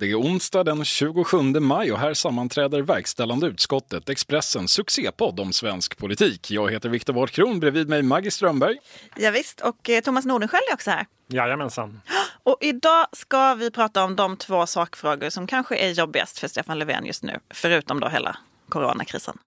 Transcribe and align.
Det 0.00 0.10
är 0.10 0.20
onsdag 0.20 0.64
den 0.64 0.84
27 0.84 1.42
maj 1.42 1.92
och 1.92 1.98
här 1.98 2.14
sammanträder 2.14 2.82
verkställande 2.82 3.46
utskottet 3.46 4.08
Expressens 4.08 4.72
succépodd 4.72 5.40
om 5.40 5.52
svensk 5.52 5.98
politik. 5.98 6.50
Jag 6.50 6.70
heter 6.70 6.88
Viktor 6.88 7.12
Wartkron, 7.12 7.60
bredvid 7.60 7.88
mig 7.88 8.02
Maggie 8.02 8.30
Strömberg. 8.30 8.76
Ja, 9.16 9.30
visst, 9.30 9.60
och 9.60 9.90
eh, 9.90 10.00
Thomas 10.00 10.24
Nordenskjöld 10.24 10.62
är 10.70 10.74
också 10.74 10.90
här. 10.90 11.06
Jajamensan. 11.28 12.00
Och 12.42 12.56
idag 12.60 13.06
ska 13.12 13.54
vi 13.54 13.70
prata 13.70 14.04
om 14.04 14.16
de 14.16 14.36
två 14.36 14.66
sakfrågor 14.66 15.30
som 15.30 15.46
kanske 15.46 15.76
är 15.76 15.90
jobbigast 15.90 16.38
för 16.38 16.48
Stefan 16.48 16.78
Löfven 16.78 17.06
just 17.06 17.22
nu, 17.22 17.38
förutom 17.50 18.00
då 18.00 18.08
hela 18.08 18.36
coronakrisen. 18.68 19.38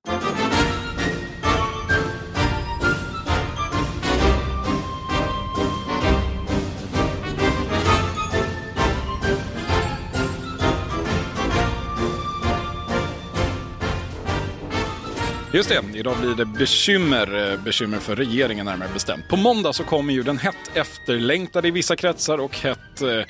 Just 15.53 15.69
det, 15.69 15.83
idag 15.93 16.17
blir 16.21 16.35
det 16.35 16.45
bekymmer, 16.45 17.51
eh, 17.51 17.59
bekymmer 17.63 17.97
för 17.97 18.15
regeringen 18.15 18.65
närmare 18.65 18.89
bestämt. 18.93 19.27
På 19.27 19.37
måndag 19.37 19.73
så 19.73 19.83
kommer 19.83 20.13
ju 20.13 20.23
den 20.23 20.37
hett 20.37 20.71
efterlängtade 20.73 21.67
i 21.67 21.71
vissa 21.71 21.95
kretsar 21.95 22.37
och 22.37 22.57
hett 22.57 23.01
eh, 23.01 23.21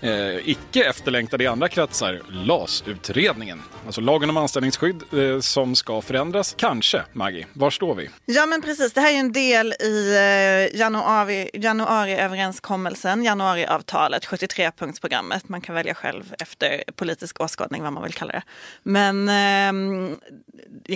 eh, 0.00 0.48
icke 0.48 0.84
efterlängtade 0.84 1.44
i 1.44 1.46
andra 1.46 1.68
kretsar, 1.68 2.20
LAS-utredningen. 2.28 3.62
Alltså 3.86 4.00
lagen 4.00 4.30
om 4.30 4.36
anställningsskydd 4.36 5.02
eh, 5.12 5.40
som 5.40 5.74
ska 5.74 6.00
förändras. 6.00 6.54
Kanske, 6.58 7.02
Maggie. 7.12 7.46
Var 7.52 7.70
står 7.70 7.94
vi? 7.94 8.10
Ja 8.24 8.46
men 8.46 8.62
precis, 8.62 8.92
det 8.92 9.00
här 9.00 9.08
är 9.08 9.12
ju 9.12 9.18
en 9.18 9.32
del 9.32 9.74
i 9.80 10.14
eh, 10.16 10.78
januari, 10.78 11.50
januariöverenskommelsen, 11.52 13.24
januariavtalet, 13.24 14.26
73-punktsprogrammet. 14.26 15.42
Man 15.46 15.60
kan 15.60 15.74
välja 15.74 15.94
själv 15.94 16.34
efter 16.38 16.84
politisk 16.96 17.40
åskådning 17.40 17.82
vad 17.82 17.92
man 17.92 18.02
vill 18.02 18.14
kalla 18.14 18.32
det. 18.32 18.42
Men 18.82 19.28
eh, 19.28 19.72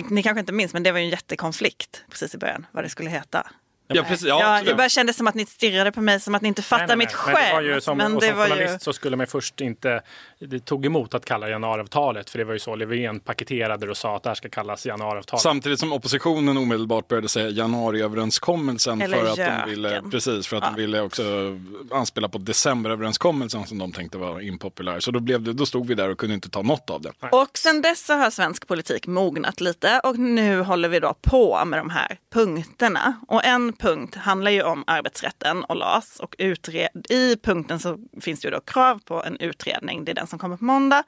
ni 0.09 0.23
kanske 0.23 0.39
inte 0.39 0.53
minns, 0.53 0.73
men 0.73 0.83
det 0.83 0.91
var 0.91 0.99
ju 0.99 1.05
en 1.05 1.09
jättekonflikt 1.09 2.03
precis 2.09 2.35
i 2.35 2.37
början 2.37 2.65
vad 2.71 2.83
det 2.83 2.89
skulle 2.89 3.09
heta. 3.09 3.47
Ja, 3.95 4.03
precis. 4.03 4.27
Ja, 4.27 4.57
Ja, 4.57 4.63
det 4.65 4.75
bara 4.75 4.89
kändes 4.89 5.17
som 5.17 5.27
att 5.27 5.35
ni 5.35 5.45
stirrade 5.45 5.91
på 5.91 6.01
mig 6.01 6.19
som 6.19 6.35
att 6.35 6.41
ni 6.41 6.47
inte 6.47 6.61
fattar 6.61 6.87
Nej, 6.87 6.97
nej, 6.97 6.97
mitt 6.97 7.15
nej. 7.25 7.35
Men 7.35 7.45
det 7.45 7.53
var 7.53 7.61
ju 7.61 7.71
skämt. 7.71 7.83
som, 7.83 7.97
Men 7.97 8.15
det 8.15 8.27
som 8.27 8.37
var 8.37 8.47
journalist 8.47 8.73
ju... 8.73 8.79
så 8.79 8.93
skulle 8.93 9.17
man 9.17 9.27
först 9.27 9.61
inte... 9.61 10.01
Det 10.39 10.59
tog 10.65 10.85
emot 10.85 11.13
att 11.13 11.25
kalla 11.25 11.49
januariavtalet 11.49 12.29
för 12.29 12.37
det 12.39 12.45
var 12.45 12.53
ju 12.53 12.59
så 12.59 12.75
Löfven 12.75 13.19
paketerade 13.19 13.89
och 13.89 13.97
sa 13.97 14.15
att 14.15 14.23
det 14.23 14.29
här 14.29 14.35
ska 14.35 14.49
kallas 14.49 14.85
januariavtalet. 14.85 15.41
Samtidigt 15.41 15.79
som 15.79 15.93
oppositionen 15.93 16.57
omedelbart 16.57 17.07
började 17.07 17.29
säga 17.29 17.49
januariöverenskommelsen 17.49 19.01
Eller 19.01 19.17
för 19.17 19.25
att 19.31 19.65
de 19.65 19.69
ville, 19.69 20.01
precis, 20.11 20.47
för 20.47 20.57
att 20.57 20.63
Ja. 20.63 20.69
de 20.69 20.81
ville 20.81 21.01
också 21.01 21.23
anspela 21.91 22.29
på 22.29 22.37
decemberöverenskommelsen 22.37 23.65
som 23.65 23.77
de 23.77 23.91
tänkte 23.91 24.17
var 24.17 24.41
impopulär. 24.41 24.99
Så 24.99 25.11
då, 25.11 25.19
blev 25.19 25.41
det, 25.41 25.53
då 25.53 25.65
stod 25.65 25.87
vi 25.87 25.95
där 25.95 26.09
och 26.09 26.17
kunde 26.17 26.35
inte 26.35 26.49
ta 26.49 26.61
något 26.61 26.89
av 26.89 27.01
det. 27.01 27.11
Och 27.31 27.57
sen 27.57 27.81
dess 27.81 28.07
har 28.09 28.29
svensk 28.29 28.67
politik 28.67 29.07
mognat 29.07 29.61
lite 29.61 30.01
och 30.03 30.19
nu 30.19 30.61
håller 30.61 30.89
vi 30.89 30.99
då 30.99 31.13
på 31.21 31.65
med 31.65 31.79
de 31.79 31.89
här 31.89 32.17
punkterna. 32.33 33.13
Och 33.27 33.45
en 33.45 33.73
punkt 33.73 34.15
handlar 34.15 34.51
ju 34.51 34.63
om 34.63 34.83
arbetsrätten 34.87 35.63
och 35.63 35.75
LAS. 35.75 36.19
Och 36.19 36.35
utred- 36.37 37.11
i 37.11 37.35
punkten 37.43 37.79
så 37.79 37.97
finns 38.21 38.39
det 38.41 38.47
ju 38.47 38.51
då 38.51 38.59
krav 38.61 38.99
på 39.05 39.23
en 39.23 39.37
utredning. 39.37 40.05
Det 40.05 40.11
är 40.11 40.15
den 40.15 40.27
som 40.33 40.39
kommer 40.39 40.57
på 40.57 40.65
måndag. 40.65 41.03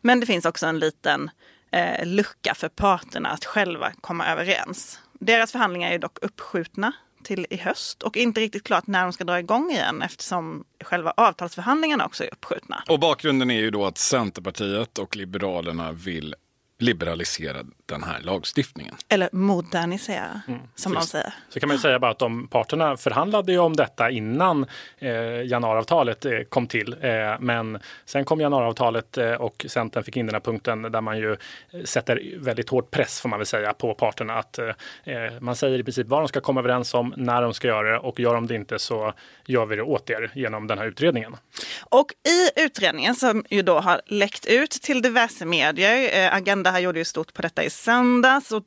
Men 0.00 0.20
det 0.20 0.26
finns 0.26 0.44
också 0.44 0.66
en 0.66 0.78
liten 0.78 1.30
eh, 1.70 2.06
lucka 2.06 2.54
för 2.54 2.68
parterna 2.68 3.28
att 3.28 3.44
själva 3.44 3.92
komma 4.00 4.26
överens. 4.26 5.00
Deras 5.12 5.52
förhandlingar 5.52 5.90
är 5.90 5.98
dock 5.98 6.18
uppskjutna 6.22 6.92
till 7.24 7.46
i 7.50 7.56
höst 7.56 8.02
och 8.02 8.16
inte 8.16 8.40
riktigt 8.40 8.64
klart 8.64 8.86
när 8.86 9.02
de 9.02 9.12
ska 9.12 9.24
dra 9.24 9.38
igång 9.38 9.70
igen 9.70 10.02
eftersom 10.02 10.64
själva 10.84 11.12
avtalsförhandlingarna 11.16 12.06
också 12.06 12.24
är 12.24 12.32
uppskjutna. 12.32 12.82
Och 12.88 13.00
bakgrunden 13.00 13.50
är 13.50 13.60
ju 13.60 13.70
då 13.70 13.86
att 13.86 13.98
Centerpartiet 13.98 14.98
och 14.98 15.16
Liberalerna 15.16 15.92
vill 15.92 16.34
liberalisera 16.78 17.58
den 17.86 18.02
här 18.02 18.20
lagstiftningen. 18.20 18.94
Eller 19.08 19.28
modernisera, 19.32 20.40
som 20.74 20.94
man 20.94 21.02
säger. 21.02 21.34
Så 21.48 21.60
kan 21.60 21.68
man 21.68 21.76
ju 21.76 21.80
säga 21.80 21.98
bara 21.98 22.10
att 22.10 22.18
de 22.18 22.48
parterna 22.48 22.96
förhandlade 22.96 23.52
ju 23.52 23.58
om 23.58 23.76
detta 23.76 24.10
innan 24.10 24.66
eh, 24.98 25.10
januariavtalet 25.42 26.24
eh, 26.24 26.40
kom 26.48 26.66
till. 26.66 26.96
Eh, 27.00 27.10
men 27.40 27.78
sen 28.04 28.24
kom 28.24 28.40
januariavtalet 28.40 29.18
eh, 29.18 29.32
och 29.32 29.66
Centern 29.68 30.04
fick 30.04 30.16
in 30.16 30.26
den 30.26 30.34
här 30.34 30.40
punkten 30.40 30.82
där 30.82 31.00
man 31.00 31.18
ju 31.18 31.32
eh, 31.32 31.82
sätter 31.84 32.22
väldigt 32.36 32.68
hård 32.68 32.90
press 32.90 33.20
får 33.20 33.28
man 33.28 33.38
väl 33.38 33.46
säga 33.46 33.72
på 33.72 33.94
parterna 33.94 34.34
att 34.34 34.58
eh, 34.58 34.68
eh, 35.04 35.32
man 35.40 35.56
säger 35.56 35.78
i 35.78 35.84
princip 35.84 36.06
vad 36.06 36.20
de 36.20 36.28
ska 36.28 36.40
komma 36.40 36.60
överens 36.60 36.94
om, 36.94 37.14
när 37.16 37.42
de 37.42 37.54
ska 37.54 37.68
göra 37.68 37.92
det 37.92 37.98
och 37.98 38.20
gör 38.20 38.34
de 38.34 38.46
det 38.46 38.54
inte 38.54 38.78
så 38.78 39.12
gör 39.46 39.66
vi 39.66 39.76
det 39.76 39.82
åt 39.82 40.10
er 40.10 40.30
genom 40.34 40.66
den 40.66 40.78
här 40.78 40.86
utredningen. 40.86 41.36
Och 41.80 42.12
i 42.28 42.64
utredningen 42.64 43.14
som 43.14 43.44
ju 43.50 43.62
då 43.62 43.80
har 43.80 44.00
läckt 44.06 44.46
ut 44.46 44.70
till 44.70 45.02
diverse 45.02 45.44
medier, 45.44 46.24
eh, 46.24 46.34
Agenda 46.66 46.70
här 46.70 46.84
gjorde 46.84 46.98
ju 46.98 47.04
stort 47.04 47.32
på 47.34 47.42
detta 47.42 47.64
i 47.64 47.70
söndags 47.70 48.52
och 48.52 48.64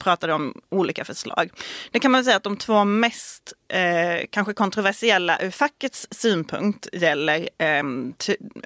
pratade 0.00 0.32
om 0.32 0.54
olika 0.70 1.04
förslag. 1.04 1.50
Det 1.90 2.00
kan 2.00 2.10
man 2.10 2.24
säga 2.24 2.36
att 2.36 2.42
de 2.42 2.56
två 2.56 2.84
mest 2.84 3.52
eh, 3.68 4.26
kanske 4.30 4.54
kontroversiella 4.54 5.38
ur 5.40 5.50
fackets 5.50 6.06
synpunkt 6.10 6.88
gäller 6.92 7.48
eh, 7.58 7.82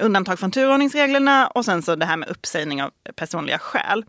undantag 0.00 0.38
från 0.38 0.50
turordningsreglerna 0.50 1.48
och 1.48 1.64
sen 1.64 1.82
så 1.82 1.96
det 1.96 2.06
här 2.06 2.16
med 2.16 2.28
uppsägning 2.28 2.82
av 2.82 2.90
personliga 3.14 3.58
skäl. 3.58 4.04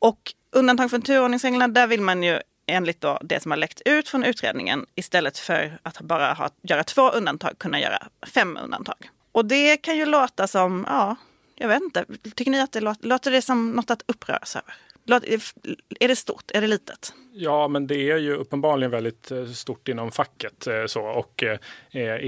Och 0.00 0.32
undantag 0.52 0.90
från 0.90 1.02
turordningsreglerna, 1.02 1.68
där 1.68 1.86
vill 1.86 2.00
man 2.00 2.22
ju 2.22 2.40
enligt 2.66 3.00
då 3.00 3.18
det 3.22 3.42
som 3.42 3.50
har 3.50 3.58
läckt 3.58 3.82
ut 3.84 4.08
från 4.08 4.24
utredningen 4.24 4.86
istället 4.94 5.38
för 5.38 5.78
att 5.82 6.00
bara 6.00 6.32
ha, 6.32 6.48
göra 6.62 6.84
två 6.84 7.10
undantag 7.10 7.58
kunna 7.58 7.80
göra 7.80 8.08
fem 8.34 8.58
undantag. 8.64 9.10
Och 9.32 9.44
det 9.44 9.76
kan 9.76 9.96
ju 9.96 10.06
låta 10.06 10.46
som, 10.46 10.86
ja, 10.88 11.16
jag 11.62 11.68
vet 11.68 11.82
inte, 11.82 12.04
tycker 12.34 12.50
ni 12.50 12.60
att 12.60 12.72
det 12.72 12.80
låter, 12.80 13.08
låter 13.08 13.30
det 13.30 13.42
som 13.42 13.72
något 13.72 13.90
att 13.90 14.02
uppröras 14.06 14.56
över? 14.56 14.74
Låter, 15.04 15.40
är 16.00 16.08
det 16.08 16.16
stort? 16.16 16.50
Är 16.54 16.60
det 16.60 16.66
litet? 16.66 17.14
Ja, 17.34 17.68
men 17.68 17.86
det 17.86 18.10
är 18.10 18.16
ju 18.16 18.34
uppenbarligen 18.34 18.90
väldigt 18.90 19.30
eh, 19.30 19.46
stort 19.46 19.88
inom 19.88 20.10
facket. 20.10 20.66
Eh, 20.66 20.86
så. 20.86 21.02
Och 21.02 21.42
eh, 21.42 21.58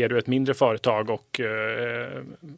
är 0.03 0.09
du 0.09 0.19
ett 0.19 0.26
mindre 0.26 0.54
företag 0.54 1.10
och, 1.10 1.41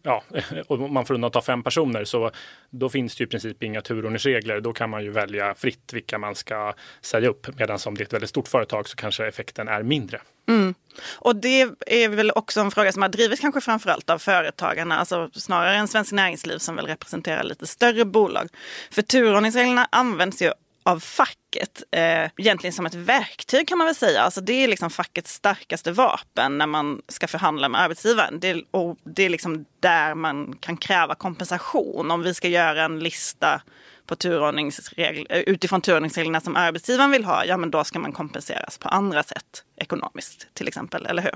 ja, 0.02 0.22
och 0.66 0.78
man 0.78 1.06
får 1.06 1.14
undanta 1.14 1.40
fem 1.40 1.62
personer 1.62 2.04
så 2.04 2.30
då 2.70 2.88
finns 2.88 3.16
det 3.16 3.22
ju 3.22 3.26
i 3.26 3.30
princip 3.30 3.62
inga 3.62 3.80
turordningsregler. 3.80 4.60
Då 4.60 4.72
kan 4.72 4.90
man 4.90 5.04
ju 5.04 5.10
välja 5.10 5.54
fritt 5.54 5.92
vilka 5.92 6.18
man 6.18 6.34
ska 6.34 6.74
säga 7.00 7.28
upp. 7.28 7.58
Medan 7.58 7.78
om 7.86 7.94
det 7.94 8.02
är 8.02 8.06
ett 8.06 8.12
väldigt 8.12 8.30
stort 8.30 8.48
företag 8.48 8.88
så 8.88 8.96
kanske 8.96 9.26
effekten 9.26 9.68
är 9.68 9.82
mindre. 9.82 10.20
Mm. 10.48 10.74
Och 11.14 11.36
det 11.36 11.60
är 11.86 12.08
väl 12.08 12.30
också 12.30 12.60
en 12.60 12.70
fråga 12.70 12.92
som 12.92 13.02
har 13.02 13.08
drivits 13.08 13.40
kanske 13.40 13.60
framförallt 13.60 14.10
av 14.10 14.18
företagarna, 14.18 14.98
alltså 14.98 15.30
snarare 15.32 15.74
än 15.74 15.88
Svenskt 15.88 16.12
Näringsliv 16.12 16.58
som 16.58 16.76
väl 16.76 16.86
representerar 16.86 17.42
lite 17.42 17.66
större 17.66 18.04
bolag. 18.04 18.48
För 18.90 19.02
turordningsreglerna 19.02 19.88
används 19.90 20.42
ju 20.42 20.52
av 20.86 21.00
facket, 21.00 21.82
eh, 21.90 22.30
egentligen 22.36 22.72
som 22.72 22.86
ett 22.86 22.94
verktyg 22.94 23.68
kan 23.68 23.78
man 23.78 23.86
väl 23.86 23.94
säga. 23.94 24.22
Alltså 24.22 24.40
det 24.40 24.52
är 24.52 24.68
liksom 24.68 24.90
fackets 24.90 25.32
starkaste 25.32 25.92
vapen 25.92 26.58
när 26.58 26.66
man 26.66 27.02
ska 27.08 27.26
förhandla 27.26 27.68
med 27.68 27.80
arbetsgivaren. 27.80 28.40
Det, 28.40 28.62
och 28.70 28.96
det 29.04 29.22
är 29.22 29.28
liksom 29.28 29.64
där 29.80 30.14
man 30.14 30.56
kan 30.60 30.76
kräva 30.76 31.14
kompensation. 31.14 32.10
Om 32.10 32.22
vi 32.22 32.34
ska 32.34 32.48
göra 32.48 32.84
en 32.84 32.98
lista 32.98 33.62
på 34.06 34.16
turordningsregler, 34.16 35.44
utifrån 35.46 35.80
turordningsreglerna 35.80 36.40
som 36.40 36.56
arbetsgivaren 36.56 37.10
vill 37.10 37.24
ha, 37.24 37.44
ja 37.44 37.56
men 37.56 37.70
då 37.70 37.84
ska 37.84 37.98
man 37.98 38.12
kompenseras 38.12 38.78
på 38.78 38.88
andra 38.88 39.22
sätt 39.22 39.64
ekonomiskt 39.76 40.46
till 40.54 40.68
exempel, 40.68 41.06
eller 41.06 41.22
hur? 41.22 41.34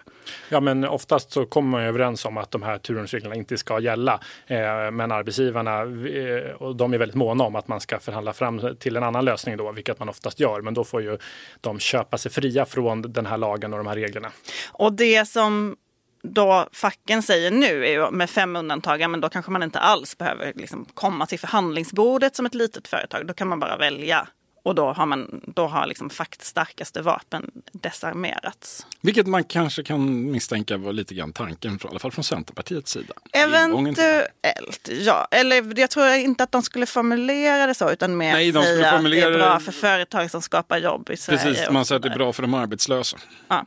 Ja, 0.48 0.60
men 0.60 0.84
oftast 0.84 1.32
så 1.32 1.46
kommer 1.46 1.70
man 1.70 1.82
ju 1.82 1.88
överens 1.88 2.24
om 2.24 2.36
att 2.36 2.50
de 2.50 2.62
här 2.62 2.78
turordningsreglerna 2.78 3.34
inte 3.34 3.58
ska 3.58 3.80
gälla. 3.80 4.20
Eh, 4.46 4.90
men 4.90 5.12
arbetsgivarna, 5.12 5.80
eh, 5.80 6.52
och 6.52 6.76
de 6.76 6.94
är 6.94 6.98
väldigt 6.98 7.16
måna 7.16 7.44
om 7.44 7.56
att 7.56 7.68
man 7.68 7.80
ska 7.80 8.00
förhandla 8.00 8.32
fram 8.32 8.76
till 8.76 8.96
en 8.96 9.02
annan 9.02 9.24
lösning 9.24 9.56
då, 9.56 9.72
vilket 9.72 9.98
man 9.98 10.08
oftast 10.08 10.40
gör. 10.40 10.60
Men 10.60 10.74
då 10.74 10.84
får 10.84 11.02
ju 11.02 11.18
de 11.60 11.78
köpa 11.78 12.18
sig 12.18 12.32
fria 12.32 12.66
från 12.66 13.12
den 13.12 13.26
här 13.26 13.38
lagen 13.38 13.72
och 13.72 13.78
de 13.78 13.86
här 13.86 13.94
reglerna. 13.94 14.30
Och 14.72 14.92
det 14.92 15.28
som 15.28 15.76
då 16.22 16.68
facken 16.72 17.22
säger 17.22 17.50
nu 17.50 17.86
är 17.86 17.90
ju 17.90 18.10
med 18.10 18.30
fem 18.30 18.56
undantag, 18.56 19.10
men 19.10 19.20
då 19.20 19.28
kanske 19.28 19.50
man 19.50 19.62
inte 19.62 19.78
alls 19.78 20.18
behöver 20.18 20.52
liksom 20.56 20.86
komma 20.94 21.26
till 21.26 21.38
förhandlingsbordet 21.38 22.36
som 22.36 22.46
ett 22.46 22.54
litet 22.54 22.88
företag. 22.88 23.26
Då 23.26 23.34
kan 23.34 23.48
man 23.48 23.60
bara 23.60 23.76
välja. 23.76 24.28
Och 24.62 24.74
då 24.74 24.92
har, 24.92 25.06
man, 25.06 25.40
då 25.46 25.66
har 25.66 25.86
liksom 25.86 26.10
fackets 26.10 26.48
starkaste 26.48 27.02
vapen 27.02 27.50
desarmerats. 27.72 28.86
Vilket 29.00 29.26
man 29.26 29.44
kanske 29.44 29.82
kan 29.82 30.30
misstänka 30.30 30.76
var 30.76 30.92
lite 30.92 31.14
grann 31.14 31.32
tanken, 31.32 31.74
i 31.84 31.88
alla 31.88 31.98
fall 31.98 32.12
från 32.12 32.24
Centerpartiets 32.24 32.92
sida. 32.92 33.14
Eventuellt, 33.32 34.88
ja. 35.00 35.28
Eller 35.30 35.80
jag 35.80 35.90
tror 35.90 36.08
inte 36.08 36.44
att 36.44 36.52
de 36.52 36.62
skulle 36.62 36.86
formulera 36.86 37.66
det 37.66 37.74
så, 37.74 37.90
utan 37.90 38.16
mer 38.16 38.32
Nej, 38.32 38.52
de 38.52 38.62
skulle 38.62 38.76
säga 38.76 38.92
formulera 38.92 39.26
att 39.26 39.32
det 39.32 39.38
är 39.38 39.48
bra 39.48 39.60
för 39.60 39.72
företag 39.72 40.30
som 40.30 40.42
skapar 40.42 40.78
jobb 40.78 41.10
i 41.10 41.16
Sverige. 41.16 41.40
Precis, 41.42 41.70
man 41.70 41.84
säger 41.84 41.96
att 41.96 42.02
det 42.02 42.08
är 42.08 42.16
bra 42.16 42.32
för 42.32 42.42
de 42.42 42.54
arbetslösa. 42.54 43.16
Ja. 43.48 43.66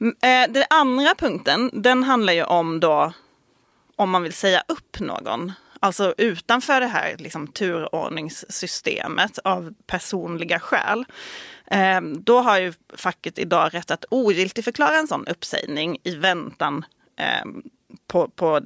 Eh, 0.00 0.50
Den 0.52 0.64
andra 0.70 1.14
punkten, 1.14 1.70
den 1.72 2.02
handlar 2.02 2.32
ju 2.32 2.44
om 2.44 2.80
då 2.80 3.12
om 3.96 4.10
man 4.10 4.22
vill 4.22 4.32
säga 4.32 4.62
upp 4.68 5.00
någon. 5.00 5.52
Alltså 5.84 6.14
utanför 6.18 6.80
det 6.80 6.86
här 6.86 7.16
liksom, 7.18 7.46
turordningssystemet 7.46 9.38
av 9.38 9.74
personliga 9.86 10.60
skäl. 10.60 11.04
Eh, 11.66 12.00
då 12.00 12.40
har 12.40 12.58
ju 12.58 12.72
facket 12.96 13.38
idag 13.38 13.74
rätt 13.74 13.90
att 13.90 14.04
ogiltigförklara 14.10 14.98
en 14.98 15.08
sån 15.08 15.26
uppsägning 15.26 15.98
i 16.04 16.14
väntan 16.14 16.84
eh, 17.18 17.44
på, 18.06 18.28
på 18.28 18.60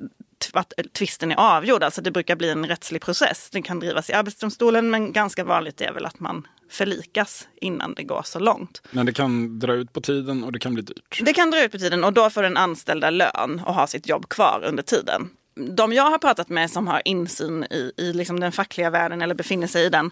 att 0.52 0.72
tvisten 0.92 1.32
är 1.32 1.36
avgjord. 1.36 1.82
Alltså 1.82 2.02
det 2.02 2.10
brukar 2.10 2.36
bli 2.36 2.50
en 2.50 2.66
rättslig 2.66 3.02
process. 3.02 3.50
Den 3.50 3.62
kan 3.62 3.80
drivas 3.80 4.10
i 4.10 4.12
Arbetsdomstolen 4.12 4.90
men 4.90 5.12
ganska 5.12 5.44
vanligt 5.44 5.80
är 5.80 5.92
väl 5.92 6.06
att 6.06 6.20
man 6.20 6.46
förlikas 6.70 7.48
innan 7.60 7.94
det 7.94 8.02
går 8.02 8.22
så 8.24 8.38
långt. 8.38 8.82
Men 8.90 9.06
det 9.06 9.12
kan 9.12 9.58
dra 9.58 9.74
ut 9.74 9.92
på 9.92 10.00
tiden 10.00 10.44
och 10.44 10.52
det 10.52 10.58
kan 10.58 10.74
bli 10.74 10.82
dyrt. 10.82 11.20
Det 11.22 11.32
kan 11.32 11.50
dra 11.50 11.64
ut 11.64 11.72
på 11.72 11.78
tiden 11.78 12.04
och 12.04 12.12
då 12.12 12.30
får 12.30 12.42
den 12.42 12.56
anställda 12.56 13.10
lön 13.10 13.62
och 13.66 13.74
ha 13.74 13.86
sitt 13.86 14.08
jobb 14.08 14.28
kvar 14.28 14.62
under 14.64 14.82
tiden. 14.82 15.30
De 15.58 15.92
jag 15.92 16.10
har 16.10 16.18
pratat 16.18 16.48
med 16.48 16.70
som 16.70 16.86
har 16.86 17.02
insyn 17.04 17.64
i, 17.70 17.92
i 17.96 18.12
liksom 18.12 18.40
den 18.40 18.52
fackliga 18.52 18.90
världen 18.90 19.22
eller 19.22 19.34
befinner 19.34 19.66
sig 19.66 19.84
i 19.84 19.88
den 19.88 20.10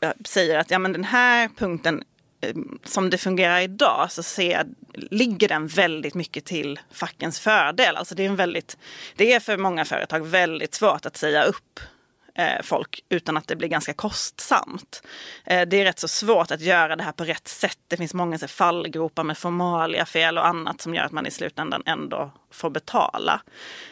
eh, 0.00 0.10
säger 0.24 0.58
att 0.58 0.70
ja, 0.70 0.78
men 0.78 0.92
den 0.92 1.04
här 1.04 1.48
punkten 1.56 2.02
eh, 2.40 2.54
som 2.84 3.10
det 3.10 3.18
fungerar 3.18 3.60
idag 3.60 4.12
så 4.12 4.22
ser, 4.22 4.66
ligger 4.94 5.48
den 5.48 5.66
väldigt 5.66 6.14
mycket 6.14 6.44
till 6.44 6.80
fackens 6.92 7.40
fördel. 7.40 7.96
Alltså 7.96 8.14
det, 8.14 8.24
är 8.24 8.28
en 8.28 8.36
väldigt, 8.36 8.76
det 9.16 9.32
är 9.32 9.40
för 9.40 9.56
många 9.56 9.84
företag 9.84 10.26
väldigt 10.26 10.74
svårt 10.74 11.06
att 11.06 11.16
säga 11.16 11.44
upp 11.44 11.80
Eh, 12.34 12.62
folk 12.62 13.04
utan 13.08 13.36
att 13.36 13.46
det 13.46 13.56
blir 13.56 13.68
ganska 13.68 13.94
kostsamt. 13.94 15.02
Eh, 15.44 15.68
det 15.68 15.80
är 15.80 15.84
rätt 15.84 15.98
så 15.98 16.08
svårt 16.08 16.50
att 16.50 16.60
göra 16.60 16.96
det 16.96 17.02
här 17.02 17.12
på 17.12 17.24
rätt 17.24 17.48
sätt. 17.48 17.78
Det 17.88 17.96
finns 17.96 18.14
många 18.14 18.38
så, 18.38 18.48
fallgropar 18.48 19.24
med 19.24 19.38
formalia 19.38 20.06
fel 20.06 20.38
och 20.38 20.46
annat 20.46 20.80
som 20.80 20.94
gör 20.94 21.04
att 21.04 21.12
man 21.12 21.26
i 21.26 21.30
slutändan 21.30 21.82
ändå 21.86 22.30
får 22.50 22.70
betala. 22.70 23.40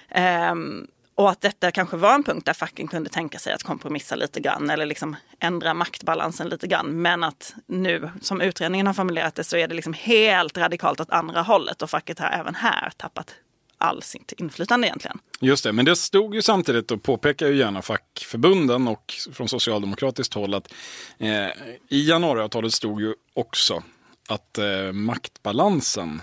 Ehm, 0.08 0.87
och 1.14 1.31
att 1.31 1.40
detta 1.40 1.70
kanske 1.70 1.96
var 1.96 2.14
en 2.14 2.23
punkt 2.23 2.46
där 2.46 2.52
facken 2.52 2.88
kunde 2.88 3.11
tänka 3.11 3.38
sig 3.38 3.52
att 3.52 3.62
kompromissa 3.62 4.14
lite 4.17 4.40
grann 4.40 4.70
eller 4.70 4.87
liksom 4.87 5.17
ändra 5.40 5.75
maktbalansen 5.75 6.49
lite 6.49 6.67
grann. 6.67 7.02
Men 7.02 7.25
att 7.25 7.55
nu, 7.67 8.11
som 8.20 8.40
utredningen 8.40 8.87
har 8.87 8.94
formulerat 8.94 9.35
det, 9.35 9.44
så 9.44 9.56
är 9.56 9.69
det 9.69 9.75
liksom 9.75 9.93
helt 9.93 10.58
radikalt 10.58 11.00
åt 11.00 11.11
andra 11.11 11.43
hållet 11.43 11.82
och 11.82 11.90
facket 11.90 12.19
har 12.19 12.29
även 12.29 12.55
här 12.55 12.93
tappat 12.96 13.35
all 13.79 14.03
sitt 14.03 14.33
inflytande 14.33 14.87
egentligen. 14.87 15.19
Just 15.41 15.65
det, 15.65 15.73
men 15.73 15.85
det 15.85 15.97
stod 15.97 16.35
ju 16.35 16.43
samtidigt 16.43 16.91
och 16.91 17.03
påpekar 17.03 17.47
ju 17.47 17.57
gärna 17.57 17.83
fackförbunden 17.83 18.89
och 18.89 19.15
från 19.33 19.49
socialdemokratiskt 19.49 20.35
håll 20.35 20.55
att 20.55 20.73
eh, 21.19 21.49
i 21.89 22.09
januariavtalet 22.09 22.73
stod 22.73 23.01
ju 23.01 23.15
också 23.35 23.83
att 24.29 24.59
eh, 24.59 24.93
maktbalansen 24.93 26.23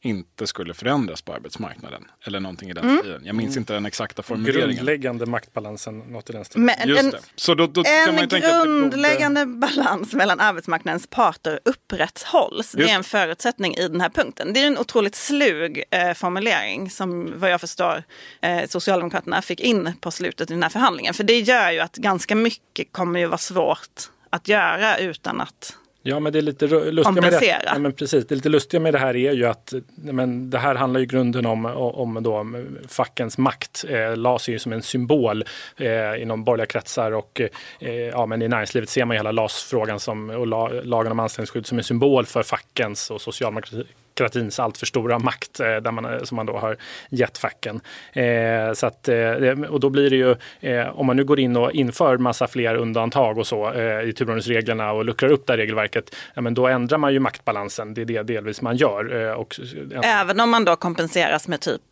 inte 0.00 0.46
skulle 0.46 0.74
förändras 0.74 1.22
på 1.22 1.32
arbetsmarknaden. 1.32 2.04
Eller 2.26 2.40
någonting 2.40 2.70
i 2.70 2.72
den 2.72 2.84
mm. 2.84 2.98
stilen. 2.98 3.24
Jag 3.24 3.34
minns 3.36 3.56
inte 3.56 3.72
den 3.72 3.86
exakta 3.86 4.22
formuleringen. 4.22 4.76
Grundläggande 4.76 5.26
maktbalansen, 5.26 5.98
något 5.98 6.30
i 6.30 6.32
den 6.32 6.44
stilen. 6.44 6.64
Men 6.64 6.88
Just 6.88 7.02
en, 7.02 7.10
det. 7.10 7.20
Så 7.34 7.54
då, 7.54 7.66
då 7.66 7.80
en 7.80 8.06
kan 8.06 8.14
man 8.14 8.28
grundläggande 8.28 9.46
borde... 9.46 9.58
balans 9.58 10.12
mellan 10.12 10.40
arbetsmarknadens 10.40 11.06
parter 11.06 11.60
upprätthålls. 11.64 12.56
Just. 12.56 12.76
Det 12.76 12.90
är 12.90 12.96
en 12.96 13.04
förutsättning 13.04 13.74
i 13.74 13.88
den 13.88 14.00
här 14.00 14.08
punkten. 14.08 14.52
Det 14.52 14.62
är 14.62 14.66
en 14.66 14.78
otroligt 14.78 15.14
slug 15.14 15.82
eh, 15.90 16.14
formulering 16.14 16.90
som 16.90 17.32
vad 17.36 17.50
jag 17.50 17.60
förstår 17.60 18.02
eh, 18.42 18.66
Socialdemokraterna 18.68 19.42
fick 19.42 19.60
in 19.60 19.92
på 20.00 20.10
slutet 20.10 20.50
i 20.50 20.54
den 20.54 20.62
här 20.62 20.70
förhandlingen. 20.70 21.14
För 21.14 21.24
det 21.24 21.40
gör 21.40 21.70
ju 21.70 21.80
att 21.80 21.96
ganska 21.96 22.34
mycket 22.34 22.92
kommer 22.92 23.20
ju 23.20 23.26
vara 23.26 23.38
svårt 23.38 24.10
att 24.30 24.48
göra 24.48 24.98
utan 24.98 25.40
att 25.40 25.76
Ja, 26.08 26.20
men 26.20 26.32
det 26.32 26.38
är 26.38 26.42
lite 26.42 26.66
lustiga 26.66 27.20
med 27.20 27.32
det, 27.32 27.62
ja, 27.66 27.78
men 27.78 27.92
precis, 27.92 28.26
det 28.26 28.34
lite 28.34 28.48
lustiga 28.48 28.80
med 28.80 28.94
det 28.94 28.98
här 28.98 29.16
är 29.16 29.32
ju 29.32 29.46
att 29.46 29.74
men 29.96 30.50
det 30.50 30.58
här 30.58 30.74
handlar 30.74 31.00
ju 31.00 31.06
grunden 31.06 31.46
om, 31.46 31.66
om 31.66 32.22
då, 32.22 32.46
fackens 32.88 33.38
makt. 33.38 33.84
Eh, 33.88 34.16
LAS 34.16 34.48
är 34.48 34.52
ju 34.52 34.58
som 34.58 34.72
en 34.72 34.82
symbol 34.82 35.44
eh, 35.76 36.22
inom 36.22 36.44
borgerliga 36.44 36.66
kretsar 36.66 37.12
och 37.12 37.40
eh, 37.80 37.90
ja, 37.90 38.26
men 38.26 38.42
i 38.42 38.48
näringslivet 38.48 38.88
ser 38.88 39.04
man 39.04 39.14
ju 39.14 39.18
hela 39.18 39.32
LAS-frågan 39.32 40.00
som, 40.00 40.30
och 40.30 40.46
la, 40.46 40.68
lagen 40.68 41.12
om 41.12 41.20
anställningsskydd 41.20 41.66
som 41.66 41.78
en 41.78 41.84
symbol 41.84 42.26
för 42.26 42.42
fackens 42.42 43.10
och 43.10 43.20
socialdemokrati 43.20 43.84
byråkratins 44.16 44.60
allt 44.60 44.78
för 44.78 44.86
stora 44.86 45.18
makt 45.18 45.60
eh, 45.60 45.66
där 45.66 45.90
man, 45.90 46.04
eh, 46.04 46.22
som 46.22 46.36
man 46.36 46.46
då 46.46 46.58
har 46.58 46.76
gett 47.10 47.38
facken. 47.38 47.80
Eh, 48.12 48.72
så 48.74 48.86
att, 48.86 49.08
och 49.68 49.80
då 49.80 49.90
blir 49.90 50.10
det 50.10 50.16
ju, 50.16 50.34
om 50.92 51.06
man 51.06 51.16
nu 51.16 51.24
går 51.24 51.40
in 51.40 51.56
och 51.56 51.72
inför 51.72 52.18
massa 52.18 52.46
fler 52.46 52.74
undantag 52.74 53.38
och 53.38 53.46
så 53.46 53.74
i 54.04 54.12
turordningsreglerna 54.12 54.92
och 54.92 55.04
luckrar 55.04 55.30
upp 55.30 55.46
det 55.46 55.56
regelverket, 55.56 56.14
ja, 56.34 56.42
men 56.42 56.54
då 56.54 56.66
ändrar 56.66 56.98
man 56.98 57.12
ju 57.12 57.18
maktbalansen. 57.18 57.94
Det 57.94 58.00
är 58.00 58.04
det 58.04 58.22
delvis 58.22 58.62
man 58.62 58.76
gör. 58.76 59.34
Och, 59.36 59.60
Även 60.02 60.40
om 60.40 60.50
man 60.50 60.64
då 60.64 60.76
kompenseras 60.76 61.48
med 61.48 61.60
typ 61.60 61.82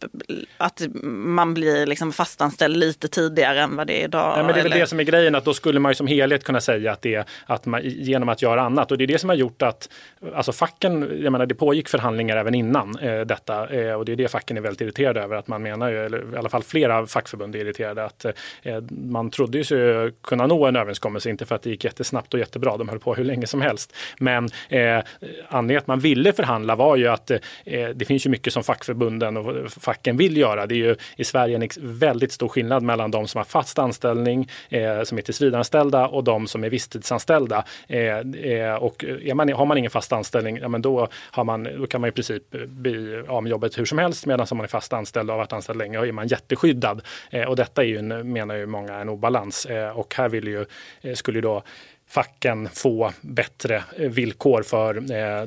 att 0.57 0.83
man 1.03 1.55
blir 1.55 1.87
liksom 1.87 2.13
fastanställd 2.13 2.77
lite 2.77 3.09
tidigare 3.09 3.61
än 3.61 3.77
vad 3.77 3.87
det 3.87 4.01
är 4.01 4.05
idag? 4.05 4.39
Ja, 4.39 4.43
men 4.43 4.55
det 4.55 4.61
är 4.61 4.63
väl 4.63 4.79
det 4.79 4.87
som 4.87 5.01
är 5.01 5.05
grejen, 5.05 5.35
att 5.35 5.45
då 5.45 5.55
skulle 5.55 5.81
man 5.81 5.91
ju 5.91 5.95
som 5.95 6.07
helhet 6.07 6.45
kunna 6.45 6.61
säga 6.61 6.93
att 6.93 7.03
det 7.03 7.15
är 7.15 7.25
att 7.47 7.67
man, 7.67 7.81
genom 7.85 8.29
att 8.29 8.43
göra 8.43 8.63
annat. 8.63 8.93
Och 8.93 8.99
det 8.99 9.05
är 9.05 9.09
det 9.09 9.19
som 9.19 9.29
har 9.29 9.37
gjort 9.37 9.63
att 9.63 9.89
alltså 10.35 10.53
facken, 10.53 11.21
jag 11.23 11.33
menar 11.33 11.47
det 11.47 11.55
pågick 11.55 11.89
förhandlingar 11.89 12.14
förhandlingar 12.15 12.37
även 12.37 12.55
innan 12.55 12.99
eh, 12.99 13.21
detta. 13.21 13.69
Eh, 13.69 13.95
och 13.95 14.05
det 14.05 14.13
är 14.13 14.17
det 14.17 14.29
facken 14.29 14.57
är 14.57 14.61
väldigt 14.61 14.81
irriterade 14.81 15.21
över. 15.21 15.37
Att 15.37 15.49
man 15.49 15.63
menar, 15.63 15.91
ju, 15.91 16.07
eller 16.07 16.35
i 16.35 16.37
alla 16.37 16.49
fall 16.49 16.63
flera 16.63 17.07
fackförbund 17.07 17.57
är 17.57 17.61
irriterade, 17.61 18.05
att 18.05 18.25
eh, 18.25 18.33
eh 18.63 18.83
man 18.91 19.31
trodde 19.31 19.59
ju 19.59 19.65
sig 19.65 20.13
kunna 20.23 20.47
nå 20.47 20.67
en 20.67 20.77
överenskommelse, 20.77 21.31
inte 21.31 21.47
för 21.47 21.55
att 21.55 21.63
det 21.63 21.71
gick 21.71 21.85
jättesnabbt 21.85 22.35
och 22.35 22.41
jättebra, 22.41 22.77
de 22.77 22.89
höll 22.89 22.99
på 22.99 23.15
hur 23.15 23.25
länge 23.25 23.47
som 23.47 23.61
helst. 23.61 23.93
Men 24.19 24.49
eh, 24.69 25.03
anledningen 25.49 25.79
att 25.79 25.87
man 25.87 26.01
ville 26.01 26.33
förhandla 26.33 26.77
var 26.77 26.97
ju 26.97 27.09
att 27.09 27.31
eh, 27.31 27.39
eh 27.65 27.89
det 27.95 28.05
finns 28.05 28.27
ju 28.27 28.31
mycket 28.31 28.53
som 28.53 28.63
fackförbunden 28.63 29.37
och 29.37 29.71
facken 29.71 30.17
vill 30.17 30.37
göra. 30.37 30.67
Det 30.67 30.75
är 30.75 30.85
ju 30.85 30.97
i 31.17 31.25
Sverige 31.25 31.57
en 31.57 31.69
väldigt 31.81 32.33
stor 32.33 32.49
skillnad 32.49 32.83
mellan 32.83 33.11
de 33.11 33.29
som 33.29 33.39
har 33.39 33.45
fast 33.45 33.79
anställning, 33.79 34.49
eh, 34.69 35.03
som 35.03 35.19
är 35.19 35.23
tillsvidareanställda 35.23 36.09
och 36.09 36.25
de 36.25 36.47
som 36.47 36.65
är 36.65 36.71
visstidsanställda. 36.71 37.65
Eh, 37.89 38.19
eh 38.19 38.75
och 38.75 39.05
är 39.05 39.35
man, 39.35 39.53
har 39.53 39.67
man 39.67 39.79
ingen 39.79 39.91
fast 39.91 40.13
anställning, 40.13 40.59
ja, 40.63 40.69
men 40.69 40.83
då, 40.83 41.09
har 41.31 41.45
man, 41.45 41.69
då 41.79 41.87
kan 41.87 42.01
man 42.01 42.04
i 42.09 42.13
princip 42.13 42.51
bli 42.51 43.25
av 43.29 43.43
med 43.43 43.51
jobbet 43.51 43.79
hur 43.79 43.85
som 43.85 43.99
helst 43.99 44.27
medan 44.27 44.47
om 44.51 44.57
man 44.57 44.65
är 44.65 44.69
fast 44.69 44.93
anställd 44.93 45.31
och 45.31 45.35
har 45.35 45.39
varit 45.39 45.53
anställd 45.53 45.79
länge 45.79 45.99
och 45.99 46.07
är 46.07 46.13
man 46.13 46.27
jätteskyddad. 46.27 47.03
Eh, 47.31 47.45
och 47.45 47.57
detta 47.57 47.83
är 47.83 47.87
ju, 47.87 47.99
en, 47.99 48.33
menar 48.33 48.55
ju 48.55 48.67
många, 48.67 48.95
en 48.95 49.09
obalans. 49.09 49.67
Eh, 49.67 49.99
och 49.99 50.15
här 50.15 50.29
vill 50.29 50.49
ju, 50.49 50.67
eh, 51.01 51.15
skulle 51.15 51.39
ju 51.39 51.43
då 51.43 51.63
facken 52.09 52.69
få 52.69 53.13
bättre 53.21 53.85
villkor 53.99 54.63
för 54.63 54.95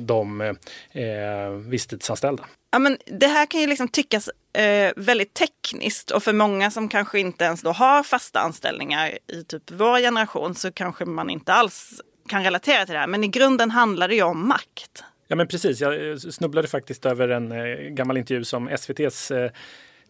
de 0.00 0.40
eh, 0.40 1.50
visstidsanställda. 1.50 2.44
Ja, 2.70 2.78
men 2.78 2.98
det 3.06 3.26
här 3.26 3.46
kan 3.46 3.60
ju 3.60 3.66
liksom 3.66 3.88
tyckas 3.88 4.30
eh, 4.52 4.92
väldigt 4.96 5.34
tekniskt 5.34 6.10
och 6.10 6.22
för 6.22 6.32
många 6.32 6.70
som 6.70 6.88
kanske 6.88 7.20
inte 7.20 7.44
ens 7.44 7.62
då 7.62 7.72
har 7.72 8.02
fasta 8.02 8.40
anställningar 8.40 9.18
i 9.26 9.44
typ 9.44 9.70
vår 9.70 9.98
generation 9.98 10.54
så 10.54 10.72
kanske 10.72 11.04
man 11.04 11.30
inte 11.30 11.52
alls 11.52 12.02
kan 12.28 12.44
relatera 12.44 12.84
till 12.84 12.92
det 12.92 13.00
här. 13.00 13.06
Men 13.06 13.24
i 13.24 13.28
grunden 13.28 13.70
handlar 13.70 14.08
det 14.08 14.14
ju 14.14 14.22
om 14.22 14.48
makt. 14.48 15.04
Ja 15.28 15.36
men 15.36 15.48
precis, 15.48 15.80
jag 15.80 16.10
eh, 16.10 16.16
snubblade 16.16 16.68
faktiskt 16.68 17.06
över 17.06 17.28
en 17.28 17.52
eh, 17.52 17.74
gammal 17.74 18.16
intervju 18.16 18.44
som 18.44 18.68
SVTs 18.68 19.30
eh, 19.30 19.50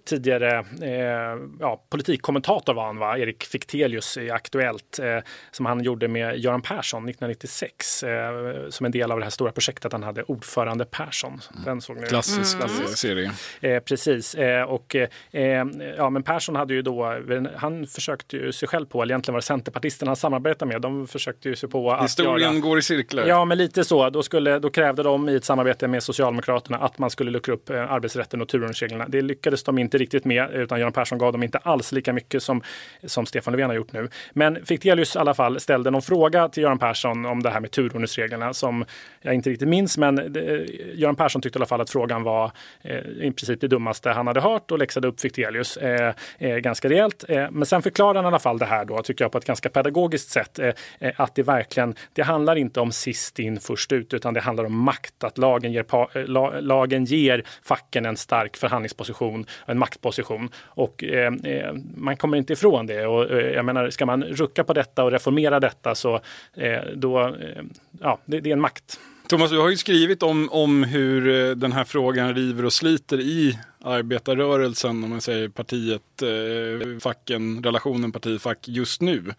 tidigare 0.09 0.59
eh, 0.83 1.39
ja, 1.61 1.85
politikkommentator 1.91 2.75
var 2.75 2.87
han, 2.87 2.99
va? 2.99 3.19
Erik 3.19 3.45
Fichtelius 3.45 4.17
i 4.17 4.31
Aktuellt, 4.31 4.99
eh, 4.99 5.19
som 5.51 5.67
han 5.67 5.83
gjorde 5.83 6.09
med 6.09 6.39
Göran 6.39 6.63
Persson 6.63 7.09
1996 7.09 8.03
eh, 8.03 8.69
som 8.69 8.87
en 8.87 8.93
del 8.93 9.13
av 9.13 9.19
det 9.19 9.25
här 9.25 9.31
stora 9.31 9.53
projektet 9.53 9.93
han 9.93 10.03
hade, 10.03 10.23
Ordförande 10.23 10.85
Persson. 10.85 11.41
Den 11.65 11.81
såg 11.81 11.97
ni? 11.97 12.07
Klassisk 12.07 12.57
mm. 12.57 12.89
serie. 12.89 13.31
Eh, 13.61 13.81
precis, 13.81 14.35
eh, 14.35 14.63
och 14.63 14.97
eh, 14.97 15.67
ja, 15.97 16.11
men 16.11 16.23
Persson 16.23 16.57
hade 16.57 16.75
ju 16.75 16.83
då, 16.83 17.19
han 17.57 17.87
försökte 17.87 18.37
ju 18.37 18.53
sig 18.53 18.69
själv 18.69 18.87
på, 18.87 19.03
eller 19.03 19.13
egentligen 19.13 19.35
var 19.35 19.41
det 19.41 19.47
Centerpartisterna 19.47 20.09
han 20.09 20.17
samarbetade 20.17 20.73
med, 20.73 20.83
de 20.83 21.07
försökte 21.07 21.49
ju 21.49 21.57
sig 21.57 21.69
på 21.69 21.93
att 21.93 22.05
Historien 22.05 22.53
göra, 22.53 22.61
går 22.61 22.79
i 22.79 22.83
cirklar. 22.83 23.27
Ja, 23.27 23.45
men 23.45 23.59
lite 23.59 23.85
så. 23.85 24.11
Då, 24.11 24.23
skulle, 24.23 24.59
då 24.59 24.71
krävde 24.71 25.03
de 25.03 25.29
i 25.29 25.35
ett 25.35 25.45
samarbete 25.45 25.89
med 25.89 26.03
Socialdemokraterna 26.03 26.79
att 26.79 26.99
man 26.99 27.11
skulle 27.11 27.31
luckra 27.31 27.55
upp 27.55 27.71
arbetsrätten 27.71 28.43
och 28.43 28.49
turordningsreglerna. 28.49 29.09
Det 29.09 29.23
lyckades 29.23 29.63
de 29.63 29.79
inte 29.79 29.98
riktigt 29.99 30.25
med, 30.25 30.51
utan 30.51 30.79
Göran 30.79 30.93
Persson 30.93 31.19
gav 31.19 31.33
dem 31.33 31.43
inte 31.43 31.59
alls 31.59 31.93
lika 31.93 32.13
mycket 32.13 32.43
som, 32.43 32.63
som 33.05 33.27
Stefan 33.27 33.53
Löfven 33.53 33.71
har 33.71 33.77
gjort 33.77 33.93
nu. 33.93 34.09
Men 34.33 34.67
Fichtelius 34.67 35.17
i 35.17 35.19
alla 35.19 35.35
fall 35.35 35.61
ställde 35.61 35.91
någon 35.91 36.03
fråga 36.03 36.49
till 36.49 36.63
Göran 36.63 36.79
Persson 36.79 37.27
om 37.27 37.43
det 37.43 37.51
här 37.51 37.61
med 37.61 37.71
turordningsreglerna 37.71 38.55
som 38.55 38.85
jag 39.21 39.35
inte 39.35 39.51
riktigt 39.51 39.69
minns, 39.69 39.99
men 39.99 40.33
det, 40.33 40.67
Göran 40.95 41.17
Persson 41.17 41.43
tyckte 41.43 41.59
i 41.59 41.61
alla 41.61 41.67
fall 41.67 41.81
att 41.81 41.91
frågan 41.91 42.23
var 42.23 42.53
eh, 42.83 42.97
i 42.97 43.33
princip 43.37 43.61
det 43.61 43.69
dummaste 43.69 44.11
han 44.11 44.27
hade 44.27 44.41
hört 44.41 44.71
och 44.71 44.79
läxade 44.79 45.09
upp 45.09 45.21
Fichtelius 45.21 45.77
eh, 45.77 46.15
eh, 46.39 46.57
ganska 46.57 46.89
rejält. 46.89 47.25
Eh, 47.29 47.51
men 47.51 47.67
sen 47.67 47.83
förklarade 47.83 48.19
han 48.19 48.25
i 48.25 48.29
alla 48.29 48.39
fall 48.39 48.59
det 48.59 48.67
här 48.67 48.85
då, 48.85 49.03
tycker 49.03 49.25
jag, 49.25 49.33
på 49.33 49.39
ett 49.39 49.45
ganska 49.45 49.69
pedagogiskt 49.69 50.31
sätt, 50.31 50.59
eh, 50.59 50.73
eh, 51.01 51.13
att 51.17 51.35
det 51.35 51.43
verkligen, 51.43 51.95
det 52.13 52.23
handlar 52.23 52.57
inte 52.57 52.81
om 52.81 52.93
sist 52.93 53.39
in 53.39 53.61
först 53.61 53.93
ut, 53.93 54.15
utan 54.15 54.35
det 54.35 54.41
handlar 54.41 54.65
om 54.65 54.79
makt, 54.79 55.25
att 55.25 55.39
lagen 55.39 55.73
ger, 55.73 55.85
eh, 56.15 56.25
la, 56.27 56.61
lagen 56.61 57.05
ger 57.05 57.45
facken 57.63 58.07
en 58.07 58.17
stark 58.17 58.57
förhandlingsposition, 58.57 59.47
en 59.67 59.78
maktposition. 59.79 60.49
Och 60.65 61.05
eh, 61.05 61.33
eh, 61.45 61.75
man 61.97 62.17
kommer 62.17 62.37
inte 62.37 62.53
ifrån 62.53 62.87
det. 62.87 63.07
Och, 63.07 63.31
eh, 63.31 63.53
jag 63.53 63.65
menar, 63.65 63.91
ska 63.91 64.07
man 64.07 64.25
rucka 64.25 64.65
på 64.65 64.73
detta 64.73 65.05
och 65.05 65.11
reformera 65.11 65.61
detta 65.61 65.95
så 65.95 66.21
eh, 66.57 66.81
då, 66.95 67.21
eh, 67.21 67.63
ja, 68.01 68.19
det, 68.25 68.41
det 68.41 68.51
är 68.51 68.53
en 68.53 68.61
makt. 68.61 69.01
Thomas, 69.29 69.51
du 69.51 69.59
har 69.59 69.71
ju 69.71 69.77
skrivit 69.77 70.23
om, 70.23 70.49
om 70.53 70.85
hur 70.85 71.29
eh, 71.29 71.57
den 71.57 71.73
här 71.73 71.85
frågan 71.85 72.35
river 72.35 72.65
och 72.65 72.73
sliter 72.73 73.21
i 73.21 73.59
arbetarrörelsen, 73.85 75.05
om 75.05 75.11
man 75.11 75.21
säger 75.21 75.49
partiet, 75.49 76.23
eh, 76.23 76.99
facken, 77.01 77.63
relationen 77.65 78.13
parti-fack 78.13 78.69
just 78.69 79.01
nu. 79.01 79.35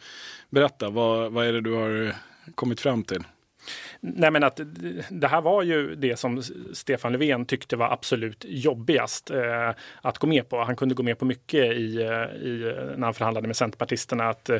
Berätta, 0.49 0.89
vad, 0.89 1.31
vad 1.31 1.45
är 1.45 1.53
det 1.53 1.61
du 1.61 1.73
har 1.73 2.15
kommit 2.55 2.81
fram 2.81 3.03
till? 3.03 3.23
Nej, 3.99 4.31
men 4.31 4.43
att 4.43 4.59
det 5.09 5.27
här 5.27 5.41
var 5.41 5.63
ju 5.63 5.95
det 5.95 6.19
som 6.19 6.43
Stefan 6.73 7.11
Löfven 7.11 7.45
tyckte 7.45 7.75
var 7.75 7.91
absolut 7.91 8.45
jobbigast 8.47 9.31
eh, 9.31 9.69
att 10.01 10.17
gå 10.17 10.27
med 10.27 10.49
på. 10.49 10.63
Han 10.63 10.75
kunde 10.75 10.95
gå 10.95 11.03
med 11.03 11.19
på 11.19 11.25
mycket 11.25 11.65
i, 11.73 12.01
eh, 12.01 12.47
i, 12.47 12.75
när 12.97 13.05
han 13.05 13.13
förhandlade 13.13 13.47
med 13.47 13.55
Centerpartisterna. 13.55 14.29
Att 14.29 14.49
eh, 14.49 14.59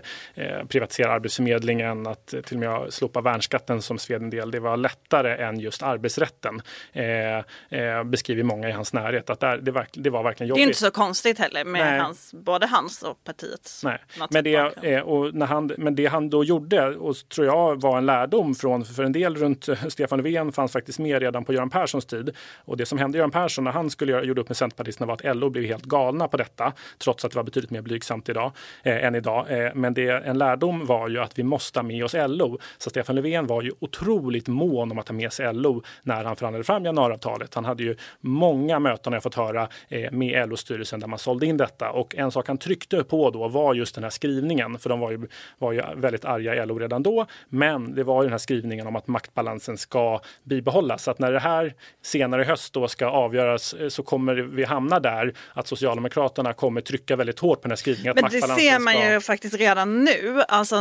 privatisera 0.68 1.12
Arbetsförmedlingen, 1.12 2.08
att 2.08 2.28
till 2.28 2.44
och 2.54 2.60
med 2.60 2.94
slopa 2.94 3.22
värnskatten 3.22 3.82
som 3.82 3.98
sved 3.98 4.22
en 4.22 4.30
del. 4.30 4.52
Det 4.52 4.60
var 4.60 4.78
lättare 4.78 5.44
än 5.44 5.60
just 5.60 5.84
arbetsrätten, 5.84 6.62
eh, 6.94 7.38
eh, 7.80 8.04
beskriver 8.04 8.44
många 8.44 8.70
i 8.70 8.72
hans 8.72 8.94
närhet. 8.94 9.30
Att 9.30 9.40
det, 9.40 9.62
det, 9.62 9.86
det 9.94 10.10
var 10.10 10.24
verkligen 10.24 10.50
jobbigt. 10.50 10.60
Det 10.60 10.64
är 10.64 10.68
inte 10.68 10.80
så 10.80 10.92
konstigt 10.92 11.40
heller 11.40 11.66
med 11.66 12.02
hans, 12.02 12.34
både 12.34 12.68
hans 12.68 13.04
och 13.04 13.24
partiets 13.24 13.84
Nej. 13.84 14.00
Men 14.30 14.44
det, 14.44 14.56
eh, 14.84 15.02
och 15.02 15.36
när 15.36 15.46
han, 15.46 15.72
men 15.78 15.96
det 15.96 16.06
han 16.06 16.30
då 16.30 16.44
gjorde, 16.44 16.96
och 16.96 17.16
tror 17.30 17.48
jag 17.48 17.82
var 17.82 17.98
en 17.98 18.06
lärdom 18.06 18.56
från 18.56 18.86
för 19.00 19.04
en 19.04 19.12
del 19.12 19.36
runt 19.36 19.70
Stefan 19.88 20.22
Löfven 20.22 20.52
fanns 20.52 20.72
faktiskt 20.72 21.00
med 21.00 21.22
redan 21.22 21.46
på 21.46 21.54
Göran 21.54 21.70
Perssons 21.70 22.06
tid. 22.06 22.36
Och 22.66 22.78
det 22.78 22.86
som 22.86 22.98
hände 22.98 23.18
Göran 23.18 23.32
Persson 23.32 23.64
när 23.64 23.72
han 23.72 23.90
skulle 23.90 24.12
göra, 24.12 24.24
gjorde 24.24 24.42
upp 24.42 24.50
med 24.50 24.58
Centerpartisterna 24.58 25.08
var 25.08 25.14
att 25.14 25.36
LO 25.38 25.50
blev 25.50 25.64
helt 25.64 25.84
galna 25.84 26.28
på 26.28 26.38
detta, 26.38 26.74
trots 26.98 27.26
att 27.26 27.32
det 27.32 27.36
var 27.36 27.44
betydligt 27.44 27.72
mer 27.72 27.82
blygsamt 27.82 28.30
idag, 28.30 28.52
eh, 28.84 29.06
än 29.06 29.16
idag. 29.16 29.46
Eh, 29.50 29.72
men 29.76 29.94
det, 29.94 30.10
en 30.10 30.38
lärdom 30.38 30.86
var 30.86 31.10
ju 31.10 31.20
att 31.20 31.40
vi 31.40 31.44
måste 31.44 31.80
ha 31.80 31.84
med 31.84 32.04
oss 32.06 32.16
LO. 32.28 32.60
Så 32.78 32.90
Stefan 32.90 33.16
Löfven 33.16 33.48
var 33.48 33.62
ju 33.62 33.72
otroligt 33.80 34.48
mån 34.48 34.92
om 34.92 35.00
att 35.00 35.08
ha 35.08 35.16
med 35.16 35.34
sig 35.34 35.54
LO 35.54 35.84
när 36.04 36.24
han 36.24 36.36
förhandlade 36.36 36.64
fram 36.64 36.86
januariavtalet. 36.86 37.56
Han 37.56 37.66
hade 37.66 37.84
ju 37.84 37.96
många 38.20 38.80
möten, 38.80 39.14
har 39.14 39.16
jag 39.16 39.24
fått 39.24 39.36
höra, 39.36 39.68
eh, 39.90 40.12
med 40.12 40.50
LO-styrelsen 40.50 41.00
där 41.00 41.08
man 41.08 41.20
sålde 41.20 41.46
in 41.46 41.58
detta. 41.58 41.92
Och 41.92 42.16
en 42.16 42.32
sak 42.32 42.48
han 42.48 42.58
tryckte 42.58 43.04
på 43.04 43.30
då 43.30 43.48
var 43.48 43.74
just 43.74 43.96
den 43.96 44.04
här 44.04 44.12
skrivningen, 44.12 44.80
för 44.80 44.90
de 44.90 45.00
var 45.00 45.12
ju, 45.12 45.28
var 45.58 45.72
ju 45.72 45.82
väldigt 45.96 46.26
arga 46.26 46.64
i 46.64 46.66
LO 46.66 46.80
redan 46.80 47.04
då. 47.04 47.26
Men 47.50 47.96
det 47.96 48.04
var 48.04 48.24
ju 48.24 48.26
den 48.26 48.34
här 48.34 48.38
skrivningen 48.38 48.88
om 48.90 48.96
att 48.96 49.08
maktbalansen 49.08 49.78
ska 49.78 50.22
bibehållas. 50.44 51.04
Så 51.04 51.12
att 51.12 51.20
när 51.20 51.32
det 51.32 51.40
här 51.40 51.74
senare 52.02 52.42
i 52.42 52.46
höst 52.46 52.74
då 52.74 52.88
ska 52.88 53.06
avgöras 53.06 53.74
eh, 53.74 53.90
så 53.90 54.04
kommer 54.04 54.36
vi 54.36 54.64
hamna 54.64 55.00
där 55.00 55.34
att 55.54 55.68
Socialdemokraterna 55.68 56.54
kommer 56.54 56.82
trycka 56.82 57.16
väldigt 57.16 57.40
hårt 57.40 57.62
på 57.62 57.68
den 57.68 57.72
här 57.72 57.76
skrivningen. 57.76 58.14
Men 58.16 58.32
det 58.32 58.42
ser 58.42 58.80
man 58.80 58.94
ska... 58.94 59.12
ju 59.14 59.22
faktiskt 59.22 59.56
redan 59.56 60.04
nu. 60.04 60.44
Alltså 60.48 60.76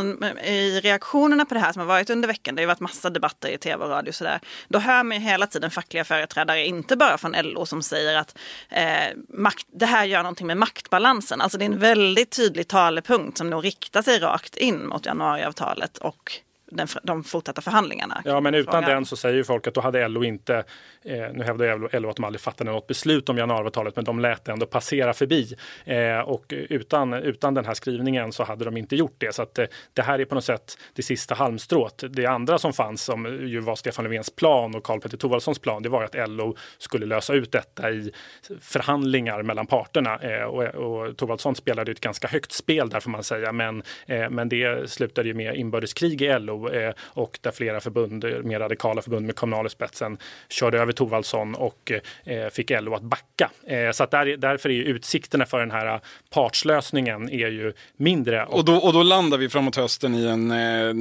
i 0.45 0.81
reaktionerna 0.81 1.45
på 1.45 1.55
det 1.55 1.61
här 1.61 1.73
som 1.73 1.81
har 1.81 1.87
varit 1.87 2.11
under 2.11 2.29
veckan. 2.29 2.55
Det 2.55 2.62
har 2.62 2.67
varit 2.67 2.81
massa 2.81 3.11
debatter 3.11 3.49
i 3.49 3.59
tv 3.59 3.85
och 3.85 3.91
radio 3.91 4.09
och 4.09 4.15
sådär. 4.15 4.41
Då 4.69 4.79
hör 4.79 5.03
man 5.03 5.17
ju 5.17 5.23
hela 5.23 5.47
tiden 5.47 5.71
fackliga 5.71 6.05
företrädare, 6.05 6.67
inte 6.67 6.97
bara 6.97 7.19
från 7.19 7.33
LO, 7.43 7.67
som 7.67 7.83
säger 7.83 8.17
att 8.17 8.38
eh, 8.69 9.17
makt, 9.29 9.67
det 9.73 9.87
här 9.87 10.05
gör 10.05 10.23
någonting 10.23 10.47
med 10.47 10.57
maktbalansen. 10.57 11.41
Alltså 11.41 11.59
det 11.59 11.65
är 11.65 11.71
en 11.71 11.79
väldigt 11.79 12.31
tydlig 12.31 12.69
talepunkt 12.69 13.38
som 13.38 13.50
nog 13.50 13.65
riktar 13.65 14.03
sig 14.03 14.19
rakt 14.19 14.57
in 14.57 14.87
mot 14.88 15.07
januariavtalet 15.07 15.99
och 15.99 16.33
den, 16.71 16.89
de 17.03 17.25
fortsatta 17.25 17.63
förhandlingarna. 17.63 18.23
Ja, 18.25 18.41
men 18.41 18.55
utan 18.55 18.85
den 18.85 19.05
så 19.05 19.17
säger 19.17 19.43
folk 19.43 19.67
att 19.67 19.75
då 19.75 19.81
hade 19.81 20.09
LO 20.09 20.25
inte, 20.25 20.65
eh, 21.05 21.27
nu 21.35 21.45
hävdar 21.45 22.01
LO 22.01 22.11
att 22.11 22.17
de 22.17 22.25
aldrig 22.25 22.41
fattade 22.41 22.71
något 22.71 22.87
beslut 22.87 23.29
om 23.29 23.39
januariavtalet, 23.39 23.97
men 23.97 24.05
de 24.05 24.21
lät 24.21 24.45
det 24.45 24.53
ändå 24.53 24.67
passera 24.67 25.15
förbi. 25.15 25.55
Eh, 25.85 26.19
och 26.19 26.45
utan, 26.49 27.15
utan 27.15 27.55
den 27.55 27.65
här 27.65 27.75
skrivningen 27.75 28.33
så 28.33 28.45
hade 28.45 28.65
de 28.65 28.77
inte 28.77 28.97
gjort 28.97 29.15
det. 29.19 29.35
Så 29.35 29.43
att 29.43 29.59
eh, 29.59 29.67
det 29.93 30.03
här 30.03 30.19
är 30.19 30.25
på 30.25 30.35
något 30.35 30.45
sätt 30.45 30.79
det 30.95 31.03
sista 31.03 31.35
halmstrået. 31.35 32.05
Det 32.11 32.27
andra 32.27 32.59
som 32.59 32.73
fanns, 32.73 33.03
som 33.03 33.27
ju 33.27 33.61
var 33.61 33.77
Stefan 33.77 34.05
Löfvens 34.05 34.31
plan 34.31 34.75
och 34.75 34.85
Karl 34.85 35.01
Petter 35.01 35.17
Thorwaldssons 35.17 35.59
plan, 35.59 35.83
det 35.83 35.89
var 35.89 36.05
att 36.05 36.29
LO 36.29 36.57
skulle 36.79 37.07
lösa 37.07 37.35
ut 37.35 37.53
detta 37.53 37.91
i 37.91 38.13
förhandlingar 38.61 39.43
mellan 39.43 39.67
parterna. 39.67 40.19
Eh, 40.19 40.43
och, 40.43 40.65
och 40.65 41.17
Thorwaldsson 41.17 41.55
spelade 41.55 41.93
ett 41.93 42.01
ganska 42.01 42.29
högt 42.29 42.53
spel 42.53 42.89
där 42.89 43.01
får 43.01 43.11
man 43.11 43.25
säga, 43.25 43.53
men, 43.53 43.83
eh, 44.07 44.31
men 44.31 44.49
det 44.49 44.91
slutade 44.91 45.29
ju 45.29 45.35
med 45.35 45.57
inbördeskrig 45.57 46.23
i 46.23 46.39
LO 46.39 46.58
Eh, 46.67 46.93
och 47.00 47.38
där 47.43 47.50
flera 47.50 47.81
förbund, 47.81 48.25
eh, 48.25 48.31
mer 48.31 48.61
radikala 48.61 49.03
förbund 49.03 49.27
med 49.27 49.37
Kommunal 49.37 49.67
i 49.67 49.71
spetsen 49.71 50.19
körde 50.49 50.79
över 50.79 50.93
Thorvaldsson 50.93 51.55
och 51.55 51.93
eh, 52.25 52.49
fick 52.49 52.71
LO 52.71 52.95
att 52.95 53.03
backa. 53.03 53.50
Så 53.93 54.05
att 54.05 54.11
där, 54.11 54.37
därför 54.37 54.71
är 54.71 54.83
utsikterna 54.83 55.47
för 55.47 55.61
den 55.61 55.71
här 55.71 56.00
partslösningen 56.31 57.31
är 57.31 57.49
ju 57.49 57.73
mindre. 57.97 58.45
Och 58.45 58.65
då, 58.65 58.77
och 58.77 58.93
då 58.93 59.03
landar 59.03 59.38
vi 59.38 59.49
framåt 59.49 59.77
hösten 59.77 60.15
i 60.15 60.27
en, 60.27 60.49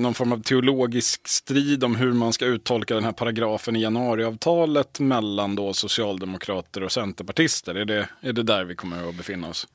någon 0.01 0.13
form 0.13 0.31
av 0.31 0.41
teologisk 0.41 1.27
strid 1.27 1.83
om 1.83 1.95
hur 1.95 2.13
man 2.13 2.33
ska 2.33 2.45
uttolka 2.45 2.95
den 2.95 3.03
här 3.03 3.11
paragrafen 3.11 3.75
i 3.75 3.81
januariavtalet 3.81 4.99
mellan 4.99 5.55
då 5.55 5.73
socialdemokrater 5.73 6.83
och 6.83 6.91
centerpartister. 6.91 7.75
Är 7.75 7.85
det, 7.85 8.09
är 8.21 8.33
det 8.33 8.43
där 8.43 8.63
vi 8.63 8.75
kommer 8.75 9.09
att 9.09 9.15
befinna 9.15 9.49
oss? 9.49 9.67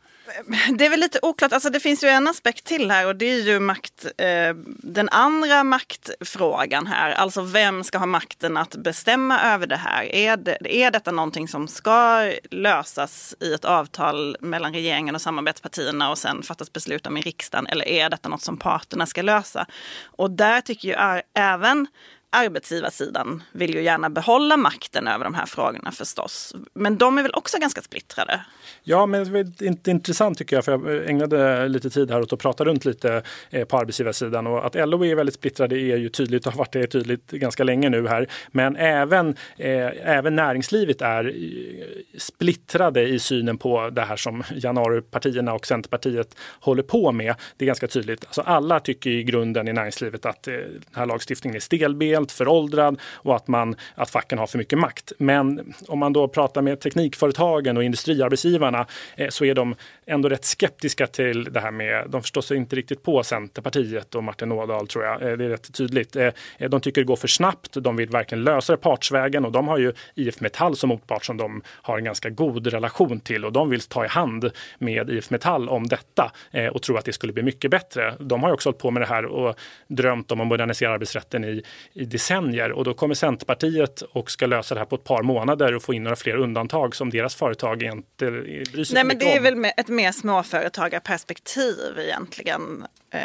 Det 0.79 0.87
är 0.87 0.91
väl 0.91 1.01
lite 1.01 1.19
oklart. 1.23 1.53
Alltså 1.53 1.71
det 1.71 1.81
finns 1.81 2.05
ju 2.05 2.09
en 2.09 2.29
aspekt 2.29 2.65
till 2.65 2.91
här 2.91 3.07
och 3.07 3.17
det 3.17 3.25
är 3.25 3.41
ju 3.41 3.61
makt, 3.61 4.07
eh, 4.19 4.55
den 4.67 5.09
andra 5.09 5.65
maktfrågan 5.65 6.87
här. 6.87 7.11
Alltså 7.11 7.43
vem 7.43 7.85
ska 7.85 7.99
ha 7.99 8.07
makten 8.07 8.57
att 8.57 8.77
bestämma 8.77 9.43
över 9.43 9.67
det 9.67 9.77
här? 9.77 10.05
Är, 10.05 10.37
det, 10.37 10.77
är 10.77 10.91
detta 10.91 11.11
någonting 11.11 11.49
som 11.49 11.69
ska 11.69 12.33
lösas 12.51 13.35
i 13.41 13.55
ett 13.55 13.65
avtal 13.65 14.37
mellan 14.41 14.73
regeringen 14.73 15.15
och 15.15 15.23
samarbetspartierna 15.23 16.11
och 16.11 16.19
sen 16.19 16.43
fattas 16.43 16.73
beslut 16.73 17.07
om 17.07 17.17
i 17.17 17.21
riksdagen? 17.21 17.67
Eller 17.67 17.89
är 17.89 18.11
detta 18.11 18.29
något 18.29 18.43
som 18.43 18.57
parterna 18.57 19.07
ska 19.07 19.23
lösa? 19.23 19.67
Och 20.05 20.31
där 20.31 20.61
tycker 20.61 20.89
ju 20.89 21.23
även 21.35 21.87
arbetsgivarsidan 22.33 23.43
vill 23.53 23.75
ju 23.75 23.83
gärna 23.83 24.11
behålla 24.11 24.57
makten 24.57 25.09
över 25.09 25.25
de 25.25 25.35
här 25.35 25.47
frågorna 25.47 25.93
förstås. 25.93 26.55
Men 26.75 26.99
de 26.99 27.19
är 27.19 27.23
väl 27.23 27.35
också 27.35 27.59
ganska 27.59 27.83
splittrade? 27.83 28.45
Ja, 28.83 29.07
men 29.07 29.33
det 29.33 29.67
är 29.67 29.89
intressant 29.91 30.39
tycker 30.39 30.57
jag, 30.57 30.65
för 30.65 30.73
jag 30.73 31.11
ägnade 31.11 31.69
lite 31.69 31.91
tid 31.91 32.11
här 32.11 32.21
åt 32.21 32.33
att 32.33 32.39
prata 32.39 32.65
runt 32.65 32.85
lite 32.85 33.23
eh, 33.51 33.65
på 33.65 33.79
arbetsgivarsidan 33.79 34.47
och 34.47 34.67
att 34.67 34.75
LO 34.75 35.05
är 35.05 35.15
väldigt 35.15 35.35
splittrade 35.35 35.77
är 35.77 35.97
ju 35.97 36.09
tydligt 36.09 36.47
och 36.47 36.53
har 36.53 36.59
varit 36.59 36.73
det 36.73 36.87
tydligt 36.87 37.31
ganska 37.31 37.65
länge 37.65 37.91
nu 37.91 38.09
här. 38.09 38.27
Men 38.51 38.77
även, 38.77 39.29
eh, 39.57 39.91
även 40.05 40.37
näringslivet 40.37 41.03
är 41.03 41.25
eh, 41.25 42.19
splittrade 42.19 43.03
i 43.03 43.19
synen 43.19 43.59
på 43.59 43.91
det 43.91 44.03
här 44.03 44.17
som 44.17 44.43
januaripartierna 44.55 45.55
och 45.55 45.67
Centerpartiet 45.67 46.37
håller 46.61 46.83
på 46.83 47.13
med. 47.13 47.35
Det 47.57 47.65
är 47.65 47.67
ganska 47.67 47.89
tydligt. 47.89 48.25
Alltså 48.25 48.41
alla 48.41 48.81
tycker 48.81 49.11
i 49.11 49.25
grunden 49.25 49.69
i 49.69 49.73
näringslivet 49.73 50.27
att 50.27 50.49
eh, 50.49 50.55
den 50.55 50.83
här 50.95 51.07
lagstiftningen 51.07 51.57
är 51.57 51.61
stelbent, 51.61 52.22
föråldrad 52.31 53.01
och 53.15 53.37
att, 53.37 53.49
man, 53.49 53.77
att 53.95 54.11
facken 54.11 54.39
har 54.39 54.47
för 54.47 54.59
mycket 54.59 54.79
makt. 54.79 55.13
Men 55.19 55.75
om 55.89 55.99
man 55.99 56.13
då 56.13 56.29
pratar 56.29 56.63
med 56.63 56.81
teknikföretagen 56.81 57.77
och 57.77 57.85
industriarbetsgivarna 57.85 58.87
eh, 59.17 59.29
så 59.29 59.45
är 59.45 59.55
de 59.55 59.75
ändå 60.07 60.29
rätt 60.29 60.45
skeptiska 60.45 61.07
till 61.07 61.45
det 61.45 61.61
här 61.61 61.71
med, 61.71 62.07
de 62.09 62.23
förstår 62.23 62.41
sig 62.41 62.57
inte 62.57 62.77
riktigt 62.77 63.03
på 63.03 63.23
Centerpartiet 63.23 64.15
och 64.15 64.25
Martin 64.25 64.53
Ådahl 64.53 64.87
tror 64.87 65.05
jag, 65.05 65.23
eh, 65.23 65.37
det 65.37 65.45
är 65.45 65.49
rätt 65.49 65.75
tydligt. 65.75 66.17
Eh, 66.17 66.31
eh 66.59 66.71
de 66.71 66.81
tycker 66.81 67.01
det 67.01 67.07
går 67.07 67.17
för 67.17 67.29
snabbt, 67.29 67.75
de 67.75 67.97
vill 67.97 68.09
verkligen 68.09 68.45
lösa 68.45 68.73
det 68.73 68.77
partsvägen 68.77 69.45
och 69.45 69.53
de 69.53 69.69
har 69.69 69.79
ju 69.79 69.93
IF 70.15 70.41
Metall 70.41 70.77
som 70.77 70.89
motpart 70.89 71.25
som 71.25 71.37
de 71.37 71.63
har 71.67 71.99
en 71.99 72.05
ganska 72.05 72.31
god 72.31 72.67
relation 72.67 73.21
till 73.21 73.45
och 73.45 73.53
de 73.53 73.71
vill 73.71 73.81
ta 73.81 74.05
i 74.05 74.09
hand 74.09 74.51
med 74.79 75.11
IF 75.11 75.31
Metall 75.31 75.69
om 75.69 75.89
detta 75.89 76.33
eh, 76.51 76.67
och 76.67 76.83
tror 76.83 76.99
att 76.99 77.05
det 77.05 77.13
skulle 77.13 77.33
bli 77.33 77.43
mycket 77.43 77.71
bättre. 77.71 78.15
De 78.21 78.43
har 78.43 78.49
ju 78.51 78.55
också 78.55 78.69
hållit 78.69 78.79
på 78.79 78.91
med 78.91 79.03
det 79.03 79.07
här 79.07 79.25
och 79.25 79.59
drömt 79.87 80.33
om 80.33 80.41
att 80.41 80.47
modernisera 80.47 80.93
arbetsrätten 80.93 81.45
i, 81.45 81.63
i 81.93 82.05
decennier 82.13 82.73
och 82.73 82.85
då 82.85 82.95
kommer 82.95 83.15
Centerpartiet 83.15 84.01
och 84.01 84.31
ska 84.31 84.47
lösa 84.47 84.75
det 84.75 84.81
här 84.81 84.87
på 84.87 84.97
ett 84.97 85.05
par 85.05 85.23
månader 85.23 85.75
och 85.75 85.83
få 85.83 85.95
in 85.95 86.03
några 86.03 86.17
fler 86.17 86.37
undantag 86.37 86.97
som 86.97 87.11
deras 87.11 87.35
företag 87.35 87.83
inte 87.83 88.31
bryr 88.31 88.85
sig 88.85 88.95
Nej, 88.95 89.05
men 89.05 89.19
det 89.19 89.37
är 89.37 89.41
väl 89.41 89.65
ett 89.77 89.89
mer 89.89 90.13
småföretagarperspektiv 90.13 91.99
egentligen. 91.99 92.87
Eh, 93.11 93.21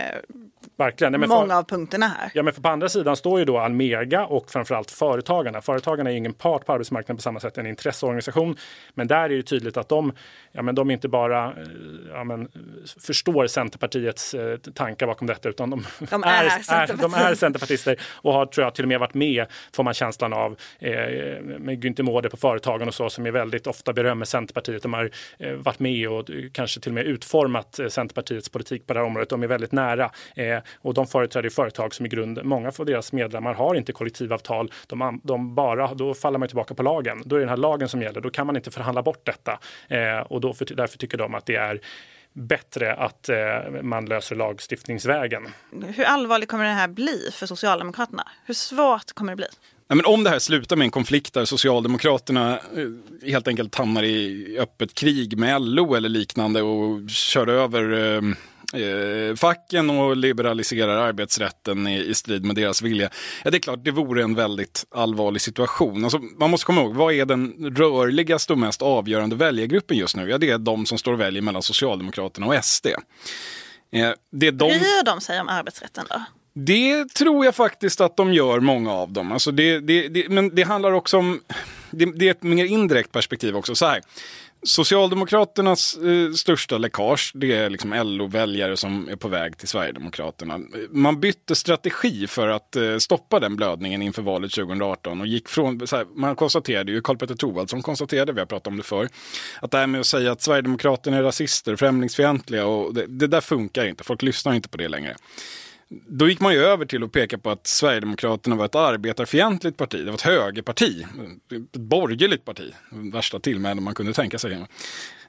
Verkligen. 0.77 1.11
Nej, 1.11 1.27
många 1.27 1.47
för, 1.47 1.57
av 1.57 1.63
punkterna 1.63 2.07
här. 2.07 2.31
Ja, 2.33 2.43
men 2.43 2.53
för 2.53 2.61
på 2.61 2.69
andra 2.69 2.89
sidan 2.89 3.15
står 3.15 3.39
ju 3.39 3.45
då 3.45 3.57
Almega 3.57 4.25
och 4.25 4.51
framförallt 4.51 4.91
Företagarna. 4.91 5.61
Företagarna 5.61 6.11
är 6.11 6.15
ingen 6.15 6.33
part 6.33 6.65
på 6.65 6.73
arbetsmarknaden 6.73 7.17
på 7.17 7.21
samma 7.21 7.39
sätt, 7.39 7.57
en 7.57 7.67
intresseorganisation. 7.67 8.57
Men 8.93 9.07
där 9.07 9.23
är 9.23 9.29
det 9.29 9.43
tydligt 9.43 9.77
att 9.77 9.89
de, 9.89 10.13
ja, 10.51 10.61
men 10.61 10.75
de 10.75 10.91
inte 10.91 11.07
bara 11.07 11.45
eh, 11.45 11.53
ja, 12.09 12.23
men, 12.23 12.47
förstår 12.99 13.47
Centerpartiets 13.47 14.33
eh, 14.33 14.57
tankar 14.57 15.07
bakom 15.07 15.27
detta, 15.27 15.49
utan 15.49 15.69
de, 15.69 15.85
de 15.99 16.23
är, 16.25 16.45
är, 16.45 16.97
de 17.01 17.13
är 17.13 17.35
centerpartister 17.35 17.99
och 18.11 18.33
har 18.33 18.45
tror 18.45 18.65
jag 18.65 18.75
till 18.77 18.85
och 18.85 18.89
med 18.89 18.99
varit 18.99 19.13
med, 19.13 19.45
får 19.73 19.83
man 19.83 19.93
känslan 19.93 20.33
av, 20.33 20.57
eh, 20.79 20.93
med 21.41 21.83
Günther 21.83 22.03
Mårder 22.03 22.29
på 22.29 22.37
Företagen 22.37 22.87
och 22.87 22.93
så, 22.93 23.09
som 23.09 23.25
är 23.25 23.31
väldigt 23.31 23.67
ofta 23.67 23.93
berömmer 23.93 24.25
Centerpartiet. 24.25 24.83
De 24.83 24.93
har 24.93 25.11
eh, 25.37 25.53
varit 25.53 25.79
med 25.79 26.09
och 26.09 26.29
eh, 26.29 26.35
kanske 26.51 26.79
till 26.79 26.89
och 26.89 26.93
med 26.93 27.05
utformat 27.05 27.79
eh, 27.79 27.87
Centerpartiets 27.87 28.49
politik 28.49 28.87
på 28.87 28.93
det 28.93 28.99
här 28.99 29.05
området. 29.05 29.29
De 29.29 29.43
är 29.43 29.47
väldigt 29.47 29.71
nära. 29.71 30.11
Eh, 30.35 30.59
och 30.81 30.93
de 30.93 31.07
företräder 31.07 31.49
företag 31.49 31.93
som 31.93 32.05
i 32.05 32.09
grund, 32.09 32.39
många 32.43 32.71
av 32.79 32.85
deras 32.85 33.13
medlemmar 33.13 33.53
har 33.53 33.75
inte 33.75 33.91
kollektivavtal. 33.91 34.71
De, 34.87 35.21
de 35.23 35.55
bara, 35.55 35.93
då 35.93 36.13
faller 36.13 36.39
man 36.39 36.47
tillbaka 36.47 36.73
på 36.73 36.83
lagen. 36.83 37.21
Då 37.25 37.35
är 37.35 37.39
det 37.39 37.45
den 37.45 37.49
här 37.49 37.57
lagen 37.57 37.89
som 37.89 38.01
gäller. 38.01 38.21
Då 38.21 38.29
kan 38.29 38.47
man 38.47 38.55
inte 38.55 38.71
förhandla 38.71 39.01
bort 39.01 39.25
detta. 39.25 39.59
Eh, 39.87 40.19
och 40.19 40.41
då, 40.41 40.53
för, 40.53 40.65
därför 40.65 40.97
tycker 40.97 41.17
de 41.17 41.35
att 41.35 41.45
det 41.45 41.55
är 41.55 41.79
bättre 42.37 42.93
att 42.93 43.29
eh, 43.29 43.35
man 43.81 44.05
löser 44.05 44.35
lagstiftningsvägen. 44.35 45.47
Hur 45.95 46.03
allvarligt 46.03 46.49
kommer 46.49 46.65
det 46.65 46.71
här 46.71 46.87
bli 46.87 47.29
för 47.33 47.45
Socialdemokraterna? 47.45 48.27
Hur 48.45 48.53
svårt 48.53 49.13
kommer 49.13 49.31
det 49.31 49.35
bli? 49.35 49.47
Nej, 49.89 49.97
men 49.97 50.05
om 50.05 50.23
det 50.23 50.29
här 50.29 50.39
slutar 50.39 50.75
med 50.75 50.85
en 50.85 50.91
konflikt 50.91 51.33
där 51.33 51.45
Socialdemokraterna 51.45 52.53
eh, 52.57 53.29
helt 53.29 53.47
enkelt 53.47 53.75
hamnar 53.75 54.03
i 54.03 54.57
öppet 54.59 54.93
krig 54.93 55.37
med 55.37 55.61
LO 55.61 55.95
eller 55.95 56.09
liknande 56.09 56.61
och 56.61 57.09
kör 57.09 57.47
över 57.47 58.21
eh, 58.73 59.35
facken 59.35 59.89
och 59.89 60.17
liberaliserar 60.17 60.97
arbetsrätten 60.97 61.87
i, 61.87 61.99
i, 61.99 62.13
strid 62.13 62.45
med 62.45 62.55
deras 62.55 62.81
vilja. 62.81 63.09
Ja, 63.43 63.51
det 63.51 63.57
är 63.57 63.59
klart, 63.59 63.83
det 63.83 63.91
vore 63.91 64.23
en 64.23 64.35
väldigt 64.35 64.85
allvarlig 64.91 65.41
situation. 65.41 66.03
Alltså, 66.03 66.19
man 66.19 66.49
måste 66.49 66.65
komma 66.65 66.81
ihåg, 66.81 66.95
vad 66.95 67.13
är 67.13 67.25
den 67.25 67.75
rörligaste 67.75 68.53
och 68.53 68.59
mest 68.59 68.81
avgörande 68.81 69.35
väljargruppen 69.35 69.97
just 69.97 70.15
nu? 70.15 70.29
Ja, 70.29 70.37
det 70.37 70.49
är 70.49 70.57
de 70.57 70.85
som 70.85 70.97
står 70.97 71.13
och 71.13 71.19
väljer 71.19 71.41
mellan 71.41 71.61
Socialdemokraterna 71.61 72.47
och 72.47 72.65
SD. 72.65 72.87
Eh, 72.87 74.11
det 74.31 74.47
är 74.47 74.51
de... 74.51 74.67
Bryr 74.67 75.05
de 75.05 75.21
sig 75.21 75.41
om 75.41 75.49
arbetsrätten 75.49 76.05
då? 76.09 76.21
Det 76.59 77.13
tror 77.13 77.45
jag 77.45 77.55
faktiskt 77.55 78.01
att 78.01 78.17
de 78.17 78.33
gör, 78.33 78.59
många 78.59 78.91
av 78.93 79.11
dem. 79.11 79.31
Alltså 79.31 79.51
det, 79.51 79.79
det, 79.79 80.07
det 80.07 80.29
men 80.29 80.55
det 80.55 80.63
handlar 80.63 80.91
också 80.91 81.17
om, 81.17 81.41
det, 81.91 82.05
det, 82.05 82.27
är 82.27 82.31
ett 82.31 82.43
mer 82.43 82.65
indirekt 82.65 83.11
perspektiv 83.11 83.55
också. 83.55 83.75
Så 83.75 83.85
här. 83.85 84.01
Socialdemokraternas 84.63 85.97
eh, 85.97 86.31
största 86.31 86.77
läckage, 86.77 87.31
det 87.35 87.53
är 87.53 87.69
liksom 87.69 87.93
LO-väljare 87.93 88.77
som 88.77 89.09
är 89.09 89.15
på 89.15 89.27
väg 89.27 89.57
till 89.57 89.67
Sverigedemokraterna. 89.67 90.59
Man 90.89 91.19
bytte 91.19 91.55
strategi 91.55 92.27
för 92.27 92.47
att 92.47 92.75
eh, 92.75 92.97
stoppa 92.97 93.39
den 93.39 93.55
blödningen 93.55 94.01
inför 94.01 94.21
valet 94.21 94.51
2018 94.51 95.21
och 95.21 95.27
gick 95.27 95.49
från, 95.49 95.79
här, 95.91 96.19
man 96.19 96.35
konstaterade 96.35 96.91
ju, 96.91 97.01
Karl-Petter 97.01 97.35
Thorwaldsson 97.35 97.81
konstaterade, 97.81 98.33
vi 98.33 98.39
har 98.39 98.45
pratat 98.45 98.67
om 98.67 98.77
det 98.77 98.83
förr, 98.83 99.09
att 99.61 99.71
det 99.71 99.77
här 99.77 99.87
med 99.87 99.99
att 99.99 100.07
säga 100.07 100.31
att 100.31 100.41
Sverigedemokraterna 100.41 101.17
är 101.17 101.23
rasister, 101.23 101.75
främlingsfientliga 101.75 102.65
och 102.65 102.93
det, 102.93 103.05
det 103.07 103.27
där 103.27 103.41
funkar 103.41 103.85
inte, 103.85 104.03
folk 104.03 104.21
lyssnar 104.21 104.53
inte 104.53 104.69
på 104.69 104.77
det 104.77 104.87
längre. 104.87 105.15
Då 105.89 106.29
gick 106.29 106.39
man 106.39 106.53
ju 106.53 106.59
över 106.59 106.85
till 106.85 107.03
att 107.03 107.11
peka 107.11 107.37
på 107.37 107.49
att 107.49 107.67
Sverigedemokraterna 107.67 108.55
var 108.55 108.65
ett 108.65 108.75
arbetarfientligt 108.75 109.77
parti. 109.77 109.99
Det 109.99 110.05
var 110.05 110.13
ett 110.13 110.21
högerparti, 110.21 111.05
ett 111.51 111.77
borgerligt 111.77 112.45
parti. 112.45 112.73
Värsta 113.13 113.39
tillmälen 113.39 113.83
man 113.83 113.95
kunde 113.95 114.13
tänka 114.13 114.39
sig. 114.39 114.65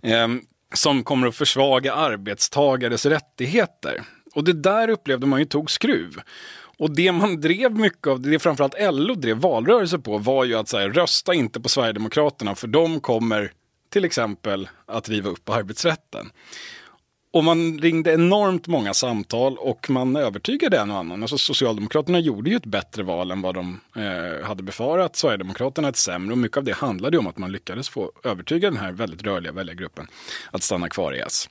Ehm, 0.03 0.41
som 0.75 1.05
kommer 1.05 1.27
att 1.27 1.37
försvaga 1.37 1.95
arbetstagares 1.95 3.07
rättigheter. 3.07 4.03
Och 4.35 4.45
det 4.45 4.53
där 4.53 4.91
upplevde 4.91 5.27
man 5.27 5.39
ju 5.39 5.45
tog 5.45 5.71
skruv. 5.71 6.21
Och 6.79 6.95
det 6.95 7.13
man 7.13 7.41
drev 7.41 7.75
mycket 7.75 8.07
av, 8.07 8.21
det 8.21 8.39
framförallt 8.39 8.75
LO 8.81 9.15
drev 9.15 9.37
valrörelse 9.37 9.99
på, 9.99 10.19
var 10.19 10.45
ju 10.45 10.55
att 10.55 10.69
säga 10.69 10.89
rösta 10.89 11.35
inte 11.35 11.61
på 11.61 11.69
Sverigedemokraterna 11.69 12.55
för 12.55 12.69
de 12.69 13.01
kommer 13.01 13.53
till 13.91 14.05
exempel 14.05 14.69
att 14.87 15.09
riva 15.09 15.31
upp 15.31 15.49
arbetsrätten. 15.49 16.31
Och 17.33 17.45
man 17.45 17.79
ringde 17.79 18.13
enormt 18.13 18.67
många 18.67 18.95
samtal 18.95 19.57
och 19.59 19.91
man 19.91 20.17
övertygade 20.17 20.79
en 20.79 20.91
och 20.91 20.97
annan. 20.97 21.23
Alltså 21.23 21.39
Socialdemokraterna 21.39 22.19
gjorde 22.19 22.51
ju 22.51 22.57
ett 22.57 22.67
bättre 22.67 23.03
val 23.03 23.31
än 23.31 23.43
vad 23.43 23.55
de 23.55 23.81
eh, 23.97 24.47
hade 24.47 24.63
befarat. 24.63 25.17
Sverigedemokraterna 25.17 25.89
ett 25.89 25.97
sämre. 25.97 26.33
Och 26.33 26.39
mycket 26.39 26.57
av 26.57 26.65
det 26.65 26.73
handlade 26.73 27.17
ju 27.17 27.19
om 27.19 27.27
att 27.27 27.39
man 27.39 27.53
lyckades 27.53 27.89
få 27.89 28.13
övertyga 28.25 28.71
den 28.71 28.81
här 28.81 28.93
väldigt 28.93 29.23
rörliga 29.23 29.53
väljargruppen 29.53 30.07
att 30.51 30.63
stanna 30.63 30.89
kvar 30.89 31.15
i 31.15 31.19
S. 31.19 31.49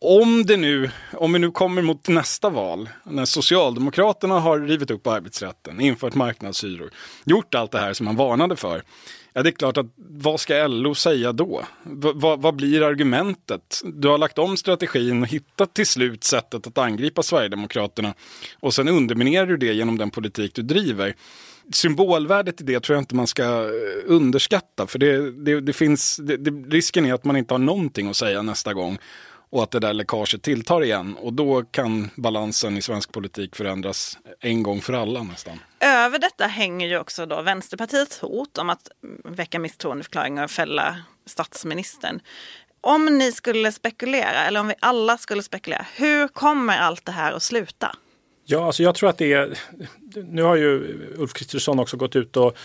Om, 0.00 0.46
det 0.46 0.56
nu, 0.56 0.90
om 1.12 1.32
vi 1.32 1.38
nu 1.38 1.50
kommer 1.50 1.82
mot 1.82 2.08
nästa 2.08 2.50
val, 2.50 2.88
när 3.04 3.24
Socialdemokraterna 3.24 4.40
har 4.40 4.60
rivit 4.60 4.90
upp 4.90 5.06
arbetsrätten, 5.06 5.80
infört 5.80 6.14
marknadshyror, 6.14 6.90
gjort 7.24 7.54
allt 7.54 7.72
det 7.72 7.78
här 7.78 7.92
som 7.92 8.04
man 8.04 8.16
varnade 8.16 8.56
för, 8.56 8.82
Ja, 9.38 9.42
det 9.42 9.50
är 9.50 9.52
klart 9.52 9.76
att 9.76 9.86
vad 9.96 10.40
ska 10.40 10.66
LO 10.66 10.94
säga 10.94 11.32
då? 11.32 11.64
V 11.82 12.10
vad 12.14 12.54
blir 12.54 12.82
argumentet? 12.82 13.82
Du 13.84 14.08
har 14.08 14.18
lagt 14.18 14.38
om 14.38 14.56
strategin 14.56 15.22
och 15.22 15.28
hittat 15.28 15.74
till 15.74 15.86
slut 15.86 16.24
sättet 16.24 16.66
att 16.66 16.78
angripa 16.78 17.22
Sverigedemokraterna 17.22 18.14
och 18.60 18.74
sen 18.74 18.88
underminerar 18.88 19.46
du 19.46 19.56
det 19.56 19.72
genom 19.72 19.98
den 19.98 20.10
politik 20.10 20.54
du 20.54 20.62
driver. 20.62 21.14
Symbolvärdet 21.72 22.60
i 22.60 22.64
det 22.64 22.80
tror 22.80 22.96
jag 22.96 23.02
inte 23.02 23.14
man 23.14 23.26
ska 23.26 23.42
eh, 23.42 23.70
underskatta 24.06 24.86
för 24.86 24.98
det, 24.98 25.30
det, 25.30 25.60
det 25.60 25.72
finns, 25.72 26.16
det, 26.16 26.50
risken 26.50 27.06
är 27.06 27.14
att 27.14 27.24
man 27.24 27.36
inte 27.36 27.54
har 27.54 27.58
någonting 27.58 28.08
att 28.08 28.16
säga 28.16 28.42
nästa 28.42 28.74
gång 28.74 28.98
och 29.50 29.62
att 29.62 29.70
det 29.70 29.80
där 29.80 29.92
läckaget 29.92 30.42
tilltar 30.42 30.84
igen. 30.84 31.16
Och 31.16 31.32
då 31.32 31.62
kan 31.62 32.10
balansen 32.16 32.76
i 32.76 32.82
svensk 32.82 33.12
politik 33.12 33.56
förändras 33.56 34.18
en 34.40 34.62
gång 34.62 34.80
för 34.80 34.92
alla 34.92 35.22
nästan. 35.22 35.60
Över 35.80 36.18
detta 36.18 36.46
hänger 36.46 36.88
ju 36.88 36.98
också 36.98 37.26
då 37.26 37.42
Vänsterpartiets 37.42 38.18
hot 38.18 38.58
om 38.58 38.70
att 38.70 38.88
väcka 39.24 39.58
misstroendeförklaringar 39.58 40.44
och 40.44 40.50
fälla 40.50 40.96
statsministern. 41.26 42.20
Om 42.80 43.18
ni 43.18 43.32
skulle 43.32 43.72
spekulera, 43.72 44.44
eller 44.46 44.60
om 44.60 44.68
vi 44.68 44.74
alla 44.80 45.18
skulle 45.18 45.42
spekulera, 45.42 45.86
hur 45.96 46.28
kommer 46.28 46.78
allt 46.78 47.04
det 47.04 47.12
här 47.12 47.32
att 47.32 47.42
sluta? 47.42 47.96
Ja, 48.44 48.66
alltså 48.66 48.82
jag 48.82 48.94
tror 48.94 49.08
att 49.10 49.18
det 49.18 49.32
är... 49.32 49.58
Nu 50.14 50.42
har 50.42 50.56
ju 50.56 50.98
Ulf 51.16 51.32
Kristersson 51.32 51.78
också 51.78 51.96
gått 51.96 52.16
ut 52.16 52.36
och 52.36 52.56